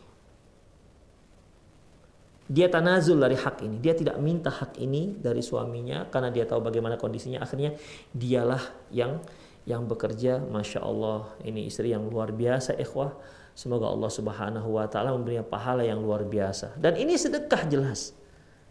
dia 2.54 2.68
tanazul 2.68 3.18
dari 3.18 3.40
hak 3.40 3.64
ini. 3.64 3.80
Dia 3.80 3.96
tidak 3.96 4.20
minta 4.20 4.52
hak 4.52 4.76
ini 4.78 5.16
dari 5.16 5.40
suaminya 5.40 6.06
karena 6.12 6.30
dia 6.30 6.44
tahu 6.44 6.60
bagaimana 6.62 7.00
kondisinya. 7.00 7.40
Akhirnya 7.42 7.74
dialah 8.12 8.62
yang 8.92 9.24
yang 9.64 9.88
bekerja. 9.88 10.44
Masya 10.44 10.84
Allah, 10.84 11.34
ini 11.42 11.66
istri 11.72 11.96
yang 11.96 12.06
luar 12.12 12.36
biasa, 12.36 12.76
ikhwah. 12.76 13.16
Semoga 13.56 13.90
Allah 13.90 14.12
Subhanahu 14.12 14.70
wa 14.76 14.86
taala 14.92 15.16
memberinya 15.16 15.46
pahala 15.46 15.88
yang 15.88 16.04
luar 16.04 16.28
biasa. 16.28 16.78
Dan 16.78 17.00
ini 17.00 17.16
sedekah 17.16 17.64
jelas. 17.70 18.12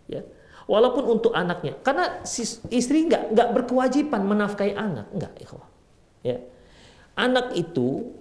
Ya. 0.07 0.27
Walaupun 0.69 1.19
untuk 1.19 1.33
anaknya, 1.35 1.75
karena 1.83 2.23
istri 2.71 3.11
nggak 3.11 3.35
nggak 3.35 3.49
berkewajiban 3.51 4.23
menafkahi 4.23 4.79
anak, 4.79 5.11
nggak, 5.11 5.33
ikhwah. 5.43 5.67
Ya. 6.23 6.39
Anak 7.19 7.59
itu 7.59 8.15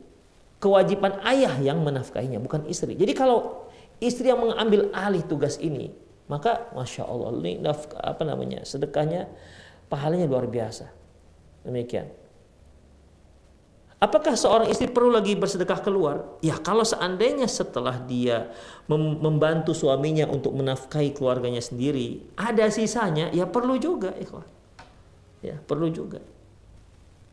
kewajiban 0.61 1.17
ayah 1.25 1.57
yang 1.57 1.81
menafkahinya, 1.81 2.37
bukan 2.37 2.69
istri. 2.69 2.93
Jadi 2.93 3.17
kalau 3.17 3.65
istri 3.97 4.29
yang 4.29 4.37
mengambil 4.37 4.93
alih 4.93 5.25
tugas 5.25 5.57
ini, 5.57 5.89
maka 6.29 6.69
masya 6.77 7.03
Allah 7.09 7.33
ini 7.41 7.57
nafkah, 7.59 7.97
apa 7.99 8.21
namanya 8.21 8.61
sedekahnya 8.61 9.25
pahalanya 9.89 10.29
luar 10.29 10.45
biasa. 10.45 10.87
Demikian. 11.65 12.07
Apakah 14.01 14.33
seorang 14.33 14.65
istri 14.73 14.89
perlu 14.89 15.13
lagi 15.13 15.37
bersedekah 15.37 15.77
keluar? 15.85 16.25
Ya 16.41 16.57
kalau 16.57 16.81
seandainya 16.81 17.45
setelah 17.45 18.01
dia 18.01 18.49
membantu 18.89 19.77
suaminya 19.77 20.25
untuk 20.25 20.57
menafkahi 20.57 21.13
keluarganya 21.13 21.61
sendiri, 21.61 22.25
ada 22.33 22.65
sisanya, 22.73 23.29
ya 23.29 23.45
perlu 23.45 23.77
juga. 23.77 24.17
Ya 25.45 25.61
perlu 25.61 25.93
juga. 25.93 26.17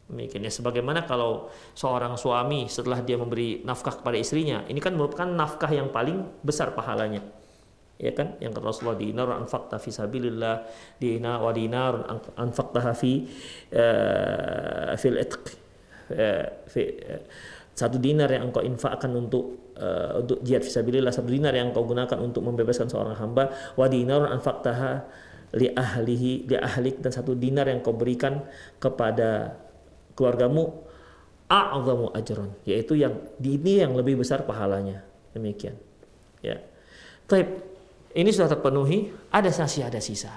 Demikian 0.08 0.40
ya 0.40 0.52
sebagaimana 0.52 1.04
kalau 1.04 1.52
seorang 1.76 2.16
suami 2.16 2.64
setelah 2.64 3.04
dia 3.04 3.20
memberi 3.20 3.60
nafkah 3.60 4.00
kepada 4.00 4.16
istrinya, 4.16 4.64
ini 4.64 4.80
kan 4.80 4.96
merupakan 4.96 5.28
nafkah 5.28 5.68
yang 5.68 5.92
paling 5.92 6.24
besar 6.40 6.72
pahalanya. 6.72 7.20
Ya 8.00 8.14
kan? 8.16 8.40
Yang 8.40 8.56
kata 8.56 8.66
Rasulullah 8.72 8.96
dinar 8.96 9.28
anfaqta 9.36 9.76
fi 9.76 9.90
sabilillah, 9.92 10.64
dinar 10.96 11.44
wa 11.44 11.52
dinar 11.52 11.92
anfaqtaha 12.40 12.92
fi 12.96 13.26
uh, 13.74 14.96
fil 14.96 15.18
itq 15.20 15.44
satu 17.78 18.00
dinar 18.02 18.26
yang 18.32 18.50
engkau 18.50 18.64
infakkan 18.64 19.14
untuk 19.14 19.70
uh, 19.78 20.18
untuk 20.18 20.42
jihad 20.42 20.66
fisabilillah 20.66 21.14
satu 21.14 21.30
dinar 21.30 21.54
yang 21.54 21.70
engkau 21.70 21.86
gunakan 21.86 22.18
untuk 22.18 22.42
membebaskan 22.42 22.90
seorang 22.90 23.14
hamba 23.14 23.54
wa 23.78 23.86
dinar 23.86 24.26
anfaqtaha 24.34 25.06
li 25.54 25.70
ahlihi 25.70 26.50
li 26.50 26.56
ahlik 26.58 26.98
dan 26.98 27.14
satu 27.14 27.38
dinar 27.38 27.70
yang 27.70 27.78
kau 27.78 27.94
berikan 27.94 28.42
kepada 28.82 29.54
keluargamu 30.18 30.82
a'zamu 31.46 32.10
ajron 32.18 32.50
yaitu 32.66 32.98
yang 32.98 33.14
di 33.38 33.54
ini 33.54 33.86
yang 33.86 33.94
lebih 33.94 34.18
besar 34.18 34.42
pahalanya 34.42 35.06
demikian 35.30 35.78
ya 36.42 36.58
Taib 37.30 37.46
ini 38.18 38.34
sudah 38.34 38.50
terpenuhi 38.50 39.14
ada 39.30 39.54
sasi 39.54 39.86
ada 39.86 40.02
sisa 40.02 40.34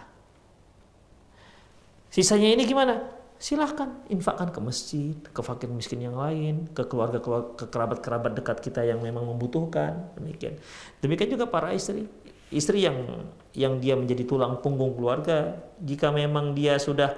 sisanya 2.13 2.53
ini 2.53 2.69
gimana 2.69 3.21
silahkan 3.41 4.05
infakkan 4.13 4.53
ke 4.53 4.59
masjid, 4.61 5.17
ke 5.17 5.41
fakir 5.41 5.65
miskin 5.65 5.97
yang 5.97 6.13
lain, 6.13 6.69
ke 6.77 6.85
keluarga, 6.85 7.17
ke 7.57 7.65
kerabat-kerabat 7.65 8.37
dekat 8.37 8.61
kita 8.61 8.85
yang 8.85 9.01
memang 9.01 9.25
membutuhkan. 9.25 10.13
Demikian. 10.13 10.61
Demikian 11.01 11.33
juga 11.33 11.49
para 11.49 11.73
istri. 11.73 12.05
Istri 12.53 12.85
yang 12.85 13.25
yang 13.57 13.81
dia 13.81 13.97
menjadi 13.97 14.29
tulang 14.29 14.61
punggung 14.61 14.93
keluarga, 14.93 15.57
jika 15.81 16.13
memang 16.13 16.53
dia 16.53 16.77
sudah 16.77 17.17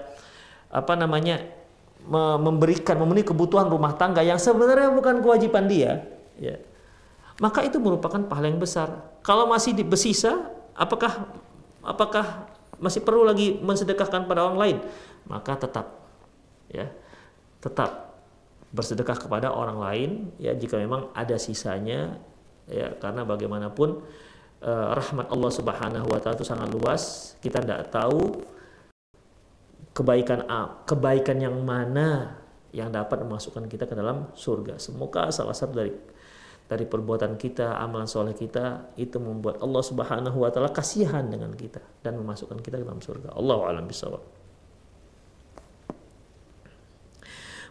apa 0.72 0.95
namanya 0.95 1.43
memberikan 2.10 2.99
memenuhi 2.99 3.24
kebutuhan 3.24 3.72
rumah 3.72 3.95
tangga 3.95 4.20
yang 4.20 4.36
sebenarnya 4.36 4.91
bukan 4.91 5.24
kewajiban 5.24 5.66
dia, 5.72 6.04
ya, 6.36 6.60
maka 7.39 7.64
itu 7.64 7.80
merupakan 7.80 8.20
pahala 8.28 8.51
yang 8.51 8.60
besar. 8.60 8.91
Kalau 9.24 9.47
masih 9.47 9.72
di 9.72 9.88
besisa, 9.88 10.51
apakah 10.76 11.32
apakah 11.82 12.51
masih 12.78 12.99
perlu 12.99 13.24
lagi 13.24 13.56
mensedekahkan 13.64 14.28
pada 14.28 14.43
orang 14.45 14.60
lain? 14.60 14.78
Maka 15.26 15.56
tetap 15.56 16.04
ya 16.68 16.91
tetap 17.64 18.20
bersedekah 18.74 19.16
kepada 19.16 19.54
orang 19.54 19.78
lain 19.78 20.10
ya 20.41 20.51
jika 20.58 20.82
memang 20.82 21.14
ada 21.14 21.38
sisanya 21.38 22.18
ya 22.66 22.91
karena 22.97 23.22
bagaimanapun 23.24 24.01
eh, 24.60 24.88
rahmat 24.97 25.30
Allah 25.30 25.51
Subhanahu 25.54 26.08
wa 26.10 26.20
taala 26.20 26.36
itu 26.41 26.47
sangat 26.47 26.74
luas 26.74 27.36
kita 27.39 27.62
tidak 27.62 27.93
tahu 27.93 28.43
kebaikan 29.94 30.46
kebaikan 30.89 31.38
yang 31.38 31.58
mana 31.62 32.41
yang 32.74 32.89
dapat 32.89 33.22
memasukkan 33.22 33.70
kita 33.70 33.86
ke 33.86 33.94
dalam 33.94 34.34
surga 34.34 34.82
semoga 34.82 35.30
salah 35.30 35.54
satu 35.54 35.74
dari 35.78 35.94
dari 36.64 36.88
perbuatan 36.88 37.36
kita, 37.36 37.76
amalan 37.76 38.08
soleh 38.08 38.34
kita 38.34 38.96
itu 38.96 39.20
membuat 39.20 39.60
Allah 39.60 39.84
Subhanahu 39.84 40.38
wa 40.41 40.50
taala 40.50 40.72
kasihan 40.72 41.22
dengan 41.28 41.52
kita 41.54 41.84
dan 42.02 42.16
memasukkan 42.18 42.58
kita 42.64 42.80
ke 42.80 42.86
dalam 42.88 43.04
surga. 43.04 43.36
Allah 43.36 43.58
alam 43.68 43.86
bisawab. 43.86 44.24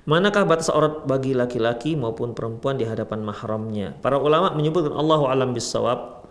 Manakah 0.02 0.42
batas 0.44 0.66
aurat 0.66 1.06
bagi 1.06 1.30
laki-laki 1.30 1.94
maupun 1.94 2.34
perempuan 2.34 2.74
di 2.74 2.82
hadapan 2.82 3.22
mahramnya? 3.22 3.94
Para 4.02 4.18
ulama 4.18 4.50
menyebutkan 4.50 4.94
Allahu 4.98 5.30
alam 5.30 5.54
bisawab 5.54 6.26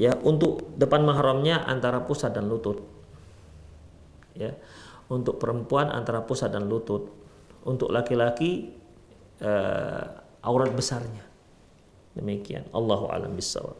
ya 0.00 0.16
untuk 0.24 0.72
depan 0.80 1.04
mahramnya 1.04 1.62
antara 1.68 2.00
pusat 2.00 2.32
dan 2.32 2.48
lutut. 2.48 2.80
Ya. 4.32 4.56
Untuk 5.10 5.42
perempuan 5.42 5.90
antara 5.90 6.22
pusat 6.22 6.54
dan 6.54 6.70
lutut. 6.70 7.10
Untuk 7.66 7.90
laki-laki 7.90 8.72
uh, 9.42 10.04
aurat 10.46 10.70
besarnya. 10.70 11.26
Demikian. 12.14 12.70
Allahu 12.70 13.10
alam 13.10 13.34
bisawab. 13.34 13.76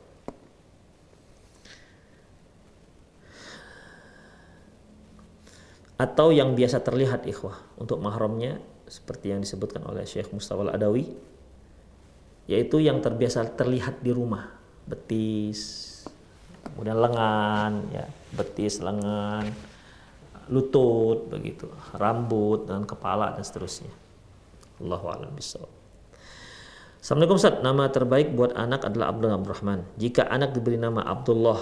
Atau 6.00 6.32
yang 6.32 6.56
biasa 6.56 6.80
terlihat 6.80 7.28
ikhwah 7.28 7.60
untuk 7.76 8.00
mahramnya 8.00 8.56
seperti 8.90 9.30
yang 9.30 9.44
disebutkan 9.44 9.86
oleh 9.86 10.02
Syekh 10.02 10.34
Mustafa 10.34 10.66
Al-Adawi 10.66 11.06
yaitu 12.50 12.82
yang 12.82 12.98
terbiasa 12.98 13.46
terlihat 13.54 14.02
di 14.02 14.10
rumah 14.10 14.50
betis 14.82 15.86
kemudian 16.66 16.98
lengan 16.98 17.86
ya 17.94 18.10
betis 18.34 18.82
lengan 18.82 19.46
lutut 20.50 21.30
begitu 21.30 21.70
rambut 21.94 22.66
dan 22.66 22.84
kepala 22.84 23.32
dan 23.38 23.42
seterusnya 23.46 23.90
Allahu 24.82 25.06
a'lam 25.08 25.32
bishawab 25.32 25.80
Assalamualaikum 27.00 27.40
Ustaz, 27.40 27.64
nama 27.64 27.88
terbaik 27.88 28.36
buat 28.36 28.52
anak 28.52 28.84
adalah 28.84 29.08
Abdullah 29.08 29.40
Abdurrahman. 29.40 29.88
Jika 29.96 30.28
anak 30.28 30.52
diberi 30.52 30.76
nama 30.76 31.00
Abdullah 31.00 31.56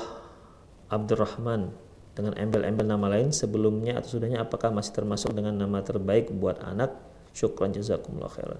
Abdurrahman 0.90 1.70
dengan 2.18 2.34
embel-embel 2.34 2.82
nama 2.90 3.06
lain 3.06 3.30
sebelumnya 3.30 4.02
atau 4.02 4.18
sudahnya 4.18 4.42
apakah 4.42 4.74
masih 4.74 4.98
termasuk 4.98 5.30
dengan 5.30 5.54
nama 5.54 5.78
terbaik 5.78 6.34
buat 6.34 6.58
anak 6.58 6.90
Syukran 7.38 7.70
jazakumullah 7.70 8.34
khairan. 8.34 8.58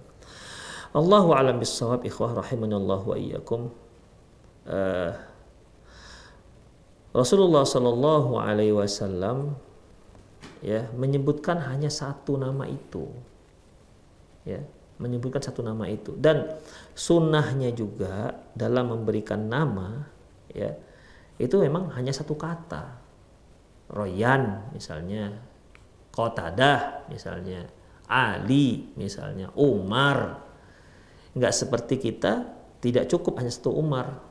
Allahu 0.95 1.35
alam 1.35 1.59
bisawab 1.59 2.07
ikhwah 2.07 2.39
rahimanallah 2.39 3.01
wa 3.03 3.17
iyyakum. 3.19 3.75
Uh, 4.63 5.19
Rasulullah 7.11 7.67
Shallallahu 7.67 8.39
Alaihi 8.39 8.77
Wasallam 8.77 9.59
ya 10.65 10.91
menyebutkan 10.95 11.61
hanya 11.63 11.91
satu 11.91 12.37
nama 12.39 12.65
itu, 12.67 13.07
ya 14.45 14.63
menyebutkan 14.99 15.39
satu 15.39 15.63
nama 15.63 15.87
itu 15.87 16.15
dan 16.19 16.59
sunnahnya 16.99 17.71
juga 17.71 18.35
dalam 18.59 18.91
memberikan 18.91 19.47
nama 19.47 20.03
ya 20.51 20.75
itu 21.39 21.55
memang 21.55 21.95
hanya 21.95 22.11
satu 22.11 22.35
kata 22.35 22.99
Royan 23.95 24.75
misalnya 24.75 25.39
Kotadah 26.11 27.07
misalnya 27.07 27.63
Ali 28.09 28.89
misalnya, 28.97 29.53
Umar. 29.55 30.41
Nggak 31.37 31.53
seperti 31.55 32.01
kita 32.01 32.49
tidak 32.81 33.07
cukup 33.13 33.39
hanya 33.39 33.53
satu 33.53 33.77
Umar. 33.77 34.25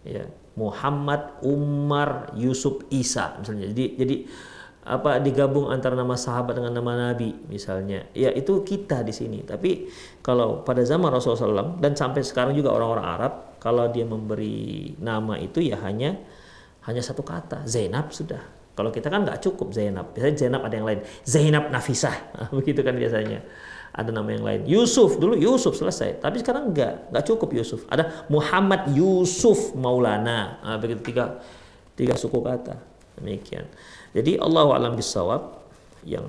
Ya, 0.00 0.24
Muhammad, 0.56 1.36
Umar, 1.44 2.32
Yusuf, 2.32 2.80
Isa 2.88 3.36
misalnya. 3.36 3.68
Jadi 3.70 3.84
jadi 4.00 4.16
apa 4.90 5.22
digabung 5.22 5.70
antara 5.70 5.94
nama 5.94 6.18
sahabat 6.18 6.58
dengan 6.58 6.74
nama 6.74 7.14
nabi 7.14 7.30
misalnya. 7.46 8.10
Ya 8.10 8.34
itu 8.34 8.66
kita 8.66 9.06
di 9.06 9.14
sini. 9.14 9.46
Tapi 9.46 9.86
kalau 10.18 10.66
pada 10.66 10.82
zaman 10.82 11.14
Rasulullah 11.14 11.62
SAW 11.62 11.78
dan 11.78 11.94
sampai 11.94 12.26
sekarang 12.26 12.58
juga 12.58 12.74
orang-orang 12.74 13.06
Arab 13.06 13.32
kalau 13.62 13.86
dia 13.86 14.02
memberi 14.02 14.98
nama 14.98 15.38
itu 15.38 15.62
ya 15.62 15.78
hanya 15.86 16.18
hanya 16.90 17.02
satu 17.06 17.22
kata 17.22 17.70
Zainab 17.70 18.10
sudah 18.10 18.60
kalau 18.80 18.88
kita 18.88 19.12
kan 19.12 19.28
nggak 19.28 19.44
cukup 19.44 19.76
Zainab. 19.76 20.16
Biasanya 20.16 20.36
Zainab 20.40 20.62
ada 20.64 20.74
yang 20.80 20.86
lain. 20.88 21.00
Zainab 21.20 21.64
Nafisah. 21.68 22.16
Begitu 22.56 22.80
kan 22.80 22.96
biasanya. 22.96 23.44
Ada 23.92 24.08
nama 24.08 24.30
yang 24.32 24.40
lain. 24.40 24.60
Yusuf 24.64 25.20
dulu 25.20 25.36
Yusuf 25.36 25.76
selesai. 25.76 26.22
Tapi 26.22 26.40
sekarang 26.40 26.72
nggak 26.72 27.12
nggak 27.12 27.24
cukup 27.28 27.52
Yusuf. 27.52 27.84
Ada 27.92 28.24
Muhammad 28.32 28.88
Yusuf 28.96 29.76
Maulana. 29.76 30.62
Nah, 30.64 30.78
begitu 30.80 31.12
tiga 31.12 31.44
tiga 31.92 32.16
suku 32.16 32.40
kata. 32.40 32.80
Demikian. 33.20 33.68
Jadi 34.10 34.38
Allah 34.42 34.66
alam 34.74 34.98
bisawab 34.98 35.60
yang 36.02 36.26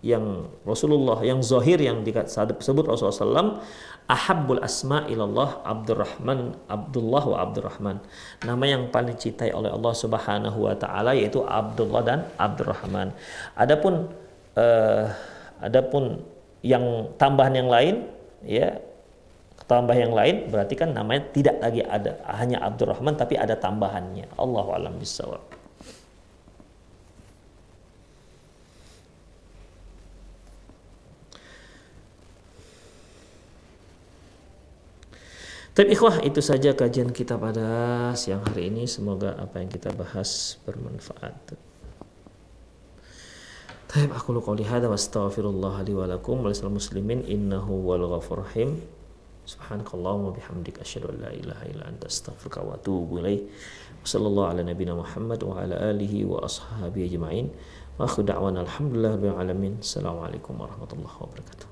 yang 0.00 0.48
Rasulullah 0.64 1.20
yang 1.20 1.44
zahir 1.44 1.76
yang 1.76 2.00
disebut 2.00 2.84
Rasulullah 2.88 3.20
SAW 3.20 3.60
ahabbul 4.08 4.58
asma 4.64 5.04
ilallah 5.12 5.60
Abdurrahman 5.60 6.56
Abdullah 6.66 7.24
wa 7.28 7.38
Abdurrahman. 7.44 7.96
Nama 8.42 8.64
yang 8.64 8.88
paling 8.88 9.14
dicintai 9.14 9.52
oleh 9.52 9.68
Allah 9.68 9.92
Subhanahu 9.92 10.58
wa 10.64 10.74
taala 10.74 11.12
yaitu 11.12 11.44
Abdullah 11.44 12.00
dan 12.00 12.18
Abdurrahman. 12.40 13.12
Adapun 13.54 14.08
uh, 14.56 15.04
adapun 15.60 16.24
yang 16.64 17.12
tambahan 17.20 17.54
yang 17.60 17.68
lain 17.68 17.94
ya 18.44 18.80
tambah 19.68 19.94
yang 19.94 20.16
lain 20.16 20.48
berarti 20.48 20.74
kan 20.74 20.96
namanya 20.96 21.28
tidak 21.30 21.60
lagi 21.60 21.84
ada 21.84 22.18
hanya 22.40 22.64
Abdurrahman 22.64 23.20
tapi 23.20 23.36
ada 23.36 23.52
tambahannya. 23.52 24.32
Allahu 24.40 24.72
alam 24.72 24.96
bisawab 24.96 25.59
Tapi 35.80 35.96
ikhwah 35.96 36.20
itu 36.20 36.44
saja 36.44 36.76
kajian 36.76 37.08
kita 37.08 37.40
pada 37.40 37.64
siang 38.12 38.44
hari 38.44 38.68
ini. 38.68 38.84
Semoga 38.84 39.32
apa 39.40 39.64
yang 39.64 39.72
kita 39.72 39.88
bahas 39.96 40.60
bermanfaat. 40.68 41.56
Taib 43.88 44.12
aku 44.12 44.36
lu 44.36 44.44
qouli 44.44 44.60
hadza 44.68 44.92
wa 44.92 45.00
astaghfirullah 45.00 45.80
li 45.88 45.96
wa 45.96 46.04
lakum 46.04 46.44
wa 46.44 46.52
muslimin 46.68 47.24
innahu 47.24 47.80
wal 47.80 48.12
ghafur 48.12 48.44
rahim. 48.44 48.76
Subhanakallahumma 49.48 50.36
bihamdik 50.36 50.84
asyhadu 50.84 51.16
an 51.16 51.24
la 51.24 51.32
ilaha 51.32 51.64
illa 51.72 51.88
anta 51.88 52.12
astaghfiruka 52.12 52.60
wa 52.60 52.76
atubu 52.76 53.24
ilaik. 53.24 53.48
Wassallallahu 54.04 54.52
ala 54.52 54.60
nabiyyina 54.60 54.92
Muhammad 54.92 55.40
wa 55.40 55.64
ala 55.64 55.96
alihi 55.96 56.28
wa 56.28 56.44
ashabihi 56.44 57.08
ajma'in. 57.16 57.48
Wa 57.96 58.04
akhu 58.04 58.20
da'wana 58.20 58.68
alhamdulillah 58.68 59.16
rabbil 59.16 59.32
alamin. 59.32 59.80
Assalamualaikum 59.80 60.60
warahmatullahi 60.60 61.16
wabarakatuh. 61.24 61.66